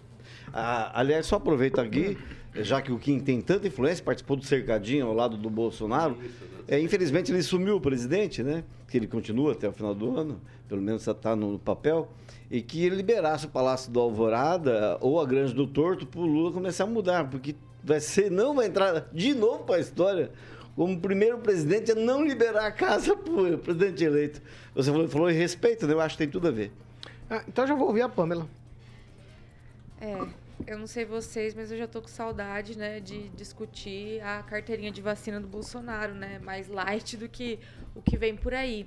Aliás, 0.92 1.26
só 1.26 1.36
aproveito 1.36 1.80
aqui, 1.80 2.16
já 2.54 2.80
que 2.80 2.92
o 2.92 2.98
Kim 2.98 3.20
tem 3.20 3.40
tanta 3.40 3.66
influência, 3.66 4.04
participou 4.04 4.36
do 4.36 4.44
cercadinho 4.44 5.06
ao 5.06 5.14
lado 5.14 5.36
do 5.36 5.50
Bolsonaro. 5.50 6.16
É, 6.68 6.80
infelizmente, 6.80 7.30
ele 7.30 7.42
sumiu 7.42 7.76
o 7.76 7.80
presidente, 7.80 8.42
né? 8.42 8.64
Que 8.88 8.96
ele 8.96 9.06
continua 9.06 9.52
até 9.52 9.68
o 9.68 9.72
final 9.72 9.94
do 9.94 10.16
ano, 10.16 10.40
pelo 10.68 10.82
menos 10.82 11.06
está 11.06 11.36
no 11.36 11.58
papel. 11.58 12.08
E 12.50 12.62
que 12.62 12.84
ele 12.84 12.96
liberasse 12.96 13.46
o 13.46 13.48
Palácio 13.48 13.90
do 13.90 14.00
Alvorada 14.00 14.98
ou 15.00 15.20
a 15.20 15.26
Grande 15.26 15.52
do 15.52 15.66
Torto 15.66 16.06
para 16.06 16.20
o 16.20 16.26
Lula 16.26 16.52
começar 16.52 16.84
a 16.84 16.86
mudar, 16.86 17.28
porque 17.28 17.54
vai 17.82 18.00
ser, 18.00 18.30
não 18.30 18.54
vai 18.54 18.66
entrar 18.66 19.08
de 19.12 19.34
novo 19.34 19.64
para 19.64 19.76
a 19.76 19.80
história 19.80 20.30
como 20.76 21.00
primeiro 21.00 21.38
presidente 21.38 21.90
a 21.90 21.94
não 21.94 22.22
liberar 22.22 22.66
a 22.66 22.70
casa 22.70 23.16
para 23.16 23.32
o 23.32 23.58
presidente 23.58 24.04
eleito. 24.04 24.42
Você 24.74 24.92
falou, 24.92 25.08
falou 25.08 25.30
em 25.30 25.34
respeito, 25.34 25.86
né? 25.86 25.94
Eu 25.94 26.00
acho 26.00 26.16
que 26.16 26.24
tem 26.24 26.28
tudo 26.28 26.48
a 26.48 26.50
ver. 26.50 26.70
Ah, 27.30 27.42
então 27.48 27.66
já 27.66 27.74
vou 27.74 27.88
ouvir 27.88 28.02
a 28.02 28.08
Pamela. 28.08 28.46
É, 30.00 30.18
eu 30.66 30.78
não 30.78 30.86
sei 30.86 31.04
vocês, 31.04 31.54
mas 31.54 31.72
eu 31.72 31.78
já 31.78 31.86
tô 31.86 32.00
com 32.00 32.08
saudade, 32.08 32.78
né, 32.78 33.00
de 33.00 33.28
discutir 33.30 34.20
a 34.22 34.42
carteirinha 34.42 34.90
de 34.90 35.02
vacina 35.02 35.40
do 35.40 35.48
Bolsonaro, 35.48 36.14
né? 36.14 36.38
Mais 36.38 36.68
light 36.68 37.16
do 37.16 37.28
que 37.28 37.58
o 37.94 38.02
que 38.02 38.16
vem 38.16 38.36
por 38.36 38.54
aí. 38.54 38.86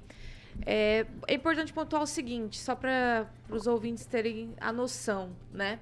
É, 0.66 1.06
é 1.28 1.34
importante 1.34 1.72
pontuar 1.72 2.02
o 2.02 2.08
seguinte, 2.08 2.60
só 2.60 2.76
para 2.76 3.30
os 3.50 3.68
ouvintes 3.68 4.06
terem 4.06 4.54
a 4.60 4.72
noção, 4.72 5.36
né? 5.54 5.80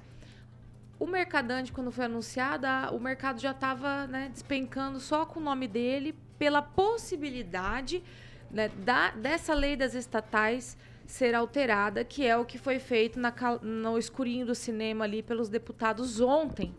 o 0.99 1.05
Mercadante, 1.05 1.71
quando 1.71 1.91
foi 1.91 2.05
anunciado, 2.05 2.65
o 2.95 2.99
mercado 2.99 3.39
já 3.39 3.51
estava 3.51 4.07
né, 4.07 4.29
despencando 4.31 4.99
só 4.99 5.25
com 5.25 5.39
o 5.39 5.43
nome 5.43 5.67
dele, 5.67 6.15
pela 6.39 6.61
possibilidade 6.61 8.03
né, 8.49 8.69
da, 8.69 9.11
dessa 9.11 9.53
lei 9.53 9.75
das 9.75 9.93
estatais 9.93 10.77
ser 11.07 11.33
alterada, 11.33 12.03
que 12.03 12.25
é 12.25 12.37
o 12.37 12.45
que 12.45 12.57
foi 12.57 12.77
feito 12.79 13.17
na, 13.17 13.33
no 13.61 13.97
escurinho 13.97 14.45
do 14.45 14.53
cinema 14.53 15.05
ali 15.05 15.23
pelos 15.23 15.47
deputados 15.47 16.19
ontem. 16.19 16.75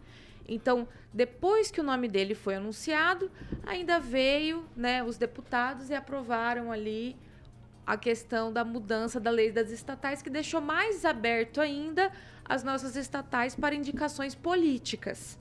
Então, 0.46 0.86
depois 1.12 1.70
que 1.70 1.80
o 1.80 1.84
nome 1.84 2.08
dele 2.08 2.34
foi 2.34 2.56
anunciado, 2.56 3.30
ainda 3.66 3.98
veio 3.98 4.64
né, 4.76 5.02
os 5.02 5.16
deputados 5.16 5.88
e 5.88 5.94
aprovaram 5.94 6.70
ali 6.70 7.16
a 7.86 7.96
questão 7.96 8.52
da 8.52 8.64
mudança 8.64 9.18
da 9.18 9.30
lei 9.30 9.50
das 9.50 9.70
estatais, 9.70 10.20
que 10.20 10.28
deixou 10.28 10.60
mais 10.60 11.06
aberto 11.06 11.58
ainda 11.58 12.12
as 12.44 12.62
nossas 12.62 12.96
estatais 12.96 13.54
para 13.54 13.74
indicações 13.74 14.34
políticas. 14.34 15.38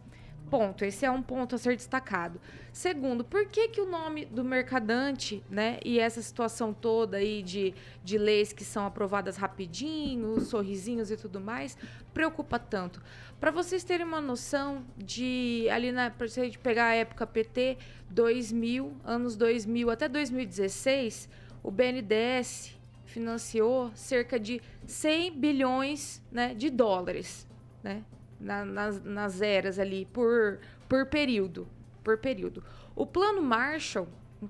Ponto. 0.49 0.85
Esse 0.85 1.05
é 1.05 1.11
um 1.11 1.21
ponto 1.21 1.55
a 1.55 1.57
ser 1.57 1.75
destacado. 1.75 2.39
Segundo, 2.71 3.23
por 3.23 3.45
que, 3.47 3.67
que 3.67 3.81
o 3.81 3.85
nome 3.85 4.25
do 4.25 4.43
mercadante, 4.43 5.43
né, 5.49 5.79
e 5.83 5.99
essa 5.99 6.21
situação 6.21 6.73
toda 6.73 7.17
aí 7.17 7.43
de, 7.43 7.73
de 8.03 8.17
leis 8.17 8.53
que 8.53 8.63
são 8.63 8.85
aprovadas 8.85 9.35
rapidinho, 9.35 10.39
sorrisinhos 10.39 11.11
e 11.11 11.17
tudo 11.17 11.41
mais, 11.41 11.77
preocupa 12.13 12.57
tanto? 12.57 13.01
Para 13.39 13.51
vocês 13.51 13.83
terem 13.83 14.05
uma 14.05 14.21
noção 14.21 14.85
de, 14.97 15.67
ali 15.69 15.91
na, 15.91 16.09
pra 16.09 16.27
gente 16.27 16.57
pegar 16.57 16.85
a 16.85 16.95
época 16.95 17.27
PT, 17.27 17.77
2000, 18.09 18.93
anos 19.03 19.35
2000 19.35 19.89
até 19.89 20.07
2016, 20.07 21.29
o 21.61 21.69
BNDES 21.69 22.75
financiou 23.05 23.91
cerca 23.95 24.39
de 24.39 24.61
100 24.85 25.33
bilhões 25.33 26.21
né, 26.31 26.53
de 26.53 26.69
dólares 26.69 27.47
né, 27.83 28.03
na, 28.39 28.65
nas, 28.65 29.03
nas 29.03 29.41
eras 29.41 29.79
ali 29.79 30.05
por, 30.05 30.59
por 30.87 31.05
período. 31.07 31.67
Por 32.03 32.17
período. 32.17 32.63
O 32.95 33.05
plano 33.05 33.41
Marshall, 33.41 34.07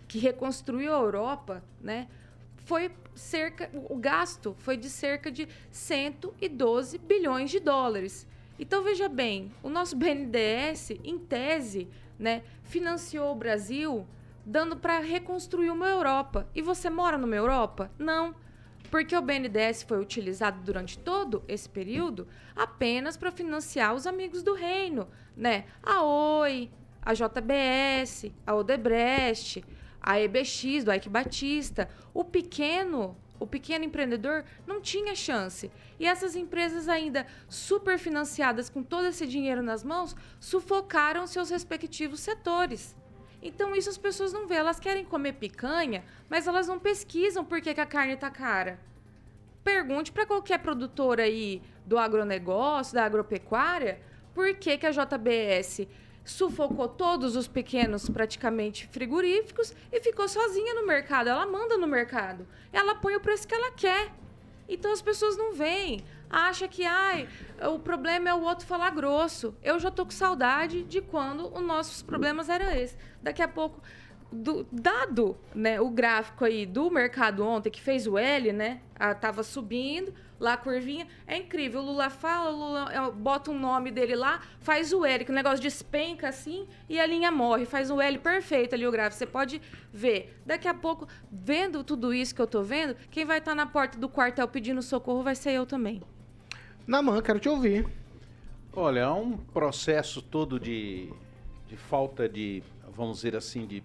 que 0.07 0.19
reconstruiu 0.19 0.93
a 0.93 0.99
Europa, 0.99 1.63
né, 1.81 2.07
foi 2.65 2.91
cerca, 3.15 3.69
o 3.73 3.95
gasto 3.95 4.55
foi 4.59 4.77
de 4.77 4.89
cerca 4.89 5.31
de 5.31 5.47
112 5.71 6.97
bilhões 6.97 7.49
de 7.49 7.59
dólares. 7.59 8.27
Então 8.59 8.83
veja 8.83 9.07
bem, 9.07 9.51
o 9.63 9.69
nosso 9.69 9.95
BNDES, 9.95 10.91
em 11.03 11.17
tese, 11.17 11.87
né, 12.19 12.43
financiou 12.63 13.31
o 13.31 13.35
Brasil 13.35 14.05
dando 14.45 14.77
para 14.77 14.99
reconstruir 14.99 15.69
uma 15.69 15.89
Europa. 15.89 16.47
E 16.55 16.61
você 16.61 16.89
mora 16.89 17.17
numa 17.17 17.35
Europa? 17.35 17.91
Não. 17.99 18.33
Porque 18.89 19.15
o 19.15 19.21
BNDES 19.21 19.83
foi 19.83 19.99
utilizado 19.99 20.61
durante 20.61 20.97
todo 20.97 21.43
esse 21.47 21.67
período 21.67 22.27
apenas 22.55 23.17
para 23.17 23.31
financiar 23.31 23.93
os 23.93 24.07
amigos 24.07 24.41
do 24.41 24.53
reino, 24.53 25.07
né? 25.35 25.65
A 25.83 26.03
Oi, 26.03 26.69
a 27.01 27.13
JBS, 27.13 28.31
a 28.45 28.55
Odebrecht, 28.55 29.63
a 30.01 30.19
EBX 30.19 30.83
do 30.85 30.93
Ike 30.93 31.09
Batista. 31.09 31.89
O 32.13 32.23
pequeno, 32.23 33.17
o 33.39 33.45
pequeno 33.45 33.83
empreendedor 33.83 34.45
não 34.65 34.81
tinha 34.81 35.15
chance. 35.15 35.69
E 35.99 36.05
essas 36.05 36.35
empresas 36.35 36.87
ainda 36.87 37.25
superfinanciadas 37.49 38.69
com 38.69 38.83
todo 38.83 39.07
esse 39.07 39.27
dinheiro 39.27 39.61
nas 39.61 39.83
mãos, 39.83 40.15
sufocaram 40.39 41.27
seus 41.27 41.49
respectivos 41.49 42.21
setores. 42.21 42.95
Então 43.41 43.75
isso 43.75 43.89
as 43.89 43.97
pessoas 43.97 44.33
não 44.33 44.47
vêem. 44.47 44.59
Elas 44.59 44.79
querem 44.79 45.05
comer 45.05 45.33
picanha, 45.33 46.03
mas 46.29 46.47
elas 46.47 46.67
não 46.67 46.79
pesquisam 46.79 47.45
por 47.45 47.61
que, 47.61 47.73
que 47.73 47.81
a 47.81 47.85
carne 47.85 48.13
está 48.13 48.29
cara. 48.29 48.79
Pergunte 49.63 50.11
para 50.11 50.25
qualquer 50.25 50.59
produtor 50.59 51.19
aí 51.19 51.61
do 51.85 51.97
agronegócio, 51.97 52.95
da 52.95 53.03
agropecuária, 53.03 54.01
por 54.33 54.53
que, 54.55 54.77
que 54.77 54.85
a 54.85 54.91
JBS 54.91 55.87
sufocou 56.23 56.87
todos 56.87 57.35
os 57.35 57.47
pequenos, 57.47 58.09
praticamente 58.09 58.87
frigoríficos, 58.87 59.73
e 59.91 59.99
ficou 60.01 60.27
sozinha 60.27 60.73
no 60.73 60.85
mercado. 60.85 61.29
Ela 61.29 61.45
manda 61.45 61.77
no 61.77 61.87
mercado. 61.87 62.47
Ela 62.71 62.95
põe 62.95 63.15
o 63.15 63.19
preço 63.19 63.47
que 63.47 63.55
ela 63.55 63.71
quer. 63.71 64.11
Então 64.67 64.91
as 64.91 65.01
pessoas 65.01 65.37
não 65.37 65.53
veem. 65.53 66.03
Acha 66.29 66.67
que 66.67 66.85
ai, 66.85 67.27
o 67.73 67.79
problema 67.79 68.29
é 68.29 68.33
o 68.33 68.41
outro 68.41 68.65
falar 68.65 68.89
grosso. 68.91 69.55
Eu 69.63 69.79
já 69.79 69.91
tô 69.91 70.05
com 70.05 70.11
saudade 70.11 70.83
de 70.83 71.01
quando 71.01 71.47
os 71.53 71.61
nossos 71.61 72.01
problemas 72.01 72.49
eram 72.49 72.71
esses. 72.71 72.97
Daqui 73.21 73.41
a 73.41 73.47
pouco 73.47 73.81
do, 74.31 74.67
dado 74.71 75.37
né, 75.55 75.79
o 75.79 75.89
gráfico 75.89 76.43
aí 76.43 76.65
do 76.65 76.89
mercado 76.91 77.45
ontem, 77.45 77.69
que 77.69 77.81
fez 77.81 78.07
o 78.07 78.17
L, 78.17 78.51
né? 78.51 78.81
A, 78.99 79.13
tava 79.13 79.43
subindo, 79.43 80.13
lá 80.39 80.53
a 80.53 80.57
curvinha. 80.57 81.07
É 81.25 81.37
incrível. 81.37 81.81
O 81.81 81.85
Lula 81.85 82.09
fala, 82.09 82.49
o 82.49 82.55
Lula 82.55 82.91
é, 82.91 83.11
bota 83.11 83.51
um 83.51 83.59
nome 83.59 83.91
dele 83.91 84.15
lá, 84.15 84.41
faz 84.59 84.91
o 84.91 85.05
L, 85.05 85.23
que 85.23 85.31
o 85.31 85.35
negócio 85.35 85.61
despenca 85.61 86.27
assim 86.27 86.67
e 86.89 86.99
a 86.99 87.05
linha 87.05 87.31
morre. 87.31 87.65
Faz 87.65 87.89
o 87.89 88.01
L 88.01 88.17
perfeito 88.19 88.75
ali 88.75 88.85
o 88.85 88.91
gráfico. 88.91 89.17
Você 89.17 89.25
pode 89.25 89.61
ver. 89.93 90.41
Daqui 90.45 90.67
a 90.67 90.73
pouco, 90.73 91.07
vendo 91.31 91.83
tudo 91.83 92.13
isso 92.13 92.35
que 92.35 92.41
eu 92.41 92.47
tô 92.47 92.61
vendo, 92.61 92.95
quem 93.09 93.25
vai 93.25 93.37
estar 93.37 93.51
tá 93.51 93.55
na 93.55 93.65
porta 93.65 93.97
do 93.97 94.09
quartel 94.09 94.47
pedindo 94.47 94.81
socorro 94.81 95.23
vai 95.23 95.35
ser 95.35 95.51
eu 95.51 95.65
também. 95.65 96.01
Naman, 96.87 97.21
quero 97.21 97.39
te 97.39 97.49
ouvir. 97.49 97.85
Olha, 98.73 99.05
há 99.05 99.13
um 99.13 99.35
processo 99.37 100.21
todo 100.21 100.59
de, 100.59 101.11
de 101.67 101.75
falta 101.75 102.29
de, 102.29 102.63
vamos 102.95 103.17
dizer 103.17 103.35
assim, 103.35 103.67
de 103.67 103.83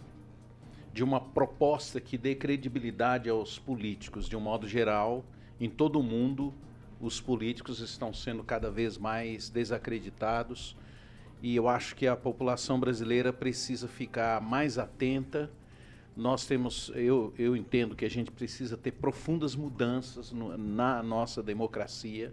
de 0.93 1.03
uma 1.03 1.21
proposta 1.21 2.01
que 2.01 2.19
dê 2.19 2.35
credibilidade 2.35 3.29
aos 3.29 3.59
políticos, 3.59 4.29
de 4.29 4.37
um 4.37 4.41
modo 4.41 4.69
geral, 4.69 5.25
em 5.59 5.69
todo 5.69 5.99
o 5.99 6.03
mundo, 6.03 6.53
os 7.01 7.21
políticos 7.21 7.81
estão 7.81 8.13
sendo 8.13 8.45
cada 8.45 8.71
vez 8.71 8.99
mais 8.99 9.49
desacreditados 9.49 10.77
e 11.43 11.57
eu 11.57 11.67
acho 11.67 11.97
que 11.97 12.07
a 12.07 12.15
população 12.15 12.79
brasileira 12.79 13.33
precisa 13.33 13.89
ficar 13.89 14.41
mais 14.41 14.79
atenta. 14.79 15.51
Nós 16.17 16.47
temos, 16.47 16.93
eu, 16.95 17.33
eu 17.39 17.57
entendo 17.57 17.97
que 17.97 18.05
a 18.05 18.11
gente 18.11 18.31
precisa 18.31 18.77
ter 18.77 18.93
profundas 18.93 19.57
mudanças 19.57 20.31
no, 20.31 20.57
na 20.57 21.03
nossa 21.03 21.43
democracia 21.43 22.33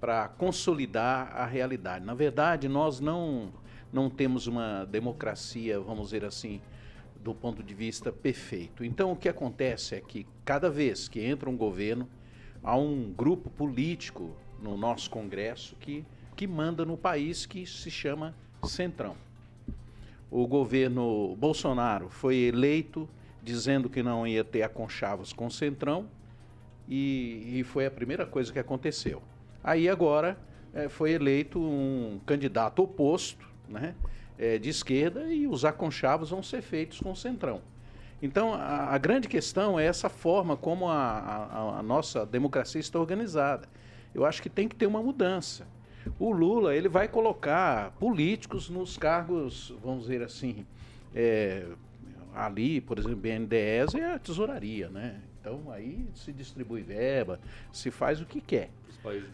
para 0.00 0.28
consolidar 0.28 1.34
a 1.34 1.44
realidade. 1.44 2.04
Na 2.04 2.14
verdade, 2.14 2.68
nós 2.68 3.00
não, 3.00 3.52
não 3.92 4.08
temos 4.08 4.46
uma 4.46 4.84
democracia, 4.84 5.80
vamos 5.80 6.06
dizer 6.06 6.24
assim, 6.24 6.60
do 7.22 7.34
ponto 7.34 7.62
de 7.62 7.74
vista 7.74 8.12
perfeito. 8.12 8.84
Então, 8.84 9.12
o 9.12 9.16
que 9.16 9.28
acontece 9.28 9.96
é 9.96 10.00
que 10.00 10.26
cada 10.44 10.70
vez 10.70 11.08
que 11.08 11.20
entra 11.20 11.50
um 11.50 11.56
governo, 11.56 12.08
há 12.62 12.76
um 12.76 13.12
grupo 13.12 13.50
político 13.50 14.36
no 14.62 14.76
nosso 14.76 15.10
Congresso 15.10 15.76
que, 15.76 16.04
que 16.36 16.46
manda 16.46 16.84
no 16.84 16.96
país 16.96 17.46
que 17.46 17.66
se 17.66 17.90
chama 17.90 18.34
Centrão. 18.64 19.16
O 20.30 20.46
governo 20.46 21.34
Bolsonaro 21.36 22.08
foi 22.08 22.36
eleito 22.36 23.08
dizendo 23.42 23.88
que 23.88 24.02
não 24.02 24.26
ia 24.26 24.44
ter 24.44 24.62
aconchavos 24.62 25.32
com 25.32 25.46
o 25.46 25.50
Centrão 25.50 26.06
e, 26.86 27.58
e 27.60 27.64
foi 27.64 27.86
a 27.86 27.90
primeira 27.90 28.26
coisa 28.26 28.52
que 28.52 28.58
aconteceu. 28.58 29.22
Aí 29.68 29.88
agora 29.88 30.38
é, 30.72 30.88
foi 30.88 31.12
eleito 31.12 31.60
um 31.60 32.20
candidato 32.24 32.82
oposto, 32.82 33.46
né? 33.68 33.94
é, 34.38 34.56
de 34.56 34.70
esquerda 34.70 35.32
e 35.32 35.46
os 35.46 35.64
aconchavos 35.64 36.30
vão 36.30 36.42
ser 36.42 36.62
feitos 36.62 37.00
com 37.00 37.10
o 37.10 37.16
centrão. 37.16 37.60
Então, 38.22 38.54
a, 38.54 38.94
a 38.94 38.98
grande 38.98 39.28
questão 39.28 39.78
é 39.78 39.84
essa 39.84 40.08
forma 40.08 40.56
como 40.56 40.88
a, 40.88 40.96
a, 40.96 41.78
a, 41.78 41.82
nossa 41.82 42.24
democracia 42.24 42.80
está 42.80 42.98
organizada. 42.98 43.68
Eu 44.14 44.24
acho 44.24 44.42
que 44.42 44.48
tem 44.48 44.68
que 44.68 44.74
ter 44.74 44.86
uma 44.86 45.02
mudança. 45.02 45.66
O 46.18 46.30
Lula 46.32 46.74
ele 46.74 46.88
vai 46.88 47.06
colocar 47.06 47.90
políticos 47.98 48.70
nos 48.70 48.96
cargos, 48.96 49.74
vamos 49.82 50.04
dizer 50.04 50.22
assim, 50.22 50.64
é, 51.14 51.66
ali, 52.34 52.80
por 52.80 52.98
exemplo, 52.98 53.18
BNDES 53.18 53.94
é 53.94 54.14
a 54.14 54.18
tesouraria, 54.18 54.88
né? 54.88 55.20
Então 55.40 55.70
aí 55.70 56.08
se 56.14 56.32
distribui 56.32 56.82
verba, 56.82 57.38
se 57.72 57.90
faz 57.90 58.20
o 58.20 58.26
que 58.26 58.40
quer. 58.40 58.70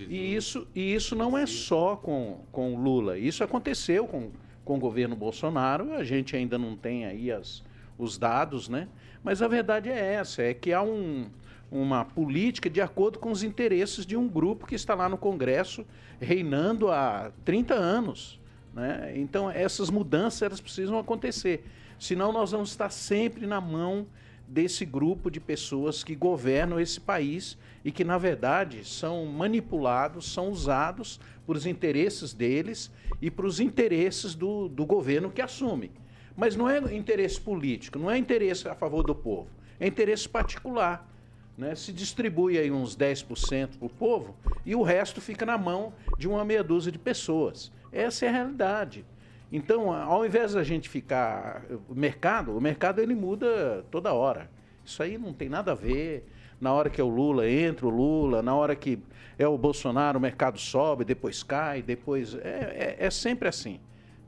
E 0.09 0.35
isso, 0.35 0.67
e 0.75 0.95
isso 0.95 1.17
não 1.17 1.37
é 1.37 1.47
só 1.47 1.97
com, 1.97 2.45
com 2.53 2.77
Lula. 2.77 3.19
Isso 3.19 3.43
aconteceu 3.43 4.07
com 4.07 4.31
com 4.65 4.77
o 4.77 4.79
governo 4.79 5.15
Bolsonaro, 5.15 5.93
a 5.93 6.03
gente 6.03 6.35
ainda 6.35 6.57
não 6.59 6.75
tem 6.75 7.05
aí 7.05 7.31
as, 7.31 7.63
os 7.99 8.17
dados, 8.17 8.69
né? 8.69 8.89
Mas 9.23 9.43
a 9.43 9.49
verdade 9.49 9.91
é 9.91 10.15
essa, 10.15 10.43
é 10.43 10.55
que 10.55 10.73
há 10.73 10.83
um, 10.83 11.29
uma 11.71 12.05
política 12.05 12.71
de 12.71 12.81
acordo 12.81 13.19
com 13.19 13.31
os 13.31 13.43
interesses 13.43 14.07
de 14.07 14.17
um 14.17 14.29
grupo 14.29 14.67
que 14.67 14.75
está 14.75 14.95
lá 14.95 15.09
no 15.09 15.19
Congresso 15.19 15.87
reinando 16.21 16.91
há 16.91 17.31
30 17.45 17.75
anos. 17.75 18.41
Né? 18.73 19.13
Então 19.17 19.51
essas 19.51 19.91
mudanças 19.91 20.43
elas 20.43 20.61
precisam 20.61 20.99
acontecer. 20.99 21.65
Senão 21.99 22.33
nós 22.33 22.51
vamos 22.51 22.71
estar 22.71 22.91
sempre 22.91 23.47
na 23.47 23.61
mão 23.61 24.07
desse 24.47 24.85
grupo 24.85 25.31
de 25.31 25.41
pessoas 25.41 26.05
que 26.05 26.15
governam 26.15 26.79
esse 26.79 27.01
país 27.01 27.57
e 27.85 27.93
que, 27.93 28.03
na 28.03 28.17
verdade, 28.17 28.85
são 28.85 29.27
manipulados, 29.27 30.33
são 30.33 30.49
usados 30.49 31.21
por 31.47 31.57
os 31.57 31.67
interesses 31.67 32.33
deles 32.33 32.91
e 33.21 33.31
para 33.31 33.47
os 33.47 33.61
interesses 33.61 34.35
do, 34.35 34.69
do 34.69 34.87
governo 34.87 35.31
que 35.31 35.43
assume. 35.43 35.91
Mas 36.37 36.57
não 36.57 36.69
é 36.69 36.79
interesse 36.95 37.41
político, 37.41 37.99
não 37.99 38.11
é 38.11 38.17
interesse 38.17 38.67
a 38.69 38.75
favor 38.75 39.05
do 39.05 39.15
povo, 39.15 39.49
é 39.79 39.87
interesse 39.87 40.29
particular. 40.29 41.09
Né? 41.57 41.75
Se 41.75 41.93
distribui 41.93 42.59
aí 42.59 42.71
uns 42.73 42.97
10% 42.97 43.79
para 43.79 43.87
o 43.87 43.91
povo 43.91 44.35
e 44.65 44.75
o 44.75 44.83
resto 44.83 45.21
fica 45.21 45.47
na 45.47 45.57
mão 45.57 45.93
de 46.19 46.27
uma 46.27 46.45
meia 46.45 46.65
dúzia 46.65 46.91
de 46.91 46.99
pessoas. 46.99 47.71
Essa 47.93 48.27
é 48.27 48.29
a 48.29 48.33
realidade. 48.33 49.05
Então, 49.53 49.93
ao 49.93 50.27
invés 50.27 50.55
da 50.55 50.65
gente 50.65 50.89
ficar. 50.89 51.63
O 51.89 51.95
mercado, 51.95 52.57
o 52.57 52.61
mercado 52.61 53.01
ele 53.01 53.15
muda 53.15 53.85
toda 53.89 54.13
hora. 54.13 54.51
Isso 54.85 55.01
aí 55.01 55.17
não 55.17 55.33
tem 55.33 55.49
nada 55.49 55.71
a 55.71 55.75
ver. 55.77 56.27
Na 56.65 56.73
hora 56.73 56.89
que 56.89 56.99
é 56.99 57.05
o 57.05 57.09
Lula, 57.09 57.47
entra 57.47 57.87
o 57.87 57.91
Lula. 57.91 58.43
Na 58.43 58.55
hora 58.55 58.75
que 58.75 58.99
é 59.39 59.47
o 59.47 59.59
Bolsonaro, 59.59 60.19
o 60.19 60.23
mercado 60.23 60.59
sobe, 60.59 61.05
depois 61.05 61.43
cai, 61.43 61.83
depois. 61.83 62.35
É, 62.37 62.97
é, 62.99 63.07
é 63.07 63.11
sempre 63.11 63.47
assim. 63.47 63.79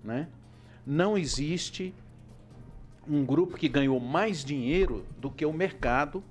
Né? 0.05 0.29
Não 0.87 1.17
existe 1.17 1.95
um 3.09 3.25
grupo 3.25 3.57
que 3.57 3.71
ganhou 3.71 3.99
mais 3.99 4.45
dinheiro 4.45 5.07
do 5.19 5.31
que 5.31 5.47
o 5.47 5.53
mercado 5.53 6.23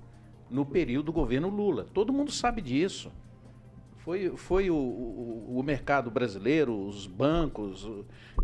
no 0.48 0.64
período 0.64 1.06
do 1.06 1.12
governo 1.12 1.48
Lula. 1.48 1.88
Todo 1.92 2.12
mundo 2.12 2.30
sabe 2.30 2.62
disso. 2.62 3.10
Foi, 3.96 4.30
foi 4.36 4.70
o, 4.70 4.76
o, 4.76 5.58
o, 5.58 5.62
mercado 5.64 6.08
brasileiro, 6.08 6.86
os 6.86 7.08
bancos, 7.08 7.90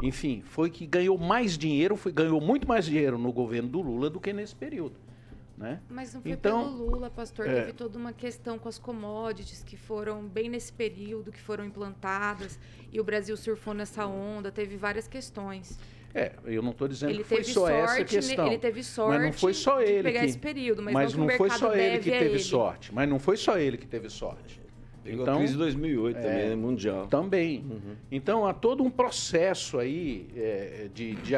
enfim, 0.03 0.43
foi 0.45 0.69
que 0.69 0.85
ganhou 0.85 1.17
mais 1.17 1.57
dinheiro, 1.57 1.95
foi, 1.95 2.11
ganhou 2.11 2.41
muito 2.41 2.67
mais 2.67 2.87
dinheiro 2.87 3.17
no 3.17 3.33
governo 3.33 3.69
do 3.69 3.81
Lula 3.81 4.11
do 4.11 4.19
que 4.19 4.33
nesse 4.33 4.57
período. 4.57 4.97
Né? 5.63 5.81
Mas 5.89 6.13
não 6.13 6.21
foi 6.21 6.33
então, 6.33 6.65
pelo 6.65 6.91
Lula, 6.91 7.09
pastor. 7.09 7.49
É... 7.49 7.61
Teve 7.61 7.73
toda 7.73 7.97
uma 7.97 8.13
questão 8.13 8.59
com 8.59 8.69
as 8.69 8.79
commodities 8.79 9.63
que 9.63 9.77
foram 9.77 10.27
bem 10.27 10.49
nesse 10.49 10.73
período, 10.73 11.31
que 11.31 11.41
foram 11.41 11.65
implantadas, 11.65 12.59
e 12.93 13.01
o 13.01 13.05
Brasil 13.05 13.37
surfou 13.37 13.73
nessa 13.73 14.05
onda, 14.05 14.51
teve 14.51 14.77
várias 14.77 15.07
questões. 15.07 15.79
É, 16.13 16.33
eu 16.45 16.61
não 16.63 16.73
estou 16.73 16.89
dizendo 16.89 17.11
ele 17.11 17.23
que 17.23 17.29
foi 17.29 17.45
só 17.45 17.69
essa 17.69 18.05
questão. 18.05 18.47
Ele 18.49 18.59
teve 18.59 18.83
sorte 18.83 19.19
mas 19.19 19.23
não 19.23 19.33
foi 19.33 19.55
só 19.55 19.81
ele 19.81 19.99
de 19.99 20.03
pegar 20.03 20.21
que, 20.21 20.27
esse 20.27 20.39
período, 20.39 20.83
mas, 20.83 20.95
mas 20.95 21.15
não, 21.15 21.27
não 21.27 21.37
foi 21.37 21.51
só 21.51 21.75
ele 21.75 21.99
que 22.01 22.11
teve 22.11 22.25
ele. 22.25 22.39
sorte. 22.41 22.93
Mas 22.93 23.09
não 23.09 23.19
foi 23.19 23.37
só 23.37 23.57
ele 23.57 23.79
que 23.79 23.87
teve 23.87 24.11
sorte. 24.11 24.61
Pegou 25.03 25.23
então, 25.23 25.35
a 25.35 25.39
crise 25.39 25.53
de 25.53 25.59
2008 25.59 26.17
é, 26.17 26.21
também, 26.21 26.49
né? 26.49 26.55
mundial. 26.55 27.07
Também. 27.07 27.59
Uhum. 27.61 27.97
Então 28.11 28.47
há 28.47 28.53
todo 28.53 28.83
um 28.83 28.91
processo 28.91 29.79
aí 29.79 30.29
é, 30.37 30.89
de, 30.93 31.15
de, 31.15 31.35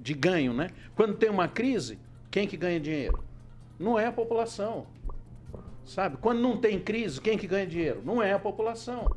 de, 0.00 0.14
ganho, 0.14 0.52
né? 0.52 0.70
Quando 0.96 1.14
tem 1.14 1.28
uma 1.28 1.46
crise, 1.46 1.98
quem 2.30 2.46
que 2.48 2.56
ganha 2.56 2.80
dinheiro? 2.80 3.22
Não 3.78 3.98
é 3.98 4.06
a 4.06 4.12
população. 4.12 4.86
Sabe? 5.84 6.16
Quando 6.16 6.40
não 6.40 6.56
tem 6.56 6.80
crise, 6.80 7.20
quem 7.20 7.36
que 7.36 7.46
ganha 7.46 7.66
dinheiro? 7.66 8.02
Não 8.04 8.22
é 8.22 8.32
a 8.32 8.38
população. 8.38 9.10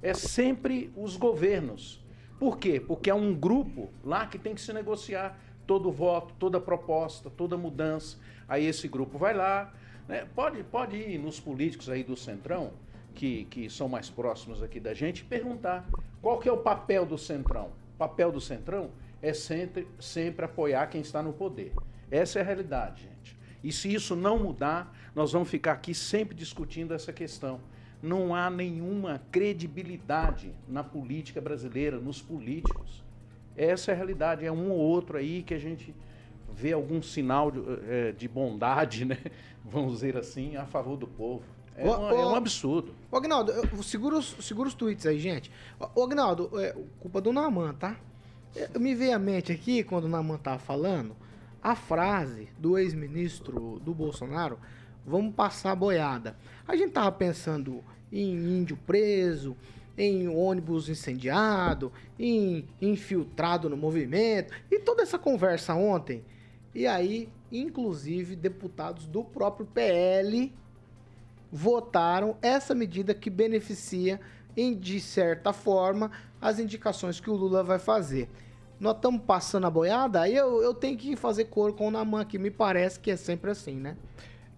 É 0.00 0.14
sempre 0.14 0.92
os 0.96 1.16
governos. 1.16 2.02
Por 2.38 2.58
quê? 2.58 2.80
Porque 2.80 3.10
há 3.10 3.14
um 3.14 3.34
grupo 3.34 3.90
lá 4.02 4.26
que 4.26 4.38
tem 4.38 4.54
que 4.54 4.60
se 4.60 4.72
negociar 4.72 5.38
todo 5.66 5.90
voto, 5.90 6.34
toda 6.38 6.60
proposta, 6.60 7.30
toda 7.30 7.56
mudança. 7.56 8.18
Aí 8.48 8.64
esse 8.66 8.88
grupo 8.88 9.18
vai 9.18 9.34
lá. 9.34 9.72
Né? 10.08 10.26
Pode, 10.34 10.62
pode 10.64 10.96
ir 10.96 11.18
nos 11.18 11.40
políticos 11.40 11.88
aí 11.88 12.02
do 12.02 12.16
Centrão, 12.16 12.72
que, 13.14 13.44
que 13.46 13.70
são 13.70 13.88
mais 13.88 14.10
próximos 14.10 14.62
aqui 14.62 14.80
da 14.80 14.92
gente, 14.94 15.24
perguntar 15.24 15.88
qual 16.20 16.38
que 16.38 16.48
é 16.48 16.52
o 16.52 16.58
papel 16.58 17.06
do 17.06 17.16
Centrão. 17.16 17.70
O 17.94 17.98
papel 17.98 18.32
do 18.32 18.40
Centrão 18.40 18.90
é 19.22 19.32
sempre, 19.32 19.86
sempre 19.98 20.44
apoiar 20.44 20.86
quem 20.88 21.00
está 21.00 21.22
no 21.22 21.32
poder. 21.32 21.72
Essa 22.10 22.38
é 22.38 22.42
a 22.42 22.44
realidade, 22.44 23.04
gente. 23.04 23.38
E 23.64 23.72
se 23.72 23.92
isso 23.92 24.14
não 24.14 24.38
mudar, 24.38 24.94
nós 25.14 25.32
vamos 25.32 25.48
ficar 25.48 25.72
aqui 25.72 25.94
sempre 25.94 26.34
discutindo 26.34 26.92
essa 26.92 27.14
questão. 27.14 27.58
Não 28.02 28.34
há 28.34 28.50
nenhuma 28.50 29.22
credibilidade 29.32 30.54
na 30.68 30.84
política 30.84 31.40
brasileira, 31.40 31.98
nos 31.98 32.20
políticos. 32.20 33.02
Essa 33.56 33.90
é 33.90 33.94
a 33.94 33.96
realidade. 33.96 34.44
É 34.44 34.52
um 34.52 34.70
ou 34.70 34.78
outro 34.78 35.16
aí 35.16 35.42
que 35.42 35.54
a 35.54 35.58
gente 35.58 35.94
vê 36.52 36.74
algum 36.74 37.00
sinal 37.00 37.50
de, 37.50 37.60
eh, 37.88 38.12
de 38.12 38.28
bondade, 38.28 39.06
né? 39.06 39.18
vamos 39.64 39.94
dizer 39.94 40.18
assim, 40.18 40.56
a 40.56 40.66
favor 40.66 40.98
do 40.98 41.06
povo. 41.06 41.42
É, 41.74 41.88
um, 41.88 42.10
é 42.10 42.26
um 42.26 42.34
absurdo. 42.34 42.94
Agnaldo, 43.10 43.52
segura 43.82 44.18
os, 44.18 44.36
segura 44.40 44.68
os 44.68 44.74
tweets 44.74 45.06
aí, 45.06 45.18
gente. 45.18 45.50
Agnaldo, 45.96 46.50
é 46.60 46.76
culpa 47.00 47.18
do 47.18 47.32
Naman, 47.32 47.72
tá? 47.72 47.96
Eu 48.72 48.78
me 48.78 48.94
veio 48.94 49.16
à 49.16 49.18
mente 49.18 49.50
aqui, 49.50 49.82
quando 49.82 50.04
o 50.04 50.08
Naman 50.08 50.36
tava 50.36 50.58
falando, 50.58 51.16
a 51.64 51.74
frase 51.74 52.50
do 52.58 52.76
ex-ministro 52.76 53.80
do 53.82 53.94
Bolsonaro, 53.94 54.58
vamos 55.06 55.34
passar 55.34 55.74
boiada. 55.74 56.36
A 56.68 56.76
gente 56.76 56.92
tava 56.92 57.10
pensando 57.10 57.82
em 58.12 58.34
índio 58.58 58.76
preso, 58.86 59.56
em 59.96 60.28
ônibus 60.28 60.90
incendiado, 60.90 61.90
em 62.18 62.68
infiltrado 62.82 63.70
no 63.70 63.78
movimento, 63.78 64.52
e 64.70 64.78
toda 64.78 65.02
essa 65.02 65.18
conversa 65.18 65.74
ontem. 65.74 66.22
E 66.74 66.86
aí, 66.86 67.30
inclusive, 67.50 68.36
deputados 68.36 69.06
do 69.06 69.24
próprio 69.24 69.64
PL 69.64 70.52
votaram 71.50 72.36
essa 72.42 72.74
medida 72.74 73.14
que 73.14 73.30
beneficia, 73.30 74.20
em, 74.54 74.76
de 74.76 75.00
certa 75.00 75.52
forma, 75.52 76.10
as 76.42 76.58
indicações 76.58 77.20
que 77.20 77.30
o 77.30 77.34
Lula 77.34 77.62
vai 77.62 77.78
fazer. 77.78 78.28
Nós 78.78 78.96
estamos 78.96 79.22
passando 79.22 79.66
a 79.66 79.70
boiada, 79.70 80.20
aí 80.20 80.34
eu, 80.34 80.62
eu 80.62 80.74
tenho 80.74 80.96
que 80.96 81.16
fazer 81.16 81.44
cor 81.44 81.72
com 81.74 81.88
o 81.88 81.90
Naman, 81.90 82.24
que 82.24 82.38
me 82.38 82.50
parece 82.50 82.98
que 82.98 83.10
é 83.10 83.16
sempre 83.16 83.50
assim, 83.50 83.76
né? 83.76 83.96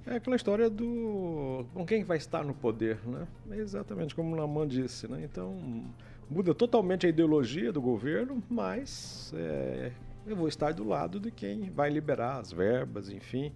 É 0.07 0.17
aquela 0.17 0.37
história 0.37 0.71
do 0.71 1.67
com 1.75 1.85
quem 1.85 2.05
vai 2.05 2.17
estar 2.17 2.45
no 2.45 2.55
poder, 2.55 2.99
né? 3.07 3.27
É 3.51 3.57
exatamente 3.57 4.15
como 4.15 4.35
o 4.35 4.37
Naman 4.37 4.67
disse, 4.67 5.09
né? 5.09 5.21
Então 5.25 5.85
muda 6.31 6.55
totalmente 6.55 7.07
a 7.07 7.09
ideologia 7.09 7.73
do 7.73 7.81
governo, 7.81 8.43
mas 8.49 9.33
é, 9.37 9.93
eu 10.27 10.37
vou 10.37 10.49
estar 10.49 10.73
do 10.73 10.85
lado 10.85 11.21
de 11.21 11.31
quem 11.31 11.71
vai 11.71 11.91
liberar 11.91 12.39
as 12.39 12.53
verbas, 12.53 13.11
enfim, 13.11 13.53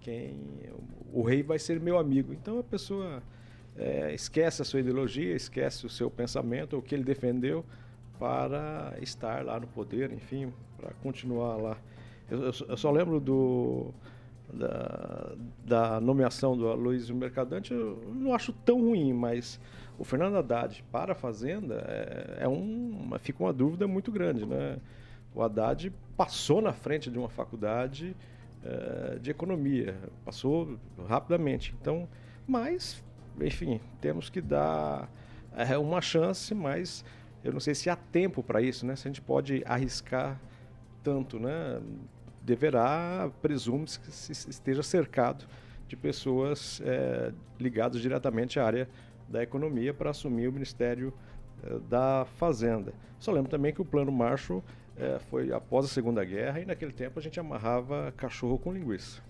quem 0.00 0.36
o 1.12 1.22
rei 1.22 1.42
vai 1.42 1.58
ser 1.58 1.80
meu 1.80 1.98
amigo. 1.98 2.32
Então 2.32 2.58
a 2.58 2.64
pessoa 2.64 3.22
é, 3.76 4.12
esquece 4.12 4.60
a 4.60 4.64
sua 4.64 4.80
ideologia, 4.80 5.34
esquece 5.34 5.86
o 5.86 5.88
seu 5.88 6.10
pensamento, 6.10 6.76
o 6.76 6.82
que 6.82 6.94
ele 6.94 7.04
defendeu 7.04 7.64
para 8.18 8.94
estar 9.00 9.44
lá 9.44 9.58
no 9.58 9.66
poder, 9.66 10.12
enfim, 10.12 10.52
para 10.76 10.92
continuar 11.02 11.56
lá. 11.56 11.76
Eu, 12.30 12.44
eu, 12.44 12.52
eu 12.68 12.76
só 12.76 12.90
lembro 12.90 13.20
do 13.20 13.92
da, 14.52 15.32
da 15.64 16.00
nomeação 16.00 16.56
do 16.56 16.68
Aloysio 16.68 17.16
Mercadante, 17.16 17.72
eu 17.72 17.98
não 18.14 18.34
acho 18.34 18.52
tão 18.52 18.80
ruim, 18.80 19.12
mas 19.12 19.58
o 19.98 20.04
Fernando 20.04 20.36
Haddad 20.36 20.84
para 20.92 21.12
a 21.12 21.14
Fazenda 21.14 21.82
é, 21.88 22.44
é 22.44 22.48
uma, 22.48 23.18
fica 23.18 23.42
uma 23.42 23.52
dúvida 23.52 23.86
muito 23.86 24.12
grande, 24.12 24.44
né? 24.44 24.78
O 25.34 25.42
Haddad 25.42 25.92
passou 26.16 26.60
na 26.60 26.72
frente 26.72 27.10
de 27.10 27.18
uma 27.18 27.28
faculdade 27.28 28.14
é, 28.64 29.18
de 29.18 29.30
economia, 29.30 29.96
passou 30.24 30.78
rapidamente. 31.08 31.74
Então, 31.80 32.06
mas, 32.46 33.02
enfim, 33.40 33.80
temos 34.00 34.28
que 34.28 34.40
dar 34.42 35.10
é, 35.56 35.78
uma 35.78 36.02
chance, 36.02 36.54
mas 36.54 37.04
eu 37.44 37.52
não 37.52 37.60
sei 37.60 37.74
se 37.74 37.90
há 37.90 37.96
tempo 37.96 38.42
para 38.42 38.60
isso, 38.60 38.86
né? 38.86 38.96
Se 38.96 39.08
a 39.08 39.10
gente 39.10 39.20
pode 39.20 39.62
arriscar 39.66 40.40
tanto, 41.02 41.38
né? 41.38 41.80
deverá, 42.42 43.30
presume-se 43.40 44.00
que 44.00 44.10
esteja 44.10 44.82
cercado 44.82 45.46
de 45.86 45.96
pessoas 45.96 46.82
é, 46.84 47.32
ligadas 47.58 48.00
diretamente 48.00 48.58
à 48.58 48.66
área 48.66 48.88
da 49.28 49.42
economia 49.42 49.94
para 49.94 50.10
assumir 50.10 50.48
o 50.48 50.52
Ministério 50.52 51.12
é, 51.62 51.78
da 51.88 52.26
Fazenda. 52.36 52.92
Só 53.18 53.30
lembro 53.30 53.50
também 53.50 53.72
que 53.72 53.80
o 53.80 53.84
Plano 53.84 54.10
Marshall 54.10 54.62
é, 54.96 55.18
foi 55.30 55.52
após 55.52 55.86
a 55.86 55.88
Segunda 55.88 56.24
Guerra 56.24 56.60
e 56.60 56.64
naquele 56.64 56.92
tempo 56.92 57.18
a 57.18 57.22
gente 57.22 57.38
amarrava 57.38 58.12
cachorro 58.16 58.58
com 58.58 58.72
linguiça. 58.72 59.22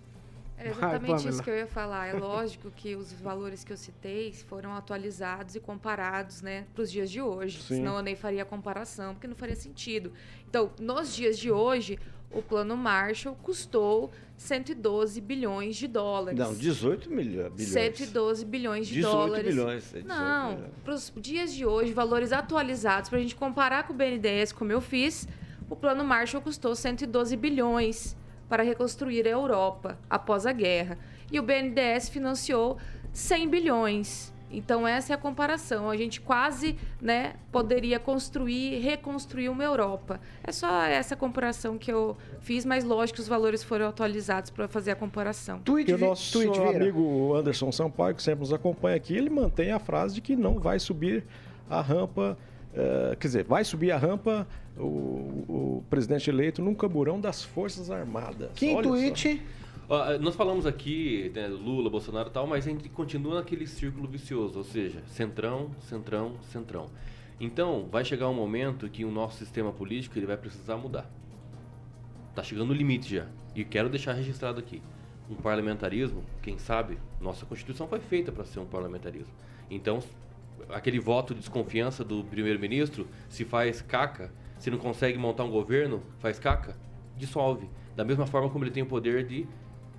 É 0.68 0.70
exatamente 0.70 1.28
isso 1.28 1.42
que 1.42 1.50
eu 1.50 1.56
ia 1.56 1.66
falar. 1.66 2.06
É 2.08 2.12
lógico 2.12 2.70
que 2.70 2.94
os 2.94 3.12
valores 3.12 3.64
que 3.64 3.72
eu 3.72 3.76
citei 3.76 4.32
foram 4.32 4.74
atualizados 4.74 5.54
e 5.54 5.60
comparados 5.60 6.42
né, 6.42 6.66
para 6.74 6.82
os 6.82 6.90
dias 6.90 7.10
de 7.10 7.20
hoje. 7.20 7.60
Sim. 7.62 7.76
Senão 7.76 7.96
eu 7.96 8.02
nem 8.02 8.16
faria 8.16 8.44
comparação, 8.44 9.14
porque 9.14 9.26
não 9.26 9.36
faria 9.36 9.56
sentido. 9.56 10.12
Então, 10.48 10.70
nos 10.80 11.14
dias 11.14 11.38
de 11.38 11.50
hoje, 11.50 11.98
o 12.30 12.42
plano 12.42 12.76
Marshall 12.76 13.36
custou 13.42 14.10
112 14.36 15.20
bilhões 15.20 15.76
de 15.76 15.86
dólares. 15.86 16.38
Não, 16.38 16.54
18 16.54 17.10
milhões. 17.10 17.52
112 17.60 18.44
bilhões 18.44 18.86
de 18.86 18.94
18 18.94 19.12
dólares. 19.12 19.54
Bilhões, 19.54 19.84
18 19.84 20.06
Não, 20.06 20.64
para 20.84 20.94
os 20.94 21.12
dias 21.16 21.52
de 21.52 21.64
hoje, 21.64 21.92
valores 21.92 22.32
atualizados, 22.32 23.08
para 23.08 23.18
a 23.18 23.22
gente 23.22 23.36
comparar 23.36 23.86
com 23.86 23.92
o 23.92 23.96
BNDES, 23.96 24.52
como 24.52 24.72
eu 24.72 24.80
fiz, 24.80 25.28
o 25.68 25.76
plano 25.76 26.04
Marshall 26.04 26.42
custou 26.42 26.74
112 26.74 27.36
bilhões 27.36 28.16
para 28.52 28.62
reconstruir 28.62 29.26
a 29.26 29.30
Europa 29.30 29.98
após 30.10 30.44
a 30.44 30.52
guerra. 30.52 30.98
E 31.32 31.40
o 31.40 31.42
BNDES 31.42 32.10
financiou 32.10 32.76
100 33.10 33.48
bilhões. 33.48 34.30
Então 34.50 34.86
essa 34.86 35.14
é 35.14 35.16
a 35.16 35.18
comparação. 35.18 35.88
A 35.88 35.96
gente 35.96 36.20
quase, 36.20 36.76
né, 37.00 37.32
poderia 37.50 37.98
construir, 37.98 38.78
reconstruir 38.80 39.48
uma 39.48 39.64
Europa. 39.64 40.20
É 40.44 40.52
só 40.52 40.82
essa 40.82 41.16
comparação 41.16 41.78
que 41.78 41.90
eu 41.90 42.14
fiz, 42.40 42.66
mas 42.66 42.84
lógico 42.84 43.14
que 43.14 43.22
os 43.22 43.28
valores 43.28 43.64
foram 43.64 43.88
atualizados 43.88 44.50
para 44.50 44.68
fazer 44.68 44.90
a 44.90 44.96
comparação. 44.96 45.60
Tweet, 45.60 45.90
e 45.90 45.94
o 45.94 45.98
nosso 45.98 46.30
tweet, 46.30 46.60
amigo 46.60 47.34
Anderson 47.34 47.72
Sampaio, 47.72 48.14
que 48.14 48.22
sempre 48.22 48.40
nos 48.40 48.52
acompanha 48.52 48.96
aqui, 48.96 49.16
ele 49.16 49.30
mantém 49.30 49.72
a 49.72 49.78
frase 49.78 50.16
de 50.16 50.20
que 50.20 50.36
não 50.36 50.58
vai 50.58 50.78
subir 50.78 51.24
a 51.70 51.80
rampa, 51.80 52.36
uh, 52.72 53.16
quer 53.16 53.26
dizer, 53.26 53.44
vai 53.44 53.64
subir 53.64 53.92
a 53.92 53.98
rampa 53.98 54.46
o, 54.76 54.82
o, 54.82 55.84
presidente 55.88 56.28
eleito 56.30 56.62
num 56.62 56.74
camburão 56.74 57.20
das 57.20 57.44
Forças 57.44 57.90
Armadas. 57.90 58.50
Que 58.54 58.80
tweet? 58.82 59.42
Só. 59.88 60.12
Eh, 60.12 60.18
nós 60.18 60.34
falamos 60.34 60.64
aqui, 60.64 61.30
né, 61.34 61.48
Lula, 61.48 61.90
Bolsonaro 61.90 62.30
e 62.30 62.32
tal, 62.32 62.46
mas 62.46 62.66
a 62.66 62.70
gente 62.70 62.88
continua 62.88 63.34
naquele 63.34 63.66
círculo 63.66 64.08
vicioso, 64.08 64.56
ou 64.58 64.64
seja, 64.64 65.02
centrão, 65.06 65.70
centrão, 65.80 66.36
centrão. 66.50 66.86
Então, 67.38 67.88
vai 67.90 68.04
chegar 68.04 68.28
um 68.28 68.34
momento 68.34 68.88
que 68.88 69.04
o 69.04 69.10
nosso 69.10 69.38
sistema 69.38 69.72
político 69.72 70.18
ele 70.18 70.26
vai 70.26 70.36
precisar 70.36 70.76
mudar. 70.76 71.10
Tá 72.34 72.42
chegando 72.42 72.70
o 72.70 72.74
limite 72.74 73.16
já. 73.16 73.26
E 73.54 73.64
quero 73.64 73.90
deixar 73.90 74.12
registrado 74.12 74.58
aqui. 74.58 74.80
Um 75.28 75.34
parlamentarismo, 75.34 76.22
quem 76.40 76.58
sabe, 76.58 76.98
nossa 77.20 77.44
Constituição 77.44 77.86
foi 77.86 78.00
feita 78.00 78.32
para 78.32 78.44
ser 78.44 78.60
um 78.60 78.66
parlamentarismo. 78.66 79.32
Então, 79.70 80.00
aquele 80.68 80.98
voto 80.98 81.34
de 81.34 81.40
desconfiança 81.40 82.04
do 82.04 82.24
primeiro-ministro, 82.24 83.06
se 83.28 83.44
faz 83.44 83.80
caca, 83.82 84.32
se 84.58 84.70
não 84.70 84.78
consegue 84.78 85.18
montar 85.18 85.44
um 85.44 85.50
governo, 85.50 86.02
faz 86.18 86.38
caca, 86.38 86.76
dissolve. 87.16 87.68
Da 87.96 88.04
mesma 88.04 88.26
forma 88.26 88.48
como 88.48 88.64
ele 88.64 88.70
tem 88.70 88.82
o 88.82 88.86
poder 88.86 89.26
de 89.26 89.46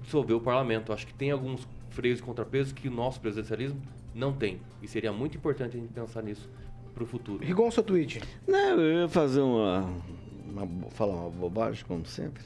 dissolver 0.01 0.35
o 0.35 0.41
parlamento. 0.41 0.93
Acho 0.93 1.07
que 1.07 1.13
tem 1.13 1.31
alguns 1.31 1.67
freios 1.89 2.19
e 2.19 2.23
contrapesos 2.23 2.73
que 2.73 2.87
o 2.87 2.91
nosso 2.91 3.19
presidencialismo 3.19 3.81
não 4.13 4.33
tem. 4.33 4.59
E 4.81 4.87
seria 4.87 5.11
muito 5.11 5.37
importante 5.37 5.77
a 5.77 5.79
gente 5.79 5.91
pensar 5.93 6.21
nisso 6.21 6.49
para 6.93 7.03
o 7.03 7.07
futuro. 7.07 7.43
Rigon, 7.43 7.69
seu 7.71 7.83
tweet. 7.83 8.21
Não, 8.47 8.79
eu 8.79 9.01
ia 9.01 9.09
fazer 9.09 9.41
uma, 9.41 9.89
uma, 10.45 10.89
falar 10.91 11.15
uma 11.15 11.29
bobagem, 11.29 11.83
como 11.85 12.05
sempre. 12.05 12.43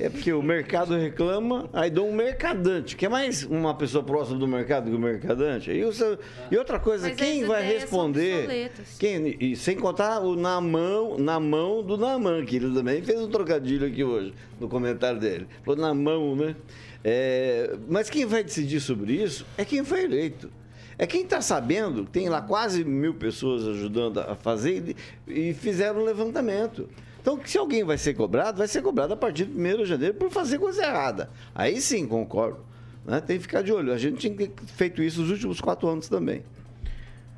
É 0.00 0.08
porque 0.08 0.32
o 0.32 0.40
mercado 0.40 0.96
reclama, 0.96 1.68
aí 1.72 1.90
dou 1.90 2.08
um 2.08 2.14
mercadante, 2.14 2.94
que 2.94 3.04
é 3.04 3.08
mais 3.08 3.42
uma 3.42 3.74
pessoa 3.74 4.04
próxima 4.04 4.38
do 4.38 4.46
mercado 4.46 4.88
que 4.88 4.96
o 4.96 4.98
mercadante. 4.98 5.72
E, 5.72 5.92
seu, 5.92 6.16
e 6.52 6.56
outra 6.56 6.78
coisa, 6.78 7.08
Mas 7.08 7.16
quem 7.16 7.44
vai 7.44 7.64
responder? 7.66 8.70
Quem, 8.96 9.36
e 9.40 9.56
sem 9.56 9.76
contar 9.76 10.20
o 10.20 10.36
na 10.36 10.60
mão, 10.60 11.18
na 11.18 11.40
mão 11.40 11.82
do 11.82 11.96
Naman, 11.96 12.44
que 12.44 12.56
ele 12.56 12.72
também 12.72 13.02
fez 13.02 13.20
um 13.20 13.28
trocadilho 13.28 13.88
aqui 13.88 14.04
hoje, 14.04 14.32
no 14.60 14.68
comentário 14.68 15.18
dele. 15.18 15.48
Falou 15.64 15.80
na 15.80 15.92
mão, 15.92 16.36
né? 16.36 16.54
É, 17.02 17.76
mas 17.88 18.08
quem 18.08 18.24
vai 18.24 18.44
decidir 18.44 18.80
sobre 18.80 19.14
isso 19.14 19.44
é 19.56 19.64
quem 19.64 19.84
foi 19.84 20.04
eleito. 20.04 20.48
É 20.96 21.08
quem 21.08 21.22
está 21.22 21.40
sabendo, 21.40 22.04
tem 22.04 22.28
lá 22.28 22.40
quase 22.40 22.84
mil 22.84 23.14
pessoas 23.14 23.66
ajudando 23.66 24.18
a 24.20 24.36
fazer 24.36 24.96
e, 25.26 25.50
e 25.50 25.54
fizeram 25.54 26.00
um 26.00 26.04
levantamento. 26.04 26.88
Então, 27.30 27.38
se 27.44 27.58
alguém 27.58 27.84
vai 27.84 27.98
ser 27.98 28.14
cobrado, 28.14 28.56
vai 28.56 28.66
ser 28.66 28.80
cobrado 28.80 29.12
a 29.12 29.16
partir 29.16 29.44
do 29.44 29.60
1 29.60 29.76
de 29.76 29.84
janeiro 29.84 30.14
por 30.14 30.30
fazer 30.30 30.58
coisa 30.58 30.82
errada. 30.82 31.28
Aí 31.54 31.78
sim, 31.78 32.08
concordo. 32.08 32.64
Né? 33.04 33.20
Tem 33.20 33.36
que 33.36 33.42
ficar 33.42 33.60
de 33.60 33.70
olho. 33.70 33.92
A 33.92 33.98
gente 33.98 34.16
tinha 34.16 34.34
que 34.34 34.48
ter 34.48 34.64
feito 34.64 35.02
isso 35.02 35.20
nos 35.20 35.30
últimos 35.30 35.60
quatro 35.60 35.86
anos 35.88 36.08
também. 36.08 36.42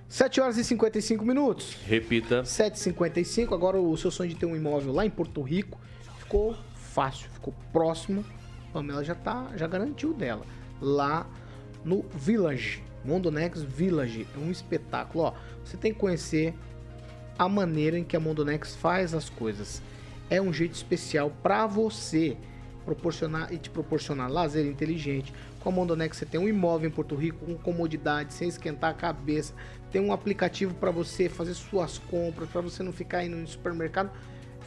7 0.08 0.40
horas 0.40 0.56
e 0.58 0.62
55 0.62 1.24
minutos. 1.24 1.76
Repita. 1.84 2.44
7h55. 2.44 3.52
Agora 3.52 3.80
o 3.80 3.96
seu 3.96 4.12
sonho 4.12 4.30
de 4.30 4.36
ter 4.36 4.46
um 4.46 4.54
imóvel 4.54 4.92
lá 4.92 5.04
em 5.04 5.10
Porto 5.10 5.42
Rico 5.42 5.76
ficou 6.20 6.54
fácil, 6.76 7.28
ficou 7.30 7.52
próximo. 7.72 8.24
A 8.68 8.74
Pamela 8.74 9.02
já, 9.02 9.16
tá, 9.16 9.50
já 9.56 9.66
garantiu 9.66 10.14
dela. 10.14 10.46
Lá 10.80 11.28
no 11.84 12.04
Village. 12.14 12.80
Mondonex 13.04 13.60
Village. 13.60 14.24
É 14.36 14.38
um 14.38 14.52
espetáculo. 14.52 15.24
Ó, 15.24 15.34
você 15.64 15.76
tem 15.76 15.92
que 15.92 15.98
conhecer 15.98 16.54
a 17.40 17.48
maneira 17.48 17.98
em 17.98 18.04
que 18.04 18.14
a 18.14 18.20
Mondonex 18.20 18.76
faz 18.76 19.14
as 19.14 19.30
coisas. 19.30 19.80
É 20.28 20.42
um 20.42 20.52
jeito 20.52 20.74
especial 20.74 21.32
para 21.42 21.66
você 21.66 22.36
proporcionar 22.84 23.50
e 23.50 23.56
te 23.56 23.70
proporcionar 23.70 24.30
lazer 24.30 24.66
inteligente. 24.66 25.32
Com 25.58 25.70
a 25.70 25.72
Mondonex 25.72 26.18
você 26.18 26.26
tem 26.26 26.38
um 26.38 26.46
imóvel 26.46 26.90
em 26.90 26.92
Porto 26.92 27.14
Rico 27.14 27.46
com 27.46 27.54
comodidade, 27.56 28.34
sem 28.34 28.46
esquentar 28.46 28.90
a 28.90 28.94
cabeça. 28.94 29.54
Tem 29.90 30.02
um 30.02 30.12
aplicativo 30.12 30.74
para 30.74 30.90
você 30.90 31.30
fazer 31.30 31.54
suas 31.54 31.96
compras, 31.96 32.46
para 32.50 32.60
você 32.60 32.82
não 32.82 32.92
ficar 32.92 33.24
indo 33.24 33.36
no 33.36 33.48
supermercado. 33.48 34.10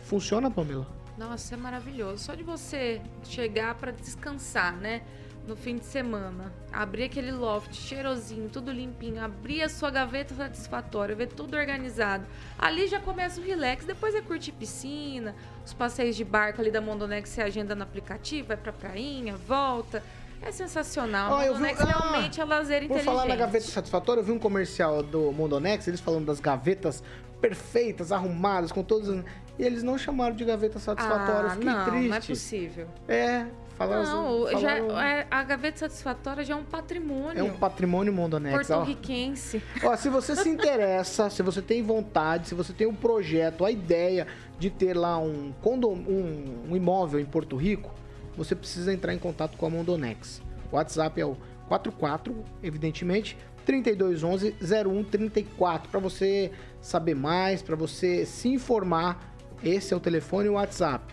Funciona, 0.05 0.49
Pamela? 0.49 0.88
Nossa, 1.15 1.53
é 1.53 1.57
maravilhoso. 1.57 2.24
Só 2.24 2.34
de 2.34 2.41
você 2.41 2.99
chegar 3.24 3.76
para 3.76 3.91
descansar, 3.91 4.76
né? 4.78 5.03
No 5.45 5.57
fim 5.57 5.75
de 5.75 5.83
semana, 5.85 6.53
abrir 6.71 7.03
aquele 7.03 7.29
loft 7.31 7.73
cheirosinho, 7.75 8.49
tudo 8.49 8.71
limpinho, 8.71 9.21
abrir 9.21 9.61
a 9.61 9.67
sua 9.67 9.91
gaveta 9.91 10.33
satisfatória, 10.33 11.13
ver 11.13 11.27
tudo 11.27 11.57
organizado. 11.57 12.25
Ali 12.57 12.87
já 12.87 12.97
começa 13.01 13.41
o 13.41 13.43
relax, 13.43 13.83
depois 13.83 14.15
é 14.15 14.21
curtir 14.21 14.53
piscina, 14.53 15.35
os 15.65 15.73
passeios 15.73 16.15
de 16.15 16.23
barco 16.23 16.61
ali 16.61 16.71
da 16.71 16.79
Mondonex, 16.79 17.29
você 17.29 17.41
agenda 17.41 17.75
no 17.75 17.83
aplicativo, 17.83 18.47
vai 18.47 18.57
pra 18.57 18.71
prainha, 18.71 19.35
volta. 19.35 20.01
É 20.41 20.49
sensacional. 20.51 21.37
Vi- 21.39 21.47
Mondonex 21.49 21.81
ah, 21.81 21.85
realmente 21.85 22.39
é 22.39 22.45
lazer 22.45 22.83
inteligente. 22.83 23.05
falar 23.05 23.25
na 23.25 23.35
gaveta 23.35 23.65
satisfatória, 23.65 24.21
eu 24.21 24.25
vi 24.25 24.31
um 24.31 24.39
comercial 24.39 25.03
do 25.03 25.29
Mondonex, 25.33 25.87
eles 25.89 25.99
falando 25.99 26.25
das 26.25 26.39
gavetas 26.39 27.03
perfeitas, 27.41 28.13
arrumadas, 28.13 28.71
com 28.71 28.81
todas 28.81 29.09
as... 29.09 29.25
E 29.59 29.63
eles 29.63 29.83
não 29.83 29.97
chamaram 29.97 30.35
de 30.35 30.43
gaveta 30.45 30.79
satisfatória, 30.79 31.47
Ah, 31.47 31.51
fiquei 31.51 31.65
não, 31.69 31.85
triste. 31.85 32.07
não 32.09 32.15
é 32.17 32.21
possível. 32.21 32.87
É, 33.07 33.45
falaram... 33.78 34.03
Não, 34.03 34.59
já, 34.59 34.78
falaram- 34.78 34.99
é- 35.01 35.28
a 35.30 35.43
gaveta 35.43 35.80
satisfatória 35.80 36.43
já 36.43 36.53
é 36.53 36.57
um 36.57 36.63
patrimônio. 36.63 37.39
É 37.39 37.43
um 37.43 37.53
patrimônio 37.53 38.13
Mondonex, 38.13 38.69
ó. 38.69 38.78
porto-riquense. 38.78 39.61
Ó, 39.84 39.95
se 39.95 40.09
você 40.09 40.36
se 40.36 40.47
interessa, 40.49 41.30
se 41.30 41.41
você 41.43 41.61
tem 41.61 41.82
vontade, 41.84 42.47
se 42.49 42.55
você 42.55 42.74
tem 42.74 42.88
um 42.88 42.95
projeto, 42.95 43.65
a 43.65 43.71
ideia 43.71 44.28
de 44.59 44.69
ter 44.69 44.95
lá 44.95 45.17
um, 45.17 45.53
condom, 45.61 45.93
um, 45.93 46.67
um 46.69 46.76
imóvel 46.76 47.19
em 47.19 47.26
Porto 47.26 47.55
Rico, 47.55 47.91
você 48.36 48.55
precisa 48.55 48.93
entrar 48.93 49.13
em 49.13 49.19
contato 49.19 49.57
com 49.57 49.65
a 49.65 49.69
Mondonex. 49.69 50.41
O 50.71 50.76
WhatsApp 50.76 51.19
é 51.21 51.26
o 51.26 51.38
44, 51.67 52.36
evidentemente, 52.61 53.38
3211 53.65 54.55
0134 54.61 55.89
para 55.89 55.99
você 55.99 56.51
saber 56.82 57.15
mais, 57.15 57.61
para 57.61 57.76
você 57.76 58.26
se 58.26 58.49
informar. 58.49 59.34
Esse 59.63 59.93
é 59.93 59.97
o 59.97 59.99
telefone 59.99 60.47
e 60.47 60.49
o 60.49 60.53
WhatsApp. 60.53 61.05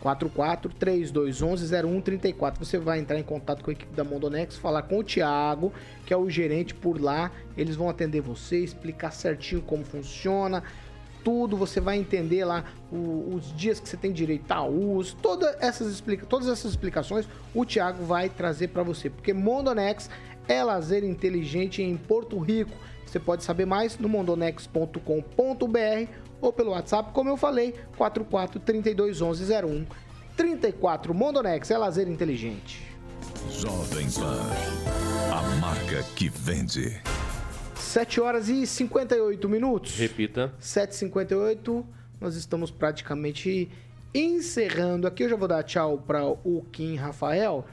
44 0.00 0.72
3211 0.72 1.66
0134. 1.66 2.64
Você 2.64 2.78
vai 2.78 2.98
entrar 2.98 3.18
em 3.18 3.22
contato 3.22 3.62
com 3.62 3.70
a 3.70 3.72
equipe 3.72 3.94
da 3.94 4.04
Mondonex, 4.04 4.56
falar 4.56 4.82
com 4.82 4.98
o 4.98 5.04
Thiago, 5.04 5.72
que 6.06 6.14
é 6.14 6.16
o 6.16 6.28
gerente 6.30 6.74
por 6.74 7.00
lá. 7.00 7.30
Eles 7.56 7.76
vão 7.76 7.88
atender 7.88 8.20
você, 8.20 8.58
explicar 8.58 9.10
certinho 9.10 9.60
como 9.62 9.84
funciona, 9.84 10.62
tudo. 11.24 11.56
Você 11.56 11.80
vai 11.80 11.98
entender 11.98 12.44
lá 12.44 12.64
o- 12.92 13.34
os 13.34 13.54
dias 13.56 13.80
que 13.80 13.88
você 13.88 13.96
tem 13.96 14.12
direito 14.12 14.50
a 14.52 14.64
uso, 14.64 15.16
todas 15.16 15.56
essas, 15.60 15.90
explica, 15.92 16.24
todas 16.26 16.48
essas 16.48 16.70
explicações 16.70 17.28
o 17.54 17.64
Thiago 17.64 18.04
vai 18.04 18.28
trazer 18.28 18.68
para 18.68 18.82
você, 18.82 19.10
porque 19.10 19.32
Mondonex 19.32 20.08
é 20.46 20.62
lazer 20.62 21.04
inteligente 21.04 21.82
em 21.82 21.96
Porto 21.96 22.38
Rico. 22.38 22.70
Você 23.04 23.18
pode 23.18 23.42
saber 23.42 23.66
mais 23.66 23.98
no 23.98 24.08
mondonex.com.br 24.08 26.27
ou 26.40 26.52
pelo 26.52 26.70
WhatsApp, 26.70 27.12
como 27.12 27.28
eu 27.28 27.36
falei, 27.36 27.74
44 27.96 28.60
32 28.60 29.20
11 29.20 29.52
01 29.52 29.86
34. 30.36 31.12
Mondonex 31.12 31.70
é 31.70 31.78
lazer 31.78 32.08
inteligente. 32.08 32.86
Jovem 33.50 34.08
Pan. 34.10 34.40
A 35.32 35.42
marca 35.56 36.02
que 36.14 36.28
vende. 36.28 37.00
7 37.74 38.20
horas 38.20 38.48
e 38.48 38.66
58 38.66 39.48
minutos. 39.48 39.96
Repita. 39.96 40.52
7h58, 40.60 41.84
nós 42.20 42.36
estamos 42.36 42.70
praticamente 42.70 43.70
encerrando 44.14 45.06
aqui. 45.06 45.24
Eu 45.24 45.30
já 45.30 45.36
vou 45.36 45.48
dar 45.48 45.62
tchau 45.62 45.98
para 45.98 46.24
o 46.24 46.64
Kim 46.70 46.96
Rafael. 46.96 47.64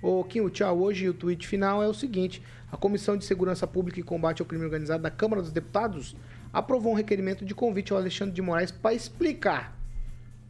Ô 0.00 0.22
Kim, 0.24 0.40
o 0.40 0.50
tchau 0.50 0.78
hoje 0.78 1.06
e 1.06 1.08
o 1.08 1.14
tweet 1.14 1.46
final 1.46 1.82
é 1.82 1.88
o 1.88 1.94
seguinte: 1.94 2.42
a 2.70 2.76
Comissão 2.76 3.16
de 3.16 3.24
Segurança 3.24 3.66
Pública 3.66 4.00
e 4.00 4.02
Combate 4.02 4.40
ao 4.40 4.46
Crime 4.46 4.64
Organizado 4.64 5.02
da 5.02 5.10
Câmara 5.10 5.42
dos 5.42 5.52
Deputados 5.52 6.14
aprovou 6.56 6.92
um 6.92 6.96
requerimento 6.96 7.44
de 7.44 7.54
convite 7.54 7.92
ao 7.92 7.98
Alexandre 7.98 8.34
de 8.34 8.40
Moraes 8.40 8.70
para 8.70 8.94
explicar 8.94 9.78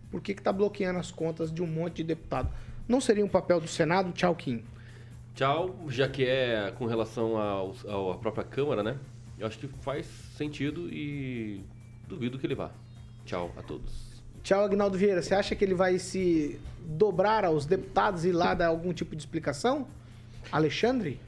por 0.09 0.21
que 0.21 0.31
está 0.31 0.53
bloqueando 0.53 1.01
as 1.01 1.11
contas 1.11 1.53
de 1.53 1.61
um 1.61 1.67
monte 1.67 1.97
de 1.97 2.05
deputado. 2.05 2.49
Não 2.87 3.01
seria 3.01 3.25
um 3.25 3.29
papel 3.29 3.61
do 3.61 3.67
Senado? 3.67 4.13
Tchau, 4.13 4.33
Kim. 4.37 4.63
Tchau, 5.35 5.75
já 5.89 6.09
que 6.09 6.25
é 6.25 6.73
com 6.79 6.87
relação 6.87 7.37
à 7.37 8.17
própria 8.19 8.45
Câmara, 8.45 8.85
né? 8.85 8.97
Eu 9.37 9.49
acho 9.49 9.59
que 9.59 9.67
faz 9.81 10.07
sentido 10.37 10.89
e 10.89 11.65
duvido 12.07 12.39
que 12.39 12.47
ele 12.47 12.55
vá. 12.55 12.71
Tchau 13.25 13.53
a 13.57 13.63
todos. 13.63 14.23
Tchau, 14.45 14.65
Agnaldo 14.65 14.97
Vieira. 14.97 15.21
Você 15.21 15.35
acha 15.35 15.57
que 15.57 15.65
ele 15.65 15.75
vai 15.75 15.99
se 15.99 16.61
dobrar 16.87 17.45
aos 17.45 17.67
deputados 17.67 18.25
e 18.25 18.31
lá 18.31 18.55
dar 18.55 18.69
algum 18.69 18.93
tipo 18.93 19.17
de 19.17 19.23
explicação? 19.23 19.89
Alexandre? 20.53 21.19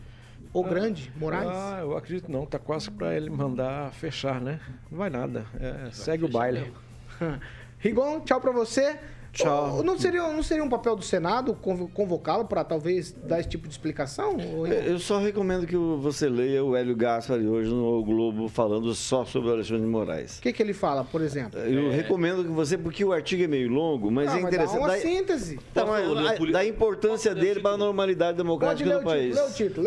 O 0.53 0.64
Grande? 0.64 1.12
Moraes? 1.16 1.49
Ah, 1.51 1.78
eu 1.80 1.96
acredito 1.96 2.30
não. 2.30 2.46
Tá 2.46 2.59
quase 2.59 2.90
pra 2.90 3.14
ele 3.14 3.30
mandar 3.30 3.92
fechar, 3.92 4.40
né? 4.40 4.61
Não 4.90 4.99
vai 4.99 5.11
nada. 5.11 5.46
É, 5.61 5.90
segue 5.92 6.24
o 6.24 6.28
baile. 6.28 6.72
Rigon, 7.78 8.20
tchau 8.20 8.40
pra 8.40 8.51
você. 8.51 8.99
Tchau. 9.45 9.78
Ô, 9.78 9.82
Não 9.82 9.99
seria, 9.99 10.22
não 10.32 10.43
seria 10.43 10.64
um 10.64 10.68
papel 10.68 10.97
do 10.97 11.03
Senado 11.03 11.55
convo- 11.55 11.89
convocá-lo 11.89 12.45
para 12.45 12.64
talvez 12.64 13.12
dar 13.12 13.41
esse 13.41 13.49
tipo 13.49 13.66
de 13.68 13.72
explicação? 13.74 14.36
Ô, 14.36 14.62
Rigon? 14.64 14.66
Eu 14.84 14.99
só 14.99 15.18
recomendo 15.18 15.66
que 15.66 15.76
você 15.76 16.28
leia 16.28 16.64
o 16.64 16.74
Hélio 16.76 16.97
Gaspari 16.97 17.47
hoje 17.47 17.70
no 17.70 18.03
Globo 18.05 18.49
falando 18.49 18.93
só 18.95 19.24
sobre 19.24 19.51
o 19.51 19.53
Alexandre 19.53 19.82
de 19.84 19.89
Moraes. 19.89 20.39
O 20.39 20.43
que, 20.43 20.53
que 20.53 20.62
ele 20.62 20.74
fala, 20.74 21.05
por 21.05 21.20
exemplo? 21.20 21.59
Eu 21.61 21.91
recomendo 21.91 22.43
que 22.43 22.51
você, 22.51 22.76
porque 22.76 23.05
o 23.05 23.12
artigo 23.12 23.45
é 23.45 23.47
meio 23.47 23.68
longo, 23.70 24.11
mas 24.11 24.28
Ah, 24.28 24.39
é 24.39 24.43
mas 24.43 24.45
interessante. 24.55 24.78
Dá 24.78 24.84
uma 24.86 24.89
Dá- 24.89 24.97
síntese. 24.99 25.59
Tá, 25.72 25.86
mas 25.86 26.05
a- 26.11 26.53
da 26.53 26.64
importância 26.66 27.34
dele 27.34 27.61
para 27.61 27.74
a 27.74 27.78
normalidade 27.78 28.36
democrática 28.36 28.99
do 28.99 29.05
país. 29.05 29.36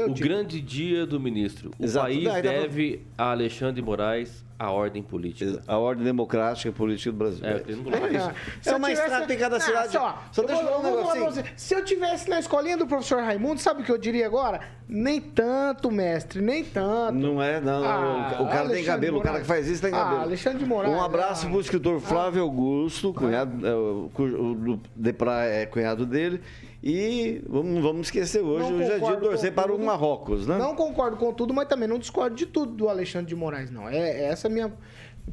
o 0.07 0.13
grande 0.13 0.61
dia 0.61 1.05
do 1.05 1.19
ministro. 1.19 1.71
O 1.79 1.83
Exato. 1.83 2.07
país 2.07 2.23
Não, 2.23 2.31
aí 2.33 2.41
dá 2.41 2.51
pra- 2.51 2.61
deve 2.61 3.01
a 3.17 3.31
Alexandre 3.31 3.75
de 3.75 3.81
Moraes 3.81 4.45
a 4.61 4.69
ordem 4.69 5.01
política. 5.01 5.59
A 5.67 5.77
ordem 5.77 6.03
democrática 6.03 6.69
e 6.69 6.71
política 6.71 7.11
do 7.11 7.17
Brasil. 7.17 7.43
É, 7.43 7.63
não 7.75 7.91
É 7.91 7.97
falar 7.97 8.11
isso. 8.11 8.31
Se 8.61 8.69
É 8.69 8.75
uma 8.75 8.87
tivesse- 8.89 9.07
estrada 9.07 9.33
em 9.33 9.37
cada 9.37 9.55
Ah, 9.57 9.59
cidade. 9.59 9.91
só, 9.91 10.23
Só 10.31 10.43
deixa 10.43 10.61
eu 10.61 10.65
falar 10.67 10.77
um 10.79 10.95
negocinho. 10.95 11.25
você. 11.25 11.43
Se 11.57 11.73
eu 11.73 11.83
tivesse 11.83 12.29
na 12.29 12.39
escolinha 12.39 12.77
do 12.77 12.85
professor 12.85 13.23
Raimundo, 13.23 13.59
sabe 13.59 13.81
o 13.81 13.83
que 13.85 13.91
eu 13.91 13.97
diria 13.97 14.25
agora? 14.27 14.61
Nem 14.87 15.19
tanto, 15.19 15.89
mestre, 15.89 16.41
nem 16.41 16.63
tanto. 16.63 17.13
Não 17.17 17.41
é, 17.41 17.59
não. 17.59 17.83
Ah, 17.83 18.27
o 18.39 18.45
cara 18.45 18.49
tem 18.49 18.57
Alexandre 18.59 18.83
cabelo, 18.83 19.17
o 19.17 19.21
cara 19.21 19.39
que 19.39 19.45
faz 19.47 19.67
isso 19.67 19.81
tem 19.81 19.91
Ah, 19.93 19.97
cabelo. 19.97 20.21
Alexandre 20.21 20.59
de 20.59 20.65
Moraes, 20.65 20.93
Um 20.93 21.01
abraço 21.01 21.47
ah. 21.47 21.49
pro 21.49 21.59
escritor 21.59 21.99
Flávio 21.99 22.43
Augusto, 22.43 23.13
cunhado, 23.13 23.65
é, 23.65 23.73
o, 23.73 24.11
o 24.15 24.79
Depra 24.95 25.43
é 25.45 25.65
cunhado 25.65 26.05
dele. 26.05 26.39
E 26.83 27.43
vamos, 27.47 27.81
vamos 27.81 28.07
esquecer 28.07 28.41
hoje 28.41 28.71
Não 28.71 28.79
o 28.79 28.83
dia 28.83 28.95
de 28.95 28.99
concordo 28.99 29.21
torcer 29.21 29.53
para 29.53 29.71
o. 29.71 29.77
Marrocos, 29.77 30.47
né? 30.47 30.57
Não 30.57 30.75
concordo 30.75 31.15
com 31.17 31.31
tudo, 31.31 31.53
mas 31.53 31.67
também 31.67 31.87
não 31.87 31.99
discordo 31.99 32.35
de 32.35 32.45
tudo 32.45 32.73
do 32.73 32.89
Alexandre 32.89 33.27
de 33.27 33.35
Moraes, 33.35 33.69
não. 33.69 33.87
É, 33.87 33.97
é 33.97 34.23
essa 34.25 34.47
a 34.47 34.51
minha. 34.51 34.73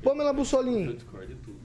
Pamela 0.03 0.32
Bussolini. 0.32 0.86
Eu 0.86 0.92
discordo 0.94 1.26
de 1.26 1.34
tudo. 1.36 1.59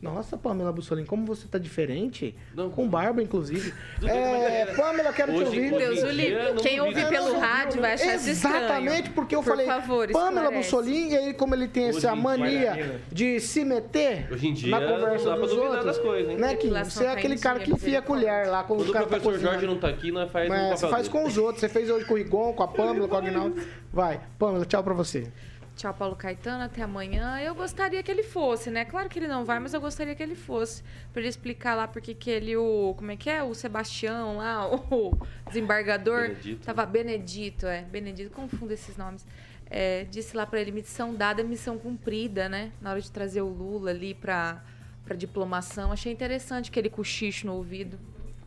Nossa, 0.00 0.36
Pamela 0.36 0.70
Bussolini, 0.72 1.06
como 1.06 1.24
você 1.24 1.48
tá 1.48 1.58
diferente? 1.58 2.34
Não, 2.54 2.70
com 2.70 2.86
barba, 2.86 3.22
inclusive. 3.22 3.72
É, 4.04 4.66
mas- 4.66 4.76
Pamela, 4.76 5.12
quero 5.12 5.32
te 5.32 5.38
Hoje, 5.38 5.46
ouvir. 5.46 5.74
hoje 5.74 6.10
em 6.10 6.30
Deus 6.34 6.54
não 6.54 6.62
Quem 6.62 6.80
ouve 6.80 7.04
pelo 7.06 7.38
rádio 7.38 7.80
vai 7.80 7.94
achar 7.94 8.14
isso 8.16 8.30
estranho. 8.30 8.56
Exatamente, 8.56 9.10
porque 9.10 9.34
eu 9.34 9.42
Por 9.42 9.50
falei, 9.50 9.66
favor, 9.66 10.08
Pamela. 10.10 10.50
Bussolini, 10.50 11.12
e 11.12 11.16
aí 11.16 11.34
como 11.34 11.54
ele 11.54 11.66
tem 11.68 11.88
Hoje 11.88 11.98
essa 11.98 12.14
mania 12.14 13.00
de 13.10 13.40
se 13.40 13.64
meter 13.64 14.28
Hoje 14.30 14.48
em 14.48 14.52
dia, 14.52 14.70
na 14.70 14.80
não 14.80 14.98
conversa 15.00 15.24
dá 15.24 15.36
pra 15.36 15.40
dos 15.46 15.52
outros, 15.52 15.84
das 15.84 15.98
coisas, 15.98 16.30
hein? 16.30 16.36
né, 16.38 16.54
Kim? 16.56 16.70
Você 16.70 17.04
é 17.04 17.10
aquele 17.10 17.38
cara 17.38 17.60
que 17.60 17.72
enfia 17.72 17.98
a 17.98 18.02
colher 18.02 18.46
lá 18.48 18.62
quando 18.64 18.80
Quando 18.80 18.88
o 18.88 18.90
o 18.90 18.92
cara 18.92 19.06
tá 19.06 19.18
professor 19.18 19.40
Jorge 19.40 19.66
não 19.66 19.78
tá 19.78 19.88
aqui, 19.88 20.12
nós 20.12 20.30
faz 20.30 20.48
Mas 20.48 20.66
um 20.66 20.76
você 20.76 20.88
faz 20.88 21.08
com 21.08 21.24
os 21.26 21.38
outros. 21.38 21.60
Você 21.60 21.68
fez 21.68 21.88
hoje 21.90 22.04
com 22.04 22.14
o 22.14 22.16
Rigon, 22.16 22.52
com 22.52 22.62
a 22.62 22.68
Pamela, 22.68 23.08
com 23.08 23.14
o 23.14 23.18
Agnaldo. 23.18 23.56
Vai, 23.92 24.20
Pamela, 24.38 24.64
tchau 24.64 24.82
pra 24.82 24.92
você. 24.92 25.28
Tchau, 25.76 25.92
Paulo 25.92 26.14
Caetano, 26.14 26.62
até 26.62 26.82
amanhã. 26.82 27.40
Eu 27.40 27.52
gostaria 27.54 28.00
que 28.02 28.10
ele 28.10 28.22
fosse, 28.22 28.70
né? 28.70 28.84
Claro 28.84 29.08
que 29.08 29.18
ele 29.18 29.26
não 29.26 29.44
vai, 29.44 29.58
mas 29.58 29.74
eu 29.74 29.80
gostaria 29.80 30.14
que 30.14 30.22
ele 30.22 30.36
fosse. 30.36 30.84
Pra 31.12 31.20
ele 31.20 31.28
explicar 31.28 31.74
lá 31.74 31.88
porque 31.88 32.14
que 32.14 32.30
ele, 32.30 32.56
o. 32.56 32.94
Como 32.96 33.10
é 33.10 33.16
que 33.16 33.28
é? 33.28 33.42
O 33.42 33.54
Sebastião 33.54 34.36
lá, 34.36 34.68
o 34.70 35.18
desembargador. 35.48 36.28
Benedito. 36.28 36.64
Tava 36.64 36.86
Benedito, 36.86 37.66
é. 37.66 37.82
Benedito, 37.82 38.30
confundo 38.30 38.72
esses 38.72 38.96
nomes. 38.96 39.26
É, 39.68 40.04
disse 40.04 40.36
lá 40.36 40.46
pra 40.46 40.60
ele: 40.60 40.70
missão 40.70 41.12
dada 41.12 41.42
missão 41.42 41.76
cumprida, 41.76 42.48
né? 42.48 42.70
Na 42.80 42.90
hora 42.90 43.00
de 43.00 43.10
trazer 43.10 43.42
o 43.42 43.48
Lula 43.48 43.90
ali 43.90 44.14
pra, 44.14 44.62
pra 45.04 45.16
diplomação. 45.16 45.90
Achei 45.90 46.12
interessante 46.12 46.70
aquele 46.70 46.88
cochicho 46.88 47.48
no 47.48 47.54
ouvido. 47.54 47.98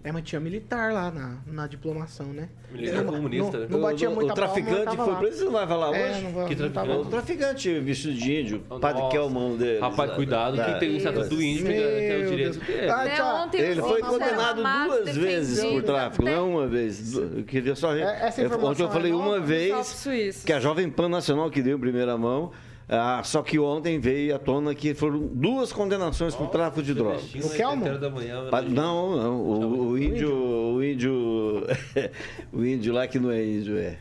É, 0.03 0.11
mas 0.11 0.23
tinha 0.23 0.39
militar 0.39 0.93
lá 0.93 1.11
na, 1.11 1.37
na 1.47 1.67
diplomação, 1.67 2.27
né? 2.27 2.47
Militar 2.71 3.03
Não- 3.03 3.13
comunista, 3.13 3.51
não, 3.51 3.59
né? 3.61 3.67
não 3.69 3.81
batia 3.81 4.09
o, 4.09 4.15
muita 4.15 4.31
o 4.31 4.35
traficante 4.35 4.95
foi 4.95 5.15
preso, 5.15 5.37
você 5.39 5.45
não 5.45 5.51
vai 5.51 5.67
falar 5.67 5.95
É, 5.97 6.09
hoje? 6.11 6.21
não 6.21 6.31
vai- 6.31 6.47
Que 6.47 6.55
não 6.55 6.69
tava 6.69 6.85
traficante? 6.87 7.07
O 7.07 7.09
traficante 7.11 7.79
vestido 7.79 8.13
de 8.13 8.39
índio, 8.41 8.63
Nossa. 8.69 8.79
Padre 8.81 9.09
Kelmão 9.09 9.57
dele. 9.57 9.79
Rapaz, 9.79 10.11
cuidado, 10.11 10.63
quem 10.63 10.79
tem 10.79 10.89
o 10.93 10.97
estatuto 10.97 11.29
do 11.29 11.41
índio 11.41 11.65
tem, 11.65 11.75
tem 11.75 12.25
o 12.25 12.29
direito 12.29 12.59
dele. 12.59 12.89
Ah, 12.89 13.03
Né, 13.05 13.15
tchau. 13.15 13.49
Ele 13.53 13.81
foi 13.81 14.01
condenado 14.01 14.63
duas 14.87 15.15
vezes 15.17 15.63
por 15.65 15.83
tráfico, 15.83 16.23
não 16.23 16.31
é 16.31 16.39
uma 16.41 16.67
vez. 16.67 17.13
Eu 17.13 17.43
queria 17.45 17.75
só. 17.75 17.93
É, 17.93 18.27
essa 18.27 18.39
eu- 18.41 18.45
informação 18.45 18.71
Ontem 18.71 18.83
eu 18.83 18.89
falei 18.89 19.11
é 19.11 19.15
uma 19.15 19.39
vez 19.39 20.07
que 20.45 20.53
a 20.53 20.59
Jovem 20.59 20.89
Pan 20.89 21.09
Nacional 21.09 21.49
que 21.49 21.61
deu 21.61 21.75
em 21.77 21.81
primeira 21.81 22.17
mão. 22.17 22.51
Ah, 22.89 23.21
só 23.23 23.41
que 23.43 23.59
ontem 23.59 23.99
veio 23.99 24.35
à 24.35 24.39
tona 24.39 24.73
que 24.73 24.93
foram 24.93 25.19
duas 25.19 25.73
condenações 25.73 26.33
por 26.35 26.47
tráfico 26.49 26.81
de 26.81 26.93
drogas. 26.93 27.33
O 27.35 27.49
Kelmo? 27.49 27.97
Da 27.99 28.09
manhã, 28.09 28.49
Pa- 28.49 28.61
Não, 28.61 29.15
não. 29.17 29.41
O, 29.41 29.87
o 29.89 29.97
índio. 29.97 30.33
O 30.33 30.83
índio. 30.83 31.63
o 32.53 32.63
índio 32.65 32.93
lá 32.93 33.07
que 33.07 33.19
não 33.19 33.29
é 33.31 33.43
índio, 33.45 33.77
é. 33.77 33.97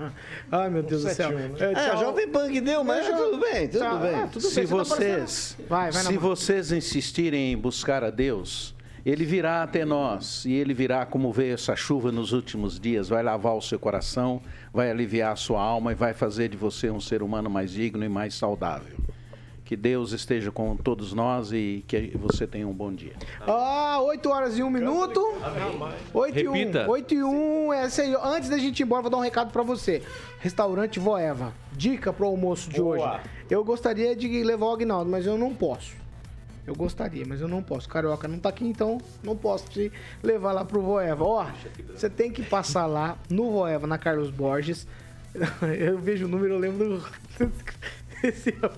Ai, 0.50 0.70
meu 0.70 0.82
Deus 0.82 1.02
do 1.04 1.10
céu. 1.10 1.28
71, 1.30 1.48
né? 1.48 1.56
É, 1.60 1.64
É, 1.64 1.86
a 1.86 1.90
tchau. 1.90 2.00
Jovem 2.04 2.28
Pan 2.28 2.50
que 2.50 2.60
deu, 2.60 2.82
mas 2.84 3.04
Deixa- 3.06 3.16
tudo 3.18 3.38
bem, 3.38 3.68
tudo 3.68 3.80
Tchau. 3.80 3.98
bem. 3.98 4.14
Ah, 4.14 4.28
tudo 4.32 4.42
se 4.42 4.54
bem, 4.54 4.66
tá 4.66 4.74
vocês, 4.76 4.96
parecendo- 5.56 5.68
Vai, 5.68 5.90
vai 5.90 6.02
se 6.04 6.16
vocês 6.16 6.72
insistirem 6.72 7.52
em 7.52 7.56
buscar 7.58 8.02
a 8.04 8.10
Deus, 8.10 8.74
ele 9.04 9.24
virá 9.24 9.62
até 9.62 9.84
nós 9.84 10.44
e 10.44 10.52
ele 10.52 10.74
virá 10.74 11.06
como 11.06 11.32
veio 11.32 11.54
essa 11.54 11.74
chuva 11.74 12.12
nos 12.12 12.32
últimos 12.32 12.78
dias, 12.78 13.08
vai 13.08 13.22
lavar 13.22 13.56
o 13.56 13.62
seu 13.62 13.78
coração, 13.78 14.42
vai 14.72 14.90
aliviar 14.90 15.32
a 15.32 15.36
sua 15.36 15.62
alma 15.62 15.92
e 15.92 15.94
vai 15.94 16.12
fazer 16.12 16.48
de 16.48 16.56
você 16.56 16.90
um 16.90 17.00
ser 17.00 17.22
humano 17.22 17.48
mais 17.48 17.70
digno 17.70 18.04
e 18.04 18.08
mais 18.08 18.34
saudável. 18.34 18.96
Que 19.64 19.76
Deus 19.76 20.10
esteja 20.10 20.50
com 20.50 20.76
todos 20.76 21.12
nós 21.12 21.52
e 21.52 21.84
que 21.86 22.10
você 22.16 22.44
tenha 22.44 22.66
um 22.66 22.72
bom 22.72 22.92
dia. 22.92 23.12
Ah, 23.46 24.00
8 24.02 24.28
horas 24.28 24.58
e 24.58 24.64
1 24.64 24.68
minuto. 24.68 25.20
8 26.12 26.38
e 26.40 26.48
1. 26.48 26.52
Repita. 26.52 26.90
8 26.90 27.14
e 27.14 27.22
1, 27.22 27.72
essa 27.74 28.02
aí. 28.02 28.16
Antes 28.20 28.48
da 28.48 28.58
gente 28.58 28.80
ir 28.80 28.82
embora, 28.82 29.02
vou 29.02 29.10
dar 29.12 29.18
um 29.18 29.20
recado 29.20 29.52
pra 29.52 29.62
você. 29.62 30.02
Restaurante 30.40 30.98
Voeva. 30.98 31.54
Dica 31.70 32.12
pro 32.12 32.26
almoço 32.26 32.68
de 32.68 32.80
Boa. 32.80 32.96
hoje. 32.96 33.20
Eu 33.48 33.62
gostaria 33.62 34.16
de 34.16 34.42
levar 34.42 34.66
o 34.66 34.72
Agnaldo, 34.72 35.08
mas 35.08 35.24
eu 35.24 35.38
não 35.38 35.54
posso. 35.54 35.99
Eu 36.66 36.74
gostaria, 36.74 37.24
mas 37.26 37.40
eu 37.40 37.48
não 37.48 37.62
posso. 37.62 37.88
Carioca 37.88 38.28
não 38.28 38.38
tá 38.38 38.48
aqui, 38.50 38.64
então 38.66 38.98
não 39.22 39.36
posso 39.36 39.68
te 39.70 39.90
levar 40.22 40.52
lá 40.52 40.64
pro 40.64 40.80
Voeva. 40.82 41.24
Ó, 41.24 41.46
você 41.94 42.08
tem 42.08 42.30
que 42.30 42.42
passar 42.42 42.86
lá 42.86 43.16
no 43.28 43.50
Voeva, 43.50 43.86
na 43.86 43.98
Carlos 43.98 44.30
Borges. 44.30 44.86
Eu 45.78 45.98
vejo 45.98 46.26
o 46.26 46.28
número, 46.28 46.54
eu 46.54 46.58
lembro 46.58 46.98
do. 46.98 47.04
Esse 48.22 48.50
é 48.60 48.66
o- 48.66 48.70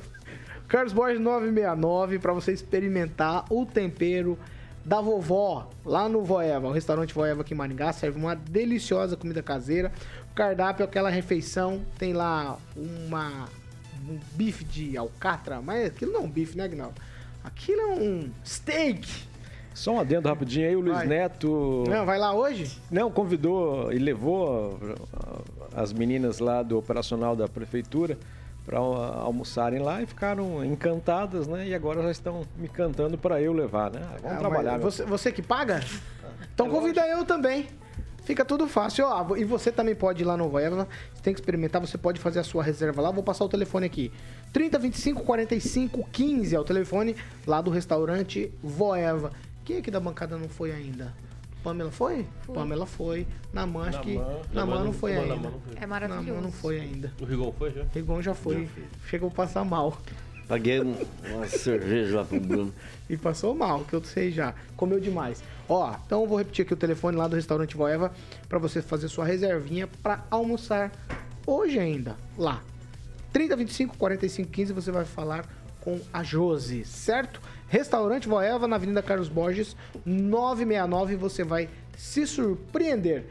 Carlos 0.68 0.93
Borges 0.93 1.20
969 1.20 2.18
para 2.18 2.33
você 2.33 2.53
experimentar 2.53 3.45
o 3.51 3.66
tempero 3.66 4.39
da 4.85 5.01
vovó 5.01 5.70
lá 5.85 6.09
no 6.09 6.22
Voeva, 6.24 6.68
o 6.68 6.72
restaurante 6.72 7.14
Voeva 7.14 7.43
aqui 7.43 7.55
em 7.55 7.57
Maringá, 7.57 7.93
serve 7.93 8.18
uma 8.18 8.35
deliciosa 8.35 9.16
comida 9.16 9.43
caseira. 9.43 9.93
O 10.30 10.35
cardápio, 10.35 10.85
aquela 10.85 11.09
refeição, 11.11 11.83
tem 11.99 12.12
lá 12.12 12.59
uma 12.76 13.47
um 14.09 14.18
bife 14.35 14.64
de 14.64 14.97
alcatra, 14.97 15.61
mas 15.62 15.87
aquilo 15.87 16.12
não 16.12 16.20
é 16.20 16.24
um 16.24 16.28
bife, 16.30 16.57
né, 16.57 16.64
Agnaldo? 16.64 17.01
Aquilo 17.45 17.80
é 17.80 17.86
um 17.95 18.30
steak. 18.45 19.30
Só 19.74 19.93
um 19.93 20.01
adendo 20.01 20.28
rapidinho 20.28 20.68
aí, 20.68 20.76
o 20.76 20.80
Luiz 20.80 20.99
Vai. 20.99 21.07
Neto. 21.07 21.84
Não, 21.88 22.05
vai 22.05 22.18
lá 22.18 22.34
hoje? 22.34 22.78
Não, 22.90 23.11
convidou 23.11 23.90
e 23.93 23.99
levou 23.99 24.78
ah, 25.14 25.40
as 25.82 25.93
meninas 25.93 26.38
lá 26.40 26.62
do 26.62 26.76
operacional 26.78 27.34
da 27.34 27.49
prefeitura 27.49 28.18
para 28.66 28.78
almoçarem 28.78 29.80
lá 29.80 30.03
e 30.03 30.07
ficaram 30.07 30.64
encantadas, 30.64 31.49
né? 31.49 31.66
E 31.66 31.74
agora 31.74 32.03
já 32.03 32.11
estão 32.11 32.43
me 32.57 32.68
cantando 32.68 33.16
para 33.18 33.40
eu 33.40 33.53
levar, 33.53 33.90
né? 33.90 34.01
Ah, 34.05 34.16
Vamos 34.22 34.36
Ah, 34.36 34.40
trabalhar. 34.40 34.72
meu 34.78 34.82
Você, 34.90 35.05
você 35.05 35.32
que 35.32 35.43
paga? 35.43 35.80
Então 36.55 36.68
convida 36.68 37.07
eu 37.09 37.24
também. 37.24 37.66
Fica 38.25 38.45
tudo 38.45 38.68
fácil. 38.68 39.05
Ó, 39.07 39.37
e 39.37 39.45
você 39.45 39.73
também 39.73 39.95
pode 39.95 40.23
ir 40.23 40.27
lá 40.27 40.37
no 40.37 40.49
Voeva. 40.49 40.89
Você 41.12 41.23
tem 41.23 41.35
que 41.35 41.41
experimentar, 41.41 41.81
você 41.81 41.99
pode 41.99 42.20
fazer 42.20 42.39
a 42.39 42.45
sua 42.45 42.62
reserva 42.62 43.03
lá. 43.03 43.11
Vou 43.11 43.23
passar 43.23 43.45
o 43.45 43.49
telefone 43.49 43.87
aqui. 43.87 44.12
30 44.53 44.79
25 44.79 45.23
45 45.23 46.09
15 46.11 46.55
é 46.55 46.61
o 46.61 46.64
telefone 46.64 47.16
lá 47.47 47.61
do 47.61 47.70
restaurante 47.70 48.53
Voeva. 48.62 49.33
Quem 49.64 49.79
aqui 49.79 49.91
da 49.91 50.01
bancada 50.01 50.37
não 50.37 50.49
foi 50.49 50.73
ainda? 50.73 51.14
Pamela 51.62 51.93
foi? 51.93 52.27
Pamela 52.53 52.87
foi. 52.87 53.27
Namã, 53.53 53.89
acho 53.89 54.01
que. 54.01 54.20
Namã. 54.53 54.83
Não 54.83 54.93
foi 54.93 55.16
ainda. 55.16 55.51
Foi. 55.51 55.75
É 55.81 55.87
maravilhoso. 55.87 56.27
Namã 56.27 56.41
não 56.41 56.53
foi 56.53 56.81
ainda. 56.81 57.12
O 57.20 57.25
Rigon 57.25 57.53
foi 57.53 57.70
já? 57.70 57.85
Rigon 57.95 58.23
já 58.23 58.35
foi. 58.35 58.68
Chegou 59.07 59.29
a 59.29 59.33
passar 59.33 59.64
mal. 59.64 59.97
Paguei 60.53 60.80
um- 60.82 60.94
uma 61.34 61.48
cerveja 61.48 62.16
lá 62.18 62.24
pro 62.26 62.38
Bruno. 62.38 62.74
E 63.09 63.16
passou 63.16 63.55
mal, 63.55 63.86
que 63.86 63.94
eu 63.94 64.05
sei 64.05 64.30
já. 64.30 64.55
Comeu 64.76 65.00
demais. 65.00 65.42
Ó, 65.66 65.94
então 66.05 66.20
eu 66.20 66.26
vou 66.28 66.36
repetir 66.36 66.62
aqui 66.66 66.74
o 66.74 66.76
telefone 66.76 67.16
lá 67.16 67.26
do 67.26 67.34
restaurante 67.36 67.74
Voeva 67.74 68.12
para 68.50 68.59
você 68.59 68.82
fazer 68.82 69.09
sua 69.09 69.24
reservinha 69.24 69.88
para 70.03 70.26
almoçar 70.30 70.92
hoje 71.46 71.78
ainda 71.78 72.18
lá. 72.36 72.62
30 73.32 73.57
25 73.57 73.96
45 73.96 74.50
15 74.50 74.74
você 74.74 74.90
vai 74.92 75.07
falar 75.07 75.46
com 75.80 75.98
a 76.12 76.22
Josi, 76.22 76.84
certo? 76.84 77.40
Restaurante 77.66 78.28
Voeva 78.28 78.68
na 78.68 78.76
Avenida 78.76 79.00
Carlos 79.03 79.30
Borges, 79.30 79.74
969, 80.05 81.16
você 81.16 81.42
vai 81.42 81.66
se 81.96 82.26
surpreender. 82.26 83.24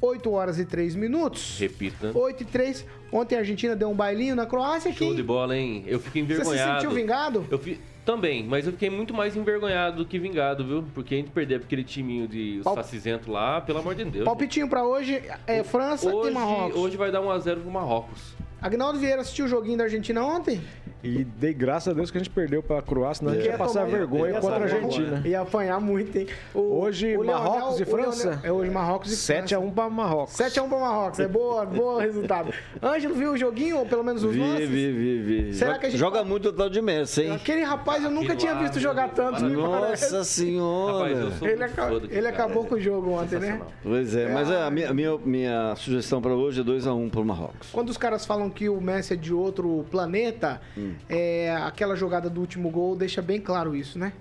8 0.00 0.30
horas 0.30 0.60
e 0.60 0.64
3 0.64 0.94
minutos. 0.94 1.58
Repita. 1.58 2.12
8 2.16 2.44
e 2.44 2.46
3. 2.46 2.86
Ontem 3.12 3.36
a 3.36 3.38
Argentina 3.38 3.74
deu 3.74 3.88
um 3.90 3.94
bailinho 3.94 4.34
na 4.36 4.44
Croácia. 4.46 4.92
Show 4.92 5.14
de 5.14 5.22
bola, 5.22 5.56
hein? 5.56 5.82
Eu 5.86 5.98
fiquei 5.98 6.22
Você 6.22 6.34
se 6.34 6.40
envergonhado. 6.40 6.80
sentiu 6.80 6.90
vingado? 6.94 7.46
Eu 7.50 7.58
fi... 7.58 7.80
Também, 8.04 8.42
mas 8.42 8.64
eu 8.64 8.72
fiquei 8.72 8.88
muito 8.88 9.12
mais 9.12 9.36
envergonhado 9.36 9.98
do 9.98 10.06
que 10.06 10.18
vingado, 10.18 10.64
viu? 10.64 10.82
Porque 10.94 11.14
a 11.14 11.18
gente 11.18 11.30
perdeu 11.30 11.58
aquele 11.58 11.84
timinho 11.84 12.26
de 12.26 12.60
Pal- 12.64 12.74
Facizento 12.74 13.30
lá, 13.30 13.60
pelo 13.60 13.80
amor 13.80 13.94
de 13.94 14.04
Deus. 14.06 14.24
Palpitinho 14.24 14.66
pra 14.66 14.82
hoje 14.82 15.22
é 15.46 15.62
França 15.62 16.08
hoje, 16.14 16.30
e 16.30 16.32
Marrocos. 16.34 16.76
Hoje 16.80 16.96
vai 16.96 17.10
dar 17.12 17.20
1x0 17.20 17.60
pro 17.60 17.70
Marrocos. 17.70 18.34
Agnaldo 18.62 18.98
Vieira 18.98 19.20
assistiu 19.20 19.44
o 19.44 19.48
joguinho 19.48 19.76
da 19.76 19.84
Argentina 19.84 20.24
ontem? 20.24 20.58
E 21.02 21.22
dei 21.22 21.54
graças 21.54 21.88
a 21.92 21.94
Deus 21.96 22.10
que 22.10 22.18
a 22.18 22.20
gente 22.20 22.30
perdeu 22.30 22.60
para 22.62 22.80
a 22.80 22.82
Croácia, 22.82 23.20
senão 23.20 23.32
a 23.32 23.36
gente 23.36 23.46
Ia 23.46 23.56
passar 23.56 23.84
tomar- 23.84 23.96
vergonha 23.98 24.32
ia 24.32 24.40
contra 24.40 24.56
a 24.58 24.62
Argentina. 24.62 25.22
Ia 25.24 25.40
apanhar 25.42 25.80
muito, 25.80 26.16
hein? 26.18 26.26
O- 26.52 26.80
Hoje, 26.80 27.16
o 27.16 27.22
Leonel- 27.22 27.34
Marrocos 27.52 27.80
e 27.80 27.82
o 27.82 27.86
França? 27.86 28.28
Leonel- 28.30 28.44
é 28.44 28.52
hoje 28.52 28.70
Marrocos 28.72 29.12
e 29.12 29.16
7x1 29.16 29.70
para 29.70 29.88
Marrocos. 29.88 30.34
7x1 30.34 30.68
pra 30.68 30.78
Marrocos. 30.80 31.20
É 31.20 31.28
boa, 31.28 31.64
boa 31.64 32.02
resultado. 32.02 32.52
Ângelo 32.82 33.14
viu 33.14 33.32
o 33.32 33.36
joguinho, 33.36 33.78
ou 33.78 33.86
pelo 33.86 34.02
menos 34.02 34.24
os 34.24 34.34
Vi, 34.34 34.40
lances? 34.40 34.68
vi, 34.68 34.92
vi, 34.92 35.18
vi. 35.22 35.54
Será 35.54 35.70
Joga, 35.70 35.80
que 35.80 35.86
a 35.86 35.90
gente 35.90 35.98
joga 36.00 36.24
muito 36.24 36.48
o 36.48 36.52
tal 36.52 36.68
de 36.68 36.82
Messi, 36.82 37.22
hein? 37.22 37.32
Aquele 37.32 37.62
rapaz 37.62 38.02
eu 38.02 38.10
nunca 38.10 38.32
Aquilo 38.32 38.38
tinha 38.40 38.52
lá, 38.54 38.62
visto 38.62 38.80
jogar 38.80 39.08
tanto, 39.10 39.44
me 39.44 39.56
parece. 39.56 40.12
Nossa 40.12 40.24
senhora. 40.24 41.14
Rapaz, 41.28 41.42
Ele, 41.42 41.62
aca- 41.64 41.90
ele 42.10 42.26
acabou 42.26 42.64
com 42.64 42.74
o 42.74 42.80
jogo 42.80 43.10
ontem, 43.12 43.38
né? 43.38 43.60
Pois 43.82 44.16
é, 44.16 44.32
mas 44.32 44.50
a 44.50 44.68
minha, 44.70 44.92
minha, 44.92 45.16
minha 45.18 45.74
sugestão 45.76 46.20
para 46.20 46.34
hoje 46.34 46.60
é 46.60 46.64
2x1 46.64 47.08
pro 47.08 47.24
Marrocos. 47.24 47.68
Quando 47.72 47.88
os 47.88 47.96
caras 47.96 48.26
falam 48.26 48.50
que 48.50 48.68
o 48.68 48.80
Messi 48.80 49.12
é 49.14 49.16
de 49.16 49.32
outro 49.32 49.84
planeta, 49.90 50.60
Hum. 50.76 50.87
É, 51.08 51.54
aquela 51.64 51.94
jogada 51.96 52.28
do 52.30 52.40
último 52.40 52.70
gol 52.70 52.94
deixa 52.96 53.20
bem 53.22 53.40
claro 53.40 53.74
isso, 53.74 53.98
né? 53.98 54.12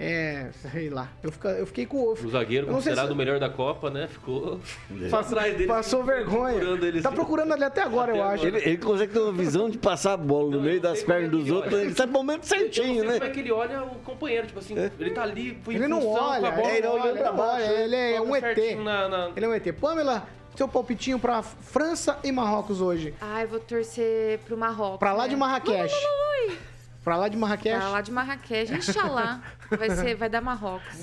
É, 0.00 0.50
sei 0.70 0.88
lá. 0.90 1.10
Eu, 1.24 1.32
fica- 1.32 1.48
eu 1.48 1.66
fiquei 1.66 1.84
com. 1.84 2.12
O 2.12 2.30
zagueiro, 2.30 2.66
não 2.66 2.74
sei 2.74 2.92
considerado 2.92 3.08
se- 3.08 3.12
o 3.14 3.16
melhor 3.16 3.40
da 3.40 3.50
Copa, 3.50 3.90
né? 3.90 4.06
Ficou 4.06 4.60
Passou, 5.10 5.18
atrás 5.38 5.54
dele. 5.56 5.66
passou 5.66 6.04
vergonha. 6.04 6.54
procurando 6.54 6.86
ele, 6.86 7.02
tá 7.02 7.08
assim. 7.08 7.16
procurando 7.16 7.52
ele 7.54 7.64
até 7.64 7.82
agora, 7.82 8.12
eu 8.14 8.22
Até 8.22 8.34
acho. 8.34 8.46
Ele, 8.46 8.56
ele 8.58 8.76
consegue 8.78 9.12
ter 9.12 9.18
uma 9.18 9.32
visão 9.32 9.68
de 9.68 9.76
passar 9.76 10.12
a 10.12 10.16
bola 10.16 10.52
no 10.52 10.60
meio 10.60 10.80
das 10.80 11.02
pernas 11.02 11.24
é 11.24 11.30
que 11.30 11.36
dos 11.36 11.46
ele 11.46 11.52
outros, 11.52 11.74
olha. 11.74 11.82
ele 11.82 11.94
sabe 11.96 12.10
o 12.10 12.14
momento 12.14 12.44
Eu 12.44 12.56
não 12.56 12.62
certinho, 12.62 12.94
sei 13.00 13.08
né? 13.08 13.12
como 13.14 13.24
é 13.24 13.30
que 13.30 13.40
ele 13.40 13.50
olha 13.50 13.82
o 13.82 13.94
companheiro, 14.04 14.46
tipo 14.46 14.60
assim, 14.60 14.74
ele 15.00 15.10
tá 15.10 15.22
ali 15.24 15.58
em 15.66 15.74
Ele 15.74 15.88
não 15.88 16.00
função, 16.00 16.14
com 16.14 16.24
a 16.24 16.30
olha, 16.30 16.50
bola, 16.52 16.70
ele 16.70 16.86
não 16.86 16.92
olha, 16.92 17.02
olha, 17.02 17.20
pra 17.20 17.32
baixo, 17.32 17.66
olha, 17.66 17.80
ele 17.82 17.96
é 17.96 18.20
um 18.20 18.36
ET. 18.36 18.74
na- 18.76 19.08
na- 19.08 19.30
Ele 19.34 19.46
é 19.46 19.48
um 19.48 19.54
ET. 19.54 19.72
Pamela, 19.72 20.28
seu 20.58 20.66
palpitinho 20.66 21.20
pra 21.20 21.40
França 21.40 22.18
e 22.24 22.32
Marrocos 22.32 22.80
hoje. 22.80 23.14
Ai, 23.20 23.46
vou 23.46 23.60
torcer 23.60 24.40
pro 24.40 24.58
Marrocos. 24.58 24.98
Pra 24.98 25.12
lá 25.12 25.22
né? 25.22 25.28
de 25.28 25.36
Marrakech. 25.36 25.94
Ui, 25.94 26.48
ui, 26.48 26.50
ui. 26.50 26.58
Pra 27.04 27.16
lá 27.16 27.28
de 27.28 27.36
Marrakech. 27.36 27.76
Pra 27.76 27.88
lá 27.88 28.00
de 28.00 28.10
Marrakech. 28.10 28.74
Inxalá. 28.74 29.40
Vai, 29.70 29.90
ser, 29.90 30.16
vai 30.16 30.28
dar 30.28 30.40
Marrocos. 30.40 30.98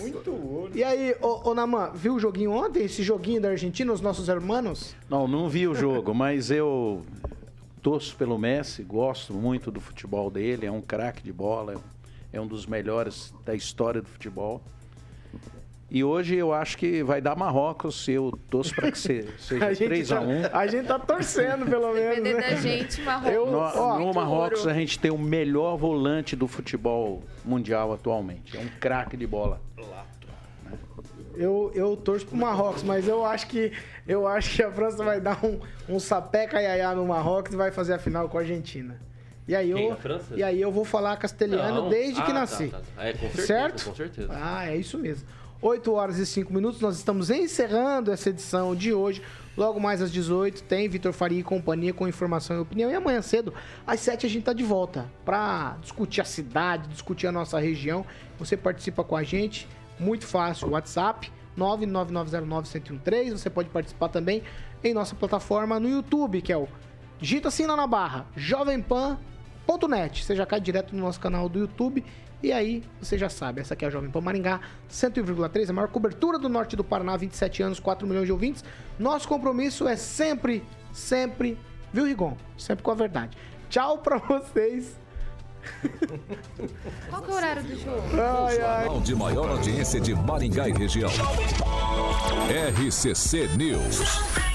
E 0.74 0.84
aí, 0.84 1.16
ô, 1.22 1.50
ô 1.50 1.56
Naman, 1.56 1.92
viu 1.94 2.16
o 2.16 2.20
joguinho 2.20 2.52
ontem? 2.52 2.84
Esse 2.84 3.02
joguinho 3.02 3.40
da 3.40 3.50
Argentina, 3.50 3.94
os 3.94 4.02
nossos 4.02 4.28
hermanos? 4.28 4.94
Não, 5.10 5.26
não 5.26 5.48
vi 5.48 5.70
o 5.70 5.74
jogo, 5.74 6.14
mas 6.14 6.52
eu 6.52 7.06
torço 7.82 8.14
pelo 8.18 8.38
Messi, 8.38 8.84
gosto 8.84 9.34
muito 9.34 9.72
do 9.72 9.80
futebol 9.80 10.30
dele, 10.30 10.66
é 10.66 10.72
um 10.72 10.82
craque 10.82 11.24
de 11.24 11.32
bola, 11.32 11.82
é 12.34 12.42
um 12.42 12.48
dos 12.48 12.66
melhores 12.66 13.34
da 13.46 13.56
história 13.56 14.02
do 14.02 14.10
futebol. 14.10 14.62
E 15.96 16.04
hoje 16.04 16.36
eu 16.36 16.52
acho 16.52 16.78
que 16.78 17.02
vai 17.04 17.22
dar 17.22 17.38
Marrocos, 17.38 18.06
eu 18.10 18.38
torço 18.50 18.76
para 18.76 18.92
que 18.92 18.98
se- 19.00 19.30
seja 19.40 19.66
A 19.68 19.74
gente, 19.74 19.88
3 19.88 20.12
a 20.12 20.16
tá, 20.18 20.22
1 20.24 20.28
a 20.52 20.68
gente 20.68 20.88
tá 20.88 21.00
torcendo, 21.00 21.66
pelo 21.66 21.94
menos. 21.94 22.16
Depender 22.18 22.34
né? 22.34 22.50
da 22.50 22.56
gente, 22.58 23.02
Marrocos. 23.02 23.32
Eu- 23.34 23.46
No, 23.46 23.58
ó, 23.60 23.98
no 24.00 24.14
Marrocos 24.14 24.60
ouro. 24.60 24.72
a 24.72 24.74
gente 24.74 25.00
tem 25.00 25.10
o 25.10 25.18
melhor 25.18 25.78
volante 25.78 26.36
do 26.36 26.50
futebol 26.50 27.24
mundial 27.46 27.94
atualmente. 27.94 28.58
É 28.58 28.60
um 28.60 28.68
craque 28.78 29.16
de 29.16 29.26
bola. 29.26 29.62
Eu, 31.34 31.72
eu 31.74 31.96
torço 31.96 32.26
pro 32.26 32.36
Marrocos, 32.36 32.84
mas 32.84 33.08
eu 33.08 33.26
acho 33.26 33.48
que 33.48 33.72
eu 34.06 34.28
acho 34.28 34.54
que 34.54 34.64
a 34.64 34.72
França 34.72 35.02
vai 35.02 35.22
dar 35.22 35.40
um, 35.46 35.62
um 35.88 35.98
sapeca 35.98 36.62
iaiá 36.62 36.94
no 36.94 37.06
Marrocos 37.06 37.54
e 37.54 37.56
vai 37.56 37.72
fazer 37.72 37.94
a 37.94 38.00
final 38.00 38.28
com 38.28 38.38
a 38.38 38.42
Argentina. 38.42 39.00
E 39.48 39.56
aí 39.56 39.72
Quem, 39.74 39.88
eu, 39.90 39.98
e 40.36 40.44
aí 40.44 40.60
eu 40.62 40.72
vou 40.74 40.84
falar 40.84 41.16
castelhano 41.16 41.84
Não. 41.84 41.90
desde 41.90 42.22
que 42.22 42.32
Ah, 42.32 42.34
nasci. 42.34 42.68
tá, 42.68 42.82
tá. 42.98 43.02
É, 43.06 43.14
com 43.14 43.20
certeza, 43.30 43.48
certo? 43.48 43.86
com 43.86 43.96
certeza. 43.96 44.30
Ah, 44.34 44.68
é 44.68 44.76
isso 44.76 44.98
mesmo. 44.98 45.26
8 45.62 45.92
horas 45.94 46.18
e 46.20 46.26
5 46.26 46.54
minutos, 46.54 46.82
nós 46.82 46.98
estamos 46.98 47.30
encerrando 47.30 48.12
essa 48.12 48.30
edição 48.30 48.76
de 48.76 48.94
hoje. 48.94 49.22
Logo 49.58 49.80
mais 49.80 50.02
às 50.02 50.12
18 50.12 50.64
tem 50.64 50.90
Vitor 50.90 51.14
Faria 51.14 51.40
e 51.40 51.44
companhia 51.44 51.94
com 51.94 52.08
informação 52.08 52.58
e 52.58 52.60
opinião. 52.60 52.92
E 52.92 52.94
amanhã 52.94 53.22
cedo, 53.22 53.54
às 53.88 54.00
7 54.02 54.26
a 54.26 54.30
gente 54.30 54.44
tá 54.44 54.54
de 54.54 54.64
volta 54.64 55.10
para 55.24 55.78
discutir 55.82 56.22
a 56.22 56.26
cidade, 56.26 56.90
discutir 56.90 57.28
a 57.28 57.32
nossa 57.32 57.60
região. 57.60 58.06
Você 58.38 58.58
participa 58.58 59.04
com 59.04 59.16
a 59.16 59.24
gente, 59.24 59.68
muito 60.00 60.26
fácil, 60.28 60.72
WhatsApp 60.72 61.32
99909-1013. 61.58 63.32
Você 63.32 63.50
pode 63.50 63.70
participar 63.70 64.10
também 64.10 64.44
em 64.84 64.94
nossa 64.94 65.16
plataforma 65.16 65.80
no 65.80 65.90
YouTube, 65.90 66.42
que 66.42 66.52
é 66.52 66.58
o 66.58 66.68
Digita 67.20 67.48
assim 67.48 67.66
lá 67.66 67.78
na 67.78 67.88
barra, 67.88 68.28
jovempan.net. 68.36 70.24
Você 70.24 70.36
já 70.36 70.46
cai 70.46 70.60
direto 70.60 70.94
no 70.96 71.02
nosso 71.02 71.20
canal 71.20 71.48
do 71.48 71.60
YouTube. 71.60 72.04
E 72.46 72.52
aí, 72.54 72.84
você 73.02 73.18
já 73.18 73.28
sabe, 73.28 73.60
essa 73.60 73.74
aqui 73.74 73.86
é 73.86 73.88
a 73.88 73.92
Jovem 73.92 74.12
Pan 74.12 74.22
Maringá, 74.22 74.60
101,3, 74.88 75.68
a 75.68 75.74
maior 75.74 75.88
cobertura 75.88 76.38
do 76.38 76.48
norte 76.48 76.76
do 76.76 76.84
Paraná, 76.84 77.18
27 77.18 77.64
anos, 77.64 77.80
4 77.80 78.08
milhões 78.08 78.28
de 78.28 78.32
ouvintes. 78.32 78.64
Nosso 79.00 79.28
compromisso 79.28 79.88
é 79.88 79.96
sempre, 79.96 80.64
sempre, 80.94 81.58
viu, 81.92 82.06
Rigon? 82.06 82.38
Sempre 82.56 82.84
com 82.84 82.92
a 82.92 82.94
verdade. 82.94 83.36
Tchau 83.68 83.98
pra 83.98 84.20
vocês. 84.20 84.96
Qual 87.10 87.24
que 87.24 87.32
é 87.32 87.34
o 87.34 87.36
horário 87.36 87.64
do 87.64 87.80
jogo? 87.80 88.04
Ai, 88.14 88.62
ai. 88.62 88.84
Jornal 88.84 89.02
de 89.02 89.16
maior 89.16 89.50
audiência 89.50 90.00
de 90.00 90.14
Maringá 90.14 90.70
e 90.70 90.72
região. 90.72 91.10
RCC 92.80 93.48
News. 93.58 94.55